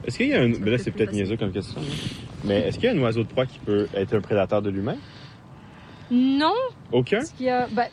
[0.05, 0.49] Est-ce qu'il y a un...
[0.49, 1.81] Ben là, c'est peut-être niaiseux comme question.
[1.81, 2.17] hein.
[2.45, 4.71] Mais est-ce qu'il y a un oiseau de proie qui peut être un prédateur de
[4.71, 4.97] l'humain?
[6.11, 6.55] Non,
[6.93, 7.19] Aucun?
[7.19, 7.67] parce qu'il y a.
[7.69, 7.89] ben,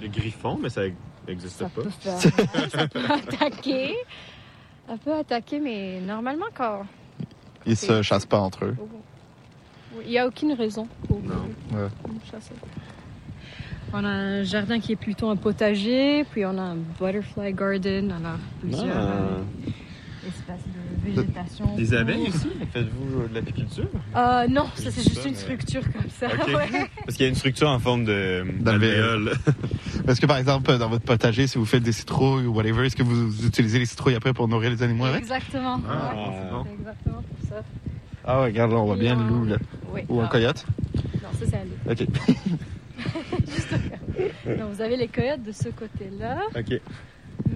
[0.00, 0.82] Le griffon, mais ça
[1.28, 1.82] n'existe pas.
[1.82, 2.18] peut faire-
[2.70, 3.94] ça peut attaquer.
[4.88, 6.82] Ça peut attaquer, mais normalement, quand.
[7.66, 8.76] Ils se chassent pas entre eux.
[10.04, 11.88] Il n'y a aucune raison pour Ouais.
[12.08, 12.54] nous chasser.
[13.92, 18.14] On a un jardin qui est plutôt un potager, puis on a un butterfly garden,
[18.20, 19.10] on a plusieurs Ah.
[19.10, 19.38] euh,
[20.28, 21.74] espèces de végétation.
[21.76, 22.48] Des abeilles aussi?
[22.72, 23.88] Faites-vous de l'apiculture?
[24.14, 26.26] Euh, non, ça c'est juste ça, une mais- structure comme ça.
[26.28, 26.88] Ouais.
[27.04, 29.32] Parce qu'il y a une structure en forme de d'alvéole.
[30.06, 32.94] Est-ce que, par exemple, dans votre potager, si vous faites des citrouilles ou whatever, est-ce
[32.96, 35.20] que vous utilisez les citrouilles après pour nourrir les animaux avec?
[35.20, 35.80] Exactement.
[35.88, 36.22] Ah, ouais.
[36.44, 36.64] c'est bon.
[36.64, 37.62] C'est exactement pour ça.
[38.24, 39.56] Ah ouais, regarde, là, on voit bien le loup, là.
[39.92, 40.02] Oui.
[40.08, 40.28] Ou un Ah.
[40.28, 40.64] coyote.
[41.22, 41.90] Non, ça c'est un loup.
[41.90, 42.06] OK.
[44.58, 46.80] Donc, vous avez les coyotes de ce côté-là, OK.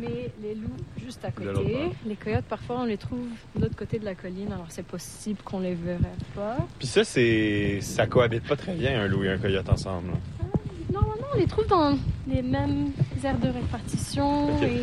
[0.01, 0.71] mais les loups
[1.05, 1.91] juste à côté.
[2.07, 5.39] Les coyotes, parfois, on les trouve de l'autre côté de la colline, alors c'est possible
[5.45, 5.99] qu'on les verrait
[6.35, 6.57] pas.
[6.79, 7.79] Puis ça, c'est.
[7.83, 10.09] Ça cohabite pas très bien, un loup et un coyote ensemble.
[10.13, 10.17] là.
[10.93, 11.97] Normalement, on les trouve dans
[12.29, 12.91] les mêmes
[13.25, 14.63] aires de répartition Ok.
[14.63, 14.83] et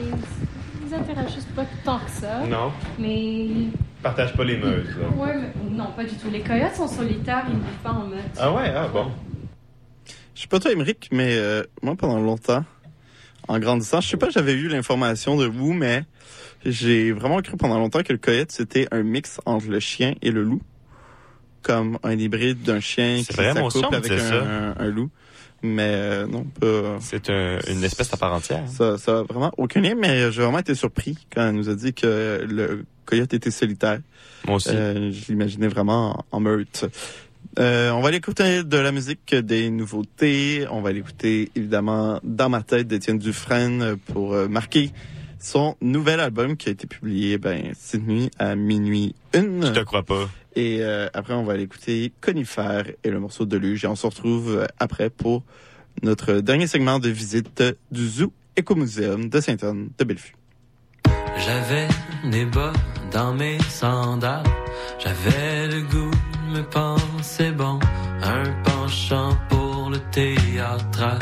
[0.91, 2.39] ils interagissent pas tant que ça.
[2.47, 2.71] Non.
[2.99, 3.71] Mais Ils
[4.03, 5.07] partagent pas les meuses, là.
[5.23, 6.29] ouais, mais non, pas du tout.
[6.31, 8.19] Les coyotes sont solitaires, ils ne vivent pas en meute.
[8.39, 9.11] Ah ouais, ah bon.
[10.35, 12.63] Je sais pas toi, Émeric, mais euh, moi, pendant longtemps,
[13.47, 16.03] en grandissant, je sais pas, j'avais eu l'information de vous, mais
[16.65, 20.31] j'ai vraiment cru pendant longtemps que le coyote, c'était un mix entre le chien et
[20.31, 20.61] le loup.
[21.61, 25.11] Comme un hybride d'un chien qui s'accouple avec disait un, un loup.
[25.63, 26.97] Mais euh, non, pas...
[26.99, 28.63] C'est un- une espèce à part entière.
[28.67, 31.75] Ça, ça a vraiment aucun lien, mais j'ai vraiment été surpris quand elle nous a
[31.75, 33.99] dit que le coyote était solitaire.
[34.47, 34.69] Moi aussi.
[34.71, 36.85] Euh, je l'imaginais vraiment en, en meute.
[37.59, 40.65] Euh, on va aller écouter de la musique, des nouveautés.
[40.71, 44.91] On va aller écouter évidemment Dans ma tête d'Étienne Dufresne pour euh, marquer
[45.39, 49.65] son nouvel album qui a été publié ben, cette nuit à minuit une.
[49.65, 50.29] Je te crois pas.
[50.55, 53.85] Et euh, après, on va aller écouter Conifère et le morceau de Luge.
[53.85, 55.43] Et on se retrouve euh, après pour
[56.03, 60.35] notre dernier segment de visite du Zoo Écomuséum de Sainte-Anne de Bellevue.
[61.37, 61.87] J'avais
[62.29, 62.73] des bas
[63.11, 64.43] dans mes sandales.
[64.99, 66.11] J'avais le goût
[66.47, 67.79] de me penser bon.
[68.21, 71.19] Un penchant pour le théâtral.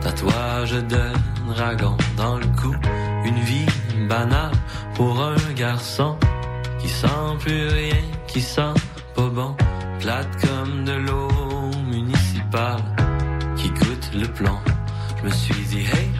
[0.00, 2.74] Tatouage de dragon dans le cou.
[3.24, 3.66] Une vie
[4.08, 4.52] banale
[4.94, 6.16] pour un garçon
[6.78, 7.08] qui sent
[7.40, 7.95] plus rien,
[8.36, 8.74] qui sent
[9.16, 9.56] bon.
[9.98, 11.30] Plate comme de l'eau
[11.90, 12.82] municipale
[13.56, 14.58] qui goûte le plomb.
[15.16, 16.10] Je me suis dit, hey,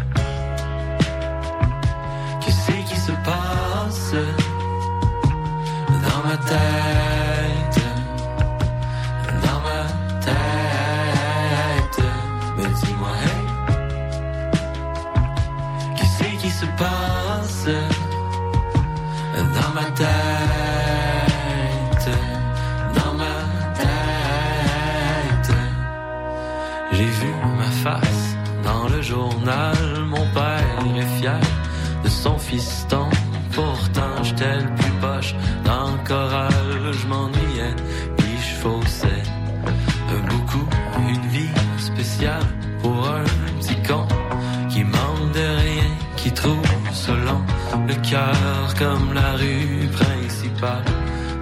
[48.78, 50.84] comme la rue principale,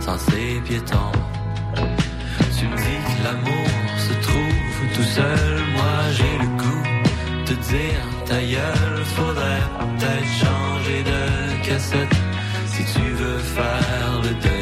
[0.00, 1.12] sans ses piétons.
[2.58, 6.86] Tu me dis que l'amour se trouve tout seul, moi j'ai le goût
[7.48, 12.16] de dire ta gueule, faudrait peut-être changer de cassette
[12.66, 14.53] si tu veux faire le deuil.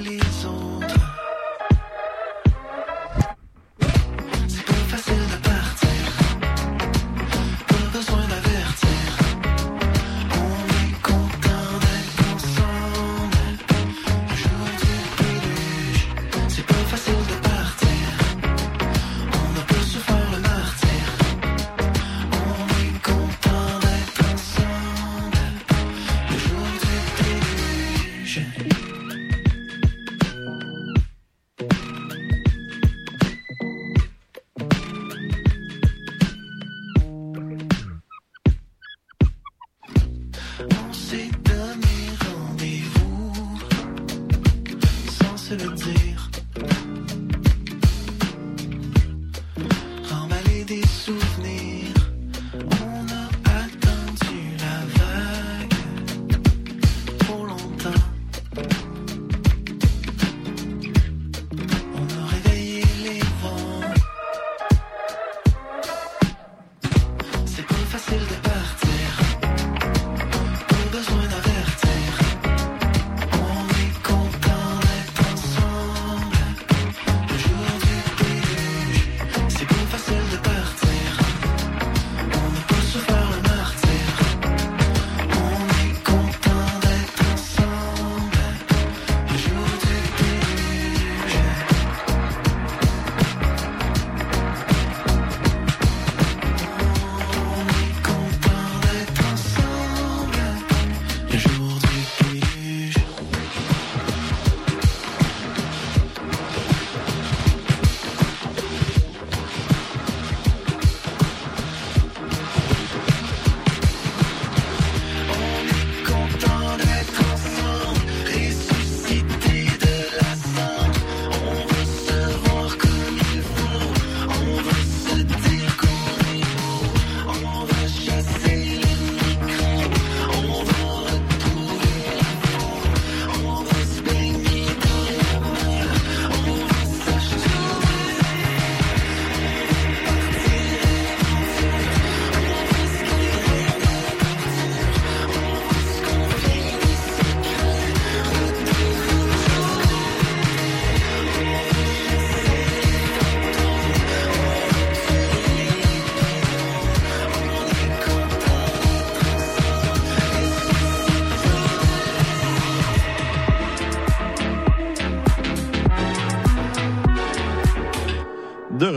[0.00, 0.55] utilizo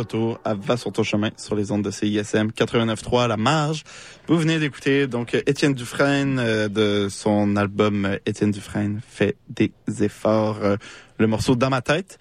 [0.10, 3.84] retour à Va sur ton chemin sur les ondes de CISM 89.3 La Marge.
[4.28, 9.72] Vous venez d'écouter donc Étienne Dufresne euh, de son album Étienne Dufresne fait des
[10.02, 10.60] efforts.
[10.64, 10.78] euh,
[11.20, 12.18] le morceau Dans ma tête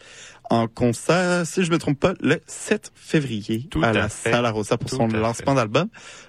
[0.51, 4.31] en concert, si je me trompe pas, le 7 février Tout à à la fait.
[4.31, 5.89] Salle Rosa pour Tout son lancement d'album.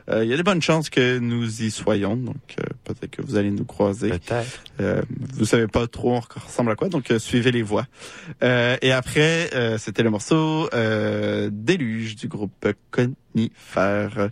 [0.10, 3.22] Euh, Il y a des bonnes chances que nous y soyons, donc euh, peut-être que
[3.22, 4.10] vous allez nous croiser.
[4.10, 4.64] Peut-être.
[4.82, 5.02] Euh,
[5.34, 7.86] vous savez pas trop on ressemble à quoi, donc euh, suivez les voix.
[8.44, 14.30] Euh, et après, euh, c'était le morceau euh, Déluge du groupe Conifère.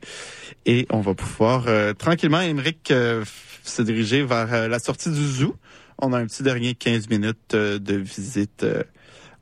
[0.66, 3.24] Et on va pouvoir euh, tranquillement, Émeric, euh,
[3.64, 5.56] se diriger vers la sortie du zoo.
[6.00, 8.84] On a un petit dernier 15 minutes de visite euh,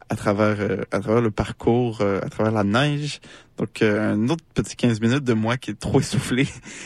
[0.10, 3.20] à travers euh, à travers le parcours, euh, à travers la neige.
[3.58, 6.48] Donc euh, un autre petit 15 minutes de moi qui est trop essoufflé.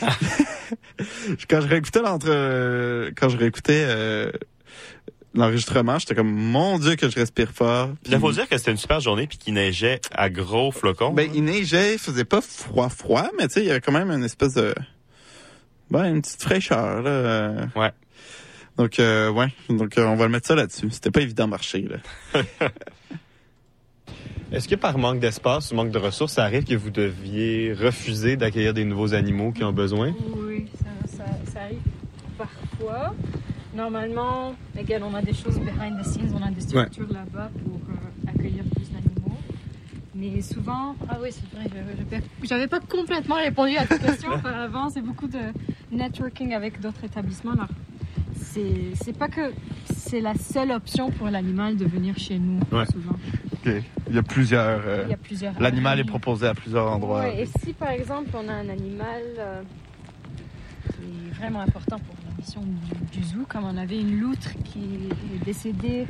[1.48, 4.30] quand je réécoutais l'entre euh, quand je réécoutais euh,
[5.34, 7.90] l'enregistrement, j'étais comme mon dieu que je respire fort.
[8.06, 11.12] Il faut dire que c'était une super journée puis qu'il neigeait à gros flocons.
[11.12, 13.92] Ben, il neigeait, il faisait pas froid froid, mais tu sais, il y avait quand
[13.92, 14.74] même une espèce de
[15.90, 17.10] ben une petite fraîcheur là.
[17.10, 17.66] euh.
[17.76, 17.90] Ouais.
[18.80, 20.88] Donc euh, ouais, donc euh, on va le mettre ça là-dessus.
[20.90, 21.98] C'était pas évident de marcher là.
[24.52, 28.36] Est-ce que par manque d'espace ou manque de ressources, ça arrive que vous deviez refuser
[28.38, 30.14] d'accueillir des nouveaux animaux qui ont besoin?
[30.34, 30.86] Oui, ça,
[31.18, 31.82] ça- ça arrive
[32.38, 33.14] parfois.
[33.74, 37.76] Normalement, again, on a des choses behind the scenes, on a des structures là-bas pour
[37.76, 39.36] euh, accueillir plus d'animaux.
[40.14, 41.68] Mais souvent, ah oui, c'est vrai,
[42.44, 44.88] j'avais pas complètement répondu à ta question auparavant.
[44.88, 45.52] C'est beaucoup de
[45.92, 47.52] networking avec d'autres établissements.
[47.52, 47.68] Alors,
[48.40, 49.52] c'est pas que
[49.94, 52.86] c'est la seule option pour l'animal de venir chez nous, Ouais.
[52.86, 53.16] souvent.
[53.52, 53.72] OK.
[54.08, 54.80] Il y a plusieurs...
[54.86, 57.20] euh, Il y a plusieurs L'animal est proposé à plusieurs endroits.
[57.20, 59.62] Ouais, et si par exemple on a un animal euh,
[60.88, 64.50] qui est vraiment important pour la mission du, du zoo, comme on avait une loutre
[64.64, 64.80] qui
[65.40, 66.06] est décédée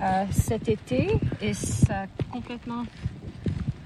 [0.00, 2.84] euh, cet été et ça a complètement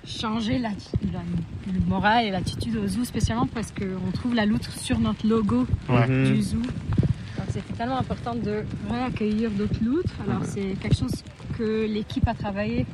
[0.05, 0.71] changé la,
[1.13, 5.27] la- le moral et l'attitude au zoo, spécialement parce qu'on trouve la loutre sur notre
[5.27, 6.07] logo Ouais.
[6.07, 6.41] du Mhm.
[6.43, 6.63] zoo.
[7.67, 10.15] C'était tellement important de réaccueillir d'autres loutres.
[10.29, 11.13] Alors c'est quelque chose
[11.57, 12.87] que l'équipe a travaillé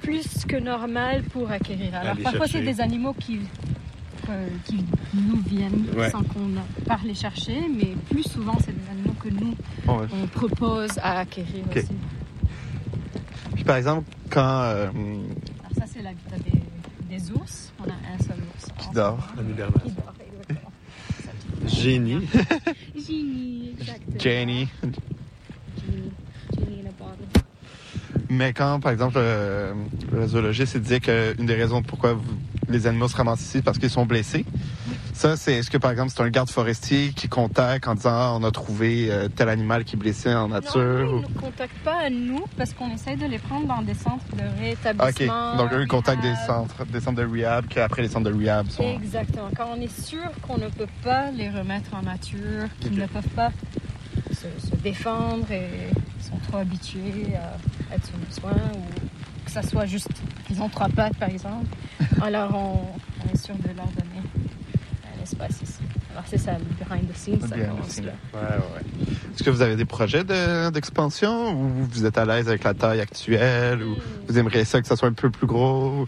[0.00, 1.94] plus que normal pour acquérir.
[1.94, 3.40] Alors Aller parfois c'est des animaux qui,
[4.28, 4.84] euh, qui
[5.14, 6.10] nous viennent Ouais.
[6.10, 6.50] sans qu'on
[6.86, 9.54] parte les chercher, mais plus souvent c'est des animaux que nous
[9.88, 10.06] Oh, ouais.
[10.22, 11.88] on propose à acquérir aussi.
[13.54, 14.62] Puis par exemple, quand...
[14.62, 17.72] euh, Alors ça c'est l'habitat des, des ours.
[17.80, 18.68] On a un seul ours.
[18.78, 19.28] qui dort?
[19.36, 20.14] Qui dort.
[21.66, 22.26] Génie.
[22.96, 24.18] Génie, exactement.
[24.18, 24.68] Jenny.
[26.58, 27.44] In a bottle.
[28.30, 29.72] Mais quand, par exemple, euh,
[30.12, 32.22] le zoologiste il disait qu'une des raisons pourquoi vous-
[32.68, 34.44] les animaux se ramassent ici, c'est parce qu'ils sont blessés.
[35.22, 38.32] Ça, c'est est-ce que, par exemple, c'est un garde forestier qui contacte en disant ah,
[38.36, 40.80] on a trouvé euh, tel animal qui est blessé en nature?
[41.12, 43.82] Non, ou- ils ne contactent pas à nous parce qu'on essaye de les prendre dans
[43.82, 44.60] des centres de Ah, OK.
[44.60, 45.56] rétablissement.
[45.58, 48.68] Donc, eux, ils contactent des centres, des centres de rehab, qu'après les centres de rehab
[48.68, 48.82] sont.
[48.82, 49.48] Exactement.
[49.56, 53.28] Quand on est sûr qu'on ne peut pas les remettre en nature, qu'ils ne peuvent
[53.36, 53.52] pas
[54.32, 55.68] se, se défendre et
[56.20, 60.08] sont trop habitués à être sous nos soins ou que ça soit juste
[60.48, 61.66] qu'ils ont trois pattes par exemple,
[62.20, 62.80] alors on,
[63.24, 64.11] on est sûr de leur donner
[65.40, 65.78] un espace ici.
[66.12, 68.02] Alors c'est ça, le behind the scenes, ça commence merci.
[68.02, 68.12] là.
[68.34, 68.40] Ouais.
[69.34, 72.74] Est-ce que vous avez des projets de- d'expansion ou vous êtes à l'aise avec la
[72.74, 73.96] taille actuelle ou
[74.28, 76.06] vous aimeriez ça que ça soit un peu plus gros?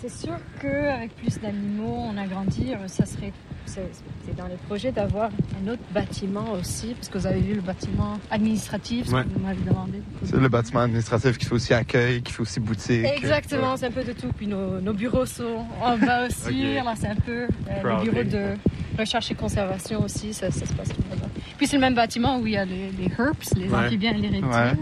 [0.00, 3.32] C'est sûr qu'avec plus d'animaux, on agrandit, euh, ça serait
[3.74, 5.30] c'est dans les projets d'avoir
[5.62, 9.22] un autre bâtiment aussi, parce que vous avez vu le bâtiment administratif, ce Ouais.
[9.24, 10.00] que vous m'avez demandé.
[10.24, 13.04] C'est le bâtiment administratif qui fait aussi accueil, qui fait aussi boutique.
[13.04, 13.76] Exactement, Ouais.
[13.78, 14.28] c'est un peu de tout.
[14.36, 16.76] Puis nos, nos bureaux sont en bas aussi.
[16.78, 17.46] Alors c'est un peu euh,
[17.82, 18.56] le bureau de
[18.98, 21.28] recherche et conservation aussi, ça, ça se passe tout là-bas.
[21.56, 23.86] Puis c'est le même bâtiment où il y a les, les herps, les Ouais.
[23.86, 24.78] amphibiens et les reptiles.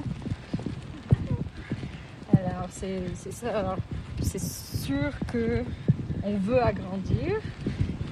[2.35, 3.59] Alors c'est c'est ça.
[3.59, 3.77] Alors
[4.23, 5.63] c'est sûr que
[6.23, 7.41] on veut agrandir.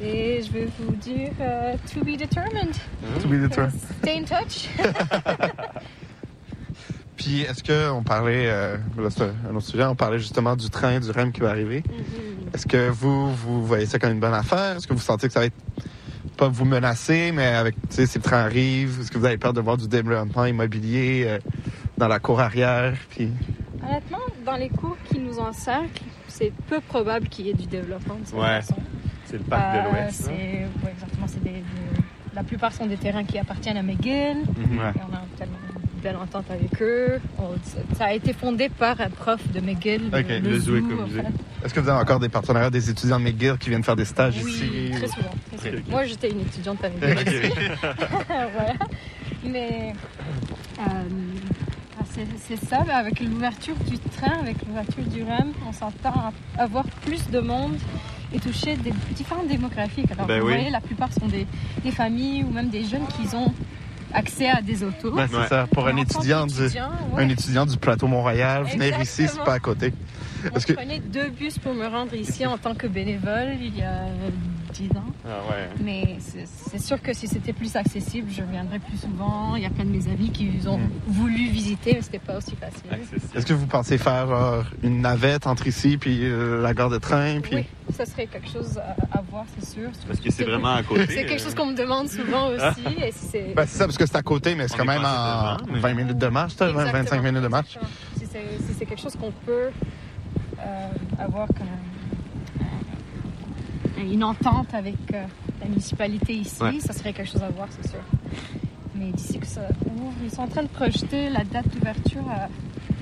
[0.03, 2.75] Et je vais vous dire euh, to be determined.
[3.21, 3.81] To be determined.
[4.03, 4.69] Stay in touch.
[7.17, 10.71] Puis est-ce que on parlait, euh, là c'est un autre sujet, on parlait justement du
[10.71, 11.83] train, du REM qui va arriver.
[12.55, 14.77] Est-ce que vous, vous voyez ça comme une bonne affaire?
[14.77, 15.57] Est-ce que vous sentez que ça va être
[16.37, 19.39] pas vous menacer, mais avec, tu sais, si le train arrive, est-ce que vous avez
[19.39, 21.39] peur de voir du développement immobilier euh,
[21.97, 22.95] dans la cour arrière?
[23.11, 23.33] Puis...
[23.83, 28.15] Honnêtement, dans les cours qui nous encerclent, c'est peu probable qu'il y ait du développement
[28.15, 28.61] de cette Ouais.
[28.61, 28.77] façon.
[29.29, 30.23] C'est le parc de Euh, l'Ouest.
[30.25, 31.27] c'est- ouais, exactement.
[31.27, 31.63] C'est des, des-
[32.35, 34.39] la plupart sont des terrains qui appartiennent à McGill.
[34.39, 34.79] Mhm.
[34.79, 34.91] Ouais.
[34.97, 35.59] Et on a tellement
[35.95, 37.21] une belle entente avec eux.
[37.39, 40.11] On- ça- a été fondé par un prof de McGill.
[40.15, 41.27] Ok, le zoo en fait.
[41.65, 44.05] Est-ce que vous avez encore des partenariats des étudiants de McGill qui viennent faire des
[44.05, 44.91] stages Oui, ici?
[44.93, 45.31] très souvent.
[45.57, 45.83] très souvent.
[45.91, 47.27] Moi, j'étais une étudiante à McGill Ok.
[47.29, 47.53] aussi.
[48.55, 48.75] voilà.
[49.45, 49.93] Mais
[50.79, 50.83] euh,
[52.01, 52.05] ah,
[52.47, 57.41] c'est ça, avec l'ouverture du train, avec l'ouverture du REM, on s'entend avoir plus de
[57.41, 57.77] monde
[58.33, 60.11] et toucher des différentes démographiques.
[60.13, 60.55] Alors, Ben vous oui.
[60.55, 61.47] voyez, la plupart sont des,
[61.83, 63.53] des familles ou même des jeunes qui ont
[64.13, 65.13] accès à des autos.
[65.13, 65.67] Ben, c'est ça.
[65.67, 66.69] Pour un étudiant, du, ouais.
[67.17, 69.93] un étudiant du plateau Montréal, venir ici, c'est pas à côté.
[70.43, 70.73] Moi, je que...
[70.73, 74.05] prenais deux bus pour me rendre ici en tant que bénévole il y a
[74.73, 75.03] 10 ans.
[75.25, 75.69] Ah ouais.
[75.83, 79.57] Mais c'est sûr que si c'était plus accessible, je viendrais plus souvent.
[79.57, 80.91] Il y a plein de mes amis qui ont Mm.
[81.07, 82.91] voulu visiter, mais c'était pas aussi facile.
[83.35, 86.99] Est-ce que vous pensez faire genre, une navette entre ici puis euh, la gare de
[86.99, 87.41] train?
[87.41, 87.57] Puis...
[87.57, 87.65] Oui,
[87.97, 89.91] ça serait quelque chose à, à voir, c'est sûr.
[90.07, 91.45] Parce que c'est vraiment à côté, C'est quelque euh.
[91.45, 93.03] chose qu'on me demande souvent aussi.
[93.05, 95.57] et c'est Ben, c'est ça, parce que c'est à côté, mais c'est quand même en
[95.69, 97.23] 20 minutes de marche, t'as, 20, 25 Exactement.
[97.23, 97.79] minutes de marche.
[98.19, 99.71] si c'est si quelque chose qu'on peut
[100.61, 100.89] euh,
[101.19, 101.98] avoir comme un-
[104.03, 105.25] une entente avec euh,
[105.61, 106.81] la municipalité ici, Ouais.
[106.81, 108.01] ça serait quelque chose à voir, c'est sûr.
[108.95, 112.49] Mais d'ici que ça ouvre, ils sont en train de projeter la date d'ouverture à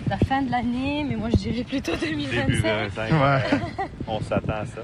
[0.09, 2.47] la fin de l'année, mais moi je dirais plutôt 2025.
[2.47, 3.11] Début 25.
[3.13, 3.61] Ouais.
[4.07, 4.83] On s'attend à ça.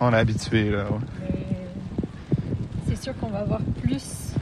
[0.00, 0.84] On est habitué, là.
[0.84, 0.98] ouais.
[2.86, 4.32] C'est sûr qu'on va avoir plus,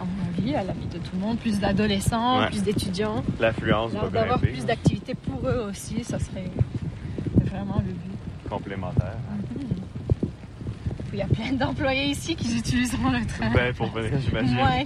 [0.00, 2.46] à mon avis, à la vie de tout le monde, plus d'adolescents, Ouais.
[2.46, 3.22] plus d'étudiants.
[3.38, 6.50] L'affluence va D'avoir plus d'activités pour eux aussi, ça serait
[7.44, 8.48] vraiment le but.
[8.48, 9.16] Complémentaire.
[9.46, 9.47] Puis
[11.12, 13.50] il y a plein d'employés ici qui utiliseront le train.
[13.52, 14.56] Ben, pour venir, j'imagine.
[14.56, 14.84] Ouais,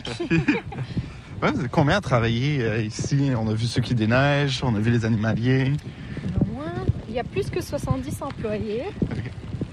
[1.53, 3.31] vous êtes combien à travailler euh, ici?
[3.37, 5.73] On a vu ceux qui déneigent, on a vu les animaliers.
[7.09, 8.85] Il y a plus que 70 employés.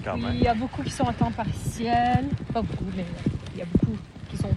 [0.03, 0.33] Quand Puis même.
[0.35, 2.25] Il y a beaucoup qui sont en temps partiel.
[2.53, 3.05] Pas beaucoup, mais
[3.53, 3.97] il y a beaucoup
[4.29, 4.49] qui sont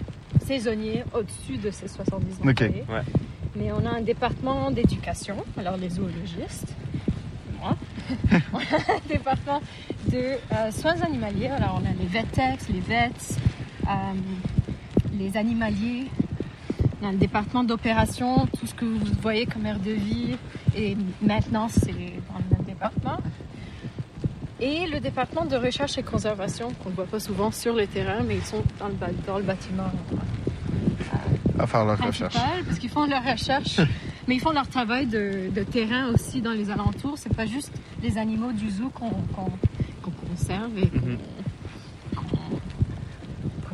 [0.45, 2.49] saisonniers au-dessus de ces 70 Ok.
[2.49, 2.83] employés.
[2.89, 3.01] Ouais.
[3.55, 6.75] Mais on a un département d'éducation, alors les zoologistes,
[7.67, 7.75] a
[8.55, 9.61] un département
[10.11, 13.37] de euh, soins animaliers, alors on a les VETEX, les VETS,
[13.85, 13.89] euh,
[15.17, 16.07] les animaliers.
[17.01, 20.37] On a le département d'opération, tout ce que vous voyez comme aire de vie.
[20.75, 23.17] Et maintenant, c'est dans le même département.
[24.61, 28.23] Et le département de recherche et conservation, qu'on ne voit pas souvent sur le terrain,
[28.25, 28.93] mais ils sont dans le,
[29.27, 29.91] dans le bâtiment
[31.59, 32.35] À faire leur recherche.
[32.65, 33.81] parce qu'ils font leur recherche,
[34.27, 37.17] mais ils font leur travail de, de terrain aussi dans les alentours.
[37.17, 37.71] C'est pas juste
[38.01, 39.09] les animaux du zoo qu'on
[40.29, 41.17] conserve et qu'on
[42.15, 42.57] qu'on-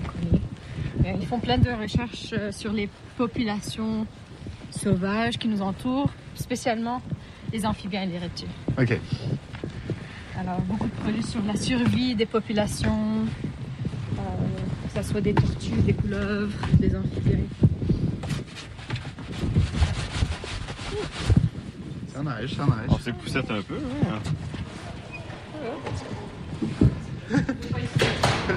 [0.01, 0.41] connaît.
[1.05, 4.05] Euh, Ils font plein de recherches euh, sur les populations
[4.71, 7.01] sauvages qui nous entourent, spécialement
[7.51, 8.47] les amphibiens et les reptiles.
[8.79, 8.99] OK.
[10.39, 13.25] Alors, beaucoup de projets sur la survie des populations,
[14.17, 14.21] euh,
[14.93, 17.39] que ce soit des tortues, des couleuvres, des amphibiens.
[22.19, 22.89] Ça neige, ça neige.
[22.89, 24.19] On s'est poussé un peu, hein?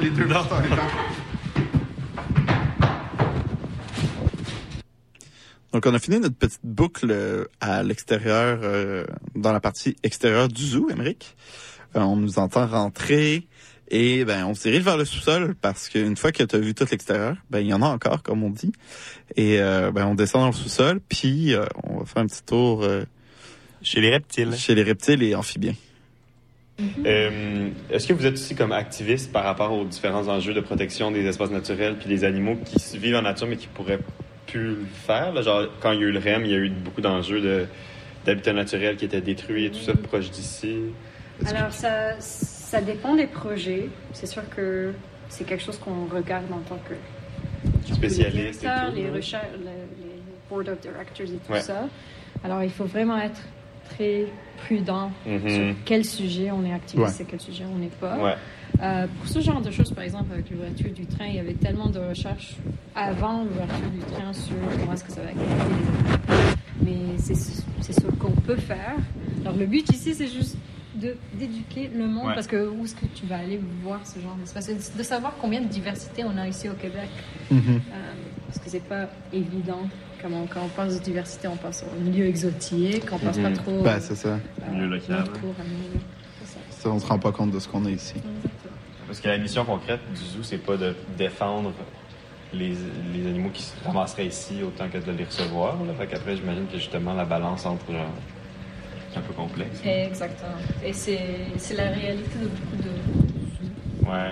[0.00, 0.26] Les deux.
[5.72, 9.04] Donc, on a fini notre petite boucle euh, à l'extérieur, euh,
[9.36, 11.36] dans la partie extérieure du zoo, Émeric.
[11.94, 13.46] Euh, on nous entend rentrer
[13.88, 16.74] et ben on se dirige vers le sous-sol parce qu'une fois que tu as vu
[16.74, 18.72] tout l'extérieur, ben il y en a encore, comme on dit.
[19.36, 22.84] Et euh, ben on descend dans le sous-sol, puis on va faire un petit tour
[23.82, 24.54] Chez les reptiles.
[24.54, 25.74] chez les reptiles et amphibiens.
[27.04, 31.10] Euh, Est-ce que vous êtes aussi comme activiste par rapport aux différents enjeux de protection
[31.10, 34.00] des espaces naturels puis des animaux qui vivent en nature mais qui pourraient
[34.46, 35.32] plus le faire?
[35.32, 35.42] là?
[35.42, 37.66] Genre, quand il y a eu le REM, il y a eu beaucoup d'enjeux de-
[38.24, 40.76] d'habitats naturels qui étaient détruits et tout ça proche d'ici.
[41.46, 43.88] Alors, ça, ça dépend des projets.
[44.12, 44.92] C'est sûr que
[45.28, 46.94] c'est quelque chose qu'on regarde en tant que
[47.94, 49.10] Spécialiste et tout, les ouais.
[49.10, 49.64] recherches, le-
[50.04, 50.12] les
[50.48, 51.60] board of directors et tout Ouais.
[51.60, 51.88] ça.
[52.44, 53.40] Alors, il faut vraiment être
[53.96, 54.26] très
[54.64, 55.48] prudent Mhm.
[55.48, 57.24] sur quel sujet on est activiste Ouais.
[57.24, 58.16] et quel sujet on n'est pas.
[58.18, 58.34] Ouais.
[58.80, 61.54] Euh, pour ce genre de choses, par exemple, avec l'ouverture du train, il y avait
[61.54, 62.56] tellement de recherches
[62.94, 66.56] avant l'ouverture du train sur comment est-ce que ça va affecter les animaux.
[66.84, 68.94] Mais c'est c'est ce qu'on peut faire.
[69.44, 70.56] Alors, le but ici, c'est juste
[70.94, 72.34] d'éduquer le monde Ouais.
[72.34, 75.60] parce que où est-ce que tu vas aller voir ce genre d'espace de savoir combien
[75.60, 77.08] de diversité on a ici au Québec.
[77.50, 77.60] Mhm.
[77.68, 77.80] Euh,
[78.46, 79.88] parce que c'est pas évident.
[80.22, 83.42] Quand on, quand on pense de diversité, on pense au milieu exotique, on pense Mhm.
[83.42, 83.82] pas trop.
[83.82, 84.38] Ben, c'est ça.
[84.70, 85.22] Milieu local.
[85.22, 86.00] autour, à milieu.
[86.44, 86.58] C'est ça.
[86.70, 88.14] Ça, on se rend pas compte de ce qu'on a ici.
[89.06, 91.72] Parce que la mission concrète du zoo, c'est pas de défendre
[92.54, 92.74] les,
[93.12, 95.76] les animaux qui se ramasseraient ici autant que de les recevoir.
[95.84, 95.92] Là.
[95.98, 98.06] Fait qu'après, j'imagine que justement la balance entre genre,
[99.12, 99.80] c'est un peu complexe.
[99.84, 100.52] Exactement.
[100.84, 104.30] Et c'est la réalité de beaucoup de Ouais.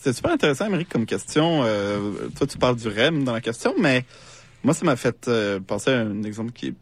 [0.00, 1.60] C'était super intéressant, Émeric, comme question.
[1.62, 4.06] Euh, toi, tu parles du REM dans la question, mais
[4.64, 6.74] moi, ça m'a fait euh, penser à un exemple qui est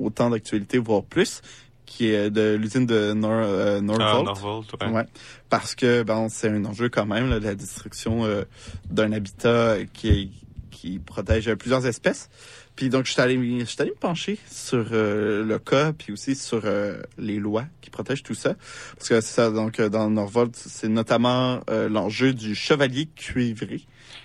[0.00, 1.42] autant d'actualité, voire plus,
[1.84, 4.18] qui est de l'usine de Nor euh, Norvolt.
[4.20, 5.04] Ah, Norvolt, ouais.
[5.50, 8.44] Parce que bon, c'est un enjeu quand même, là, la destruction euh,
[8.88, 10.30] d'un habitat qui,
[10.70, 12.30] qui protège plusieurs espèces.
[12.78, 16.60] Puis donc, je suis allé, allé me pencher sur euh, le cas, puis aussi sur
[16.62, 18.54] euh, les lois qui protègent tout ça.
[18.94, 23.74] Parce que c'est ça, donc, euh, dans Norvolt, c'est notamment euh, l'enjeu du chevalier cuivré.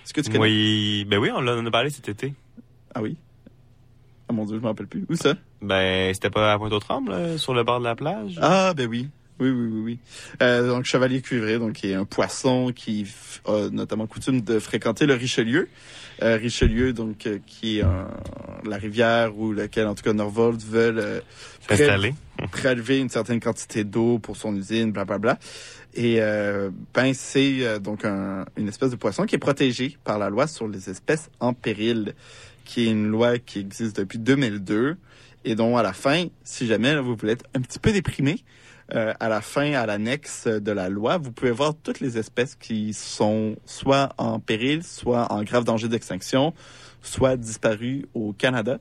[0.04, 0.44] Est-ce que tu connais?
[0.44, 2.32] Oui, ben oui, on en a parlé cet été.
[2.94, 3.16] Ah oui?
[4.28, 5.04] Ah mon Dieu, je m'en rappelle plus.
[5.08, 5.34] Où ça?
[5.60, 8.38] Ben, c'était pas à Pointe-aux-Trembles, là, sur le bord de la plage?
[8.40, 9.08] Ah, ben oui.
[9.40, 9.98] Oui, oui, oui, oui.
[10.42, 13.06] Euh, donc, chevalier cuivré, donc, qui est un poisson qui
[13.46, 15.68] a notamment coutume de fréquenter le Richelieu.
[16.22, 18.08] Euh, Richelieu, donc, euh, qui est un-
[18.64, 21.20] la rivière où lequel, en tout cas, Norvolt veulent euh,
[21.66, 22.14] pré- S'installer.
[22.52, 25.38] prélever une certaine quantité d'eau pour son usine, blablabla.
[25.94, 30.18] Et euh, ben, c'est euh, donc un- une espèce de poisson qui est protégé par
[30.20, 32.14] la loi sur les espèces en péril,
[32.64, 34.96] qui est une loi qui existe depuis 2002
[35.44, 38.38] et dont à la fin, si jamais là, vous voulez être un petit peu déprimé,
[38.94, 42.54] euh, à la fin, à l'annexe de la loi, vous pouvez voir toutes les espèces
[42.54, 46.52] qui sont soit en péril, soit en grave danger d'extinction,
[47.02, 48.78] soit disparues au Canada.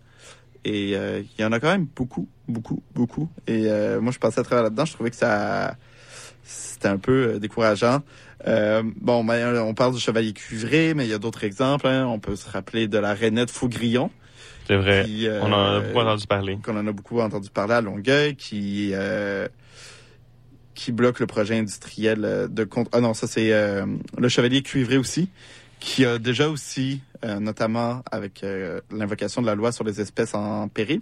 [0.66, 3.30] Et euh, il y en a quand même beaucoup, beaucoup, beaucoup.
[3.48, 5.76] Et euh, moi, je passais à travers là-dedans, je trouvais que ça
[6.44, 8.02] c'était un peu décourageant.
[8.48, 11.88] Euh, bon, ben, on parle du chevalier cuivré, mais il y a d'autres exemples.
[11.88, 12.06] hein.
[12.08, 14.12] On peut se rappeler de la rainette Faugrillon.
[14.68, 15.04] C'est vrai.
[15.06, 16.58] Qui, euh, on en a beaucoup entendu parler.
[16.64, 19.48] Qu'on en a beaucoup entendu parler à Longueuil, qui euh,
[20.76, 22.90] qui bloque le projet industriel euh, de contre.
[22.94, 23.86] Ah non, ça c'est euh,
[24.18, 25.30] le chevalier cuivré aussi,
[25.80, 30.34] qui a déjà aussi, euh, notamment avec euh, l'invocation de la loi sur les espèces
[30.34, 31.02] en péril,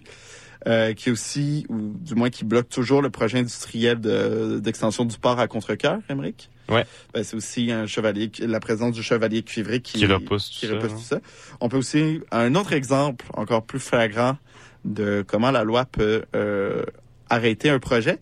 [0.95, 5.39] qui aussi, ou du moins qui bloque toujours le projet industriel de- d'extension du port
[5.39, 6.51] à Contrecoeur, Émeric.
[6.69, 6.85] Ouais.
[7.15, 10.77] Ben, c'est aussi un chevalier, la présence du chevalier cuivré qui, Qui repousse qui hein.
[10.79, 11.19] tout ça.
[11.61, 14.37] On peut aussi, un autre exemple encore plus flagrant
[14.85, 16.25] de comment la loi peut
[17.27, 18.19] arrêter un projet,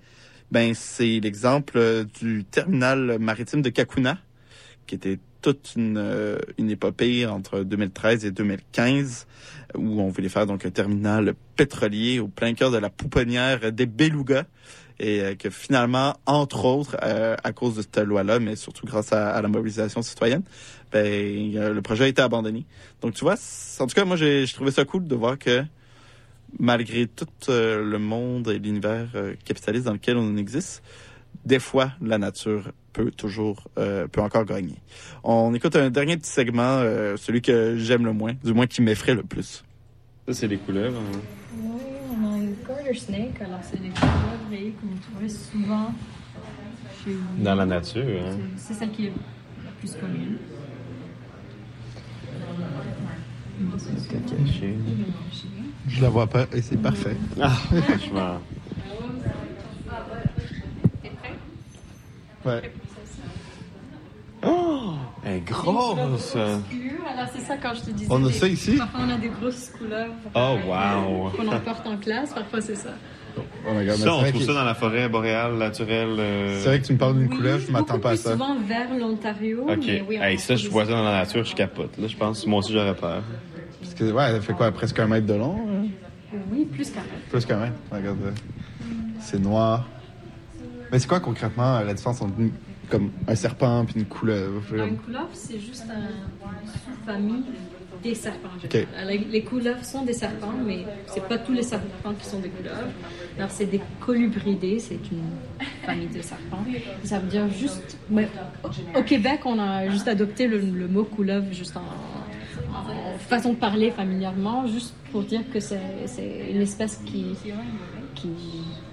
[0.52, 4.18] ben c'est l'exemple euh, du terminal maritime de Kakuna,
[4.88, 9.28] qui était toute une, euh, une épopée entre 2013 et 2015,
[9.76, 13.86] où on voulait faire donc un terminal pétrolier au plein cœur de la pouponnière des
[13.86, 14.46] Belugas,
[15.00, 19.42] et euh, que finalement, entre autres, à cause de cette loi-là, mais surtout grâce à,
[19.42, 20.44] la mobilisation citoyenne,
[20.92, 22.66] ben, le projet a été abandonné.
[23.02, 23.36] Donc tu vois,
[23.80, 25.64] en tout cas, moi j'ai trouvé ça cool de voir que
[26.58, 30.82] malgré tout euh, le monde et l'univers euh, capitaliste dans lequel on existe,
[31.46, 34.76] des fois, la nature peut toujours, euh, peut encore gagner.
[35.24, 38.82] On écoute un dernier petit segment, euh, celui que j'aime le moins, du moins qui
[38.82, 39.64] m'effraie le plus.
[40.28, 41.00] Ça, c'est les couleuvres.
[41.00, 41.20] hein.
[41.62, 41.82] Oui,
[42.12, 45.94] on a une garter snake, alors c'est des couleuvres qu'on trouvait souvent
[47.04, 47.44] chez nous.
[47.44, 48.04] Dans la nature.
[48.26, 48.38] hein.
[48.58, 49.14] C'est c'est celle qui est
[49.64, 50.38] la plus commune.
[55.90, 57.16] Je la vois pas et c'est parfait.
[57.42, 58.40] Ah, franchement.
[62.46, 62.72] Ouais.
[64.46, 64.94] Oh,
[65.26, 66.36] elle est grosse.
[66.36, 68.08] Alors c'est ça quand je te disais.
[68.10, 68.78] On a ça ici?
[68.78, 70.14] Parfois on a des grosses couleuvres.
[70.34, 71.30] Oh, wow.
[71.32, 72.92] Qu'on emporte en classe, parfois c'est ça.
[73.38, 76.16] Oh my God, Ça, on trouve ça dans la forêt boréale naturelle.
[76.18, 78.32] euh, C'est vrai que tu me parles d'une couleuvre, je m'attends pas à ça.
[78.32, 79.66] souvent vers l'Ontario.
[79.70, 79.78] Ok.
[79.86, 81.98] mais oui, hey, ça, je vois ça dans la nature, je capote.
[81.98, 83.22] Là, je pense moi aussi, j'aurais peur.
[83.82, 85.58] Parce que, ouais, elle fait quoi, presque un mètre de long?
[86.34, 86.44] Ici.
[86.52, 87.22] Oui, plus quand même.
[87.30, 87.74] Plus quand même.
[87.92, 88.32] Regarde, euh,
[89.20, 89.88] c'est noir.
[90.92, 92.52] Mais c'est quoi concrètement euh, la différence entre une-
[92.90, 94.76] comme un serpent et une couleuvre?
[94.76, 97.44] Une couleuvre, c'est juste un- une sous-famille
[98.02, 98.50] des serpents.
[99.06, 102.88] Les, couleuvres sont des serpents, mais c'est pas tous les serpents qui sont des couleuvres.
[103.38, 106.64] Alors, c'est des colubridés, c'est une famille de serpents.
[107.04, 107.98] Ça veut dire juste.
[108.10, 108.28] mais
[108.96, 111.82] au, Québec, on a juste adopté le, le mot couleuvre juste en
[113.20, 117.26] façon de parler familièrement, juste pour dire que c'est c'est une espèce qui,
[118.16, 118.30] qui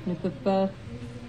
[0.06, 0.70] ne peut pas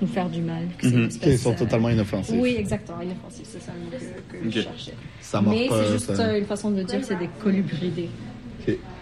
[0.02, 0.68] nous faire du mal.
[0.78, 1.06] que Mhm.
[1.08, 2.36] espèce, Qui sont euh, totalement inoffensifs.
[2.40, 3.92] Oui, exactement, inoffensif, c'est ça le mot
[4.32, 4.94] que, que je cherchais.
[5.22, 8.10] Ça Mais c'est juste ça- une façon de dire que c'est des colubridés.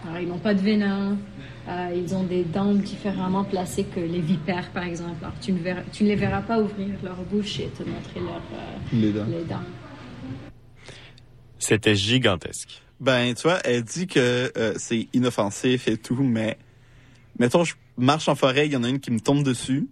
[0.07, 1.17] Alors, ils n'ont pas de venin,
[1.67, 5.15] euh, ils ont des dents différemment placées que les vipères, par exemple.
[5.23, 8.19] Alors, tu, ne verras- tu ne les verras pas ouvrir leur bouche et te montrer
[8.19, 9.25] leur, euh, Les dents.
[9.27, 9.65] les dents.
[11.57, 12.81] C'était gigantesque.
[12.99, 16.57] Ben, tu vois, elle dit que euh, c'est inoffensif et tout, mais
[17.37, 19.87] mettons, je marche en forêt, il y en a une qui me tombe dessus.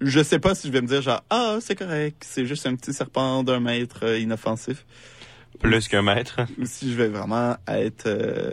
[0.00, 2.74] Je sais pas si je vais me dire genre, ah, c'est correct, c'est juste un
[2.74, 4.86] petit serpent d'un mètre euh, inoffensif.
[5.60, 6.40] Plus qu'un mètre.
[6.58, 8.52] Ou si je vais vraiment être euh,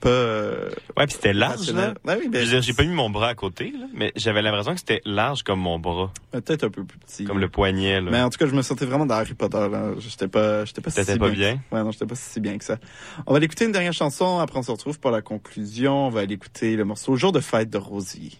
[0.00, 0.08] pas.
[0.08, 1.94] euh, Ouais, puis c'était large, là.
[2.04, 4.42] Oui, ben, Je veux dire, j'ai pas mis mon bras à côté, là, mais j'avais
[4.42, 6.12] l'impression que c'était large comme mon bras.
[6.32, 7.24] Peut-être un peu plus petit.
[7.24, 8.10] Comme le poignet, là.
[8.10, 9.68] Mais en tout cas, je me sentais vraiment dans Harry Potter.
[9.70, 9.92] Là.
[9.98, 11.60] J'étais pas, j'étais pas si pas bien?
[11.70, 12.78] Ouais, non, j'étais pas si bien que ça.
[13.26, 14.38] On va aller écouter une dernière chanson.
[14.38, 16.06] Après, on se retrouve pour la conclusion.
[16.06, 18.38] On va aller écouter le morceau Jour de fête de Rosie.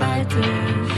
[0.00, 0.89] Beau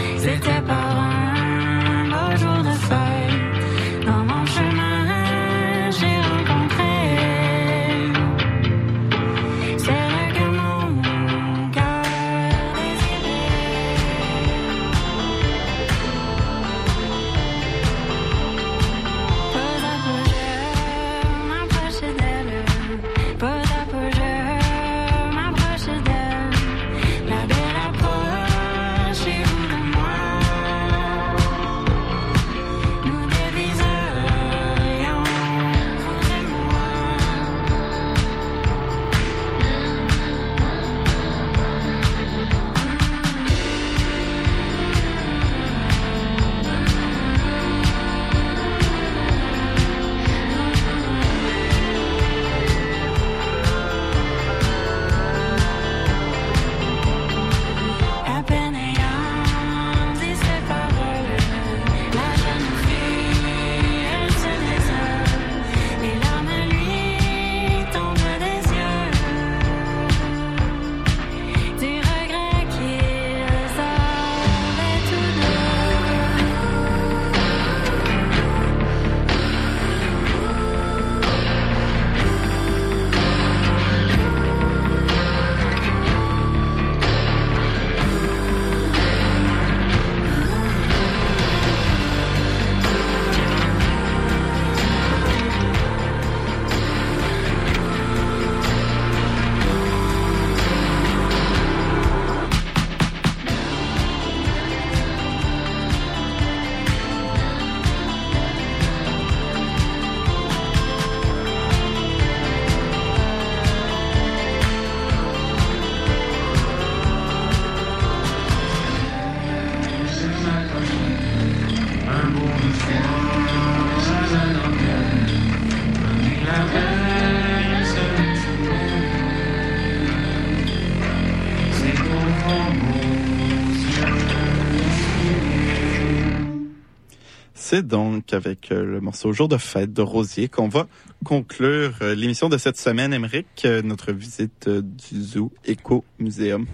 [137.73, 140.86] C'est donc avec euh, le morceau Jour de fête de Rosier qu'on va
[141.24, 146.66] conclure euh, l'émission de cette semaine, Émeric, euh, notre visite du Zoo Eco Museum.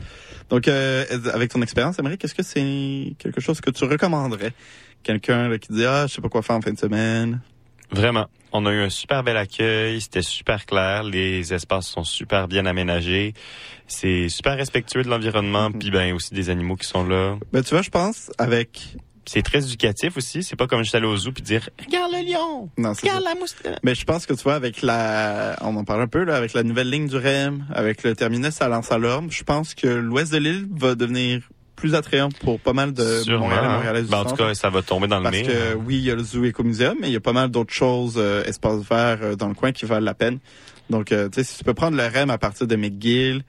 [0.50, 4.50] Donc, euh, avec ton expérience, Émeric, est-ce que c'est quelque chose que tu recommanderais?
[5.04, 7.42] Quelqu'un qui dit, ah, je sais pas quoi faire en fin de semaine?
[7.92, 8.26] Vraiment.
[8.50, 12.66] On a eu un super bel accueil, c'était super clair, les espaces sont super bien
[12.66, 13.34] aménagés,
[13.86, 17.36] c'est super respectueux de l'environnement, puis ben aussi des animaux qui sont là.
[17.52, 18.96] Ben, tu vois, je pense, avec...
[19.28, 22.32] C'est très éducatif aussi, c'est pas comme juste aller au zoo puis dire Regarde le
[22.32, 22.70] lion!
[22.78, 23.34] Non, c'est Regarde ça.
[23.34, 23.76] la moustache!
[23.82, 26.54] Mais je pense que tu vois, avec la, on en parle un peu, là, avec
[26.54, 29.86] la nouvelle ligne du REM, avec le terminus à lens à l'orme, je pense que
[29.86, 31.42] l'ouest de l'île va devenir
[31.76, 33.48] plus attrayant pour pas mal de Sûrement.
[33.48, 34.06] Montréal et hein.
[34.10, 36.14] Ben, en tout cas, ça va tomber dans le Parce que oui, il y a
[36.14, 39.36] le Zoo Écomuséum, mais il y a pas mal d'autres choses, euh, espaces verts euh,
[39.36, 40.38] dans le coin qui valent la peine.
[40.90, 43.42] Donc, euh, tu sais, si tu peux prendre le REM à partir de McGill,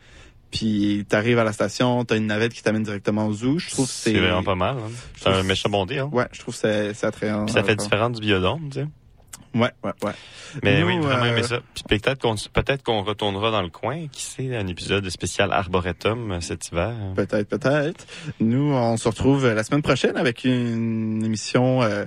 [0.51, 3.85] puis t'arrives à la station, t'as une navette qui t'amène directement au zoo, je trouve
[3.85, 4.13] que c'est...
[4.13, 4.77] C'est vraiment pas mal.
[4.77, 4.91] Hein.
[5.17, 5.99] C'est un méchant bon deal.
[5.99, 6.09] Hein.
[6.11, 7.45] Ouais, je trouve que c'est c'est attrayant.
[7.45, 8.88] Puis ça fait différent du biodôme, tu sais.
[9.55, 10.11] Ouais, ouais, ouais.
[10.61, 11.59] Mais Nous, oui, vraiment euh, aimé ça.
[11.73, 16.34] Puis peut-être qu'on peut-être qu'on retournera dans le coin, qui sait, un épisode spécial arboretum
[16.34, 16.93] euh, cet hiver.
[17.15, 18.05] Peut-être, peut-être.
[18.39, 21.81] Nous, on se retrouve la semaine prochaine avec une émission.
[21.81, 22.05] euh,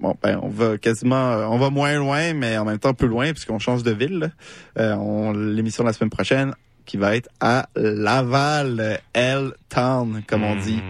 [0.00, 3.08] bon, ben, on va quasiment, euh, on va moins loin, mais en même temps plus
[3.08, 4.32] loin puisqu'on change de ville.
[4.78, 6.54] Euh, on l'émission de la semaine prochaine
[6.84, 10.80] qui va être à Laval, L Town, comme on dit.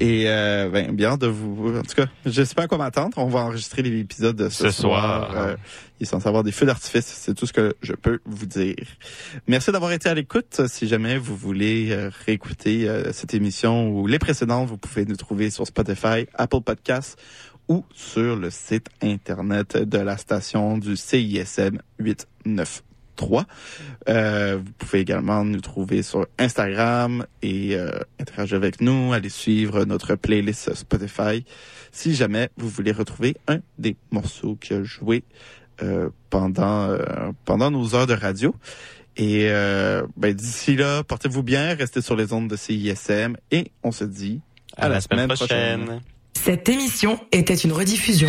[0.00, 1.76] Et euh, ben, bien de vous.
[1.76, 3.16] En tout cas, je sais pas à quoi m'attendre.
[3.18, 5.30] On va enregistrer l'épisode de ce, Ce soir.
[5.36, 5.56] Euh,
[6.00, 7.06] il est censé avoir des feux d'artifice.
[7.06, 8.74] C'est tout ce que je peux vous dire.
[9.46, 10.62] Merci d'avoir été à l'écoute.
[10.66, 15.16] Si jamais vous voulez euh, réécouter euh, cette émission ou les précédentes, vous pouvez nous
[15.16, 17.18] trouver sur Spotify, Apple Podcasts
[17.68, 21.78] ou sur le site internet de la station du CISM
[23.20, 23.44] 893.
[24.08, 29.84] Euh, vous pouvez également nous trouver sur Instagram et euh, interagir avec nous, aller suivre
[29.84, 31.44] notre playlist Spotify
[31.94, 35.24] si jamais vous voulez retrouver un des morceaux qui a joué
[35.82, 36.98] euh, pendant euh,
[37.44, 38.54] pendant nos heures de radio.
[39.16, 43.92] Et euh, ben, d'ici là, portez-vous bien, restez sur les ondes de CISM et on
[43.92, 44.40] se dit
[44.76, 46.00] à, la, semaine, prochaine.
[46.36, 48.28] Cette émission était une rediffusion.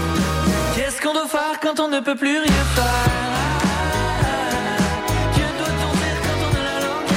[1.01, 2.83] Qu'on doit faire quand on ne peut plus rien faire?
[5.33, 7.13] Que doit-on faire quand on a la langue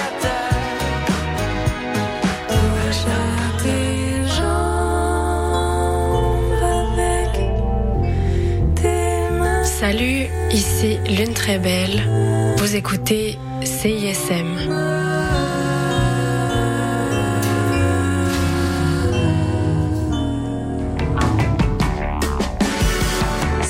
[9.58, 12.02] à Salut, ici Lune Très Belle.
[12.56, 15.03] Vous écoutez CISM.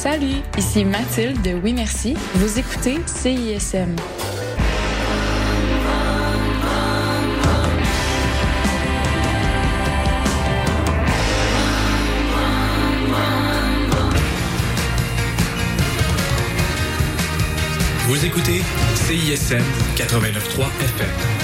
[0.04, 2.14] Salut, ici Mathilde de Oui Merci.
[2.34, 3.96] Vous écoutez CISM.
[18.06, 18.60] Vous écoutez
[19.06, 19.64] CISM
[19.96, 21.43] 89.3 FM.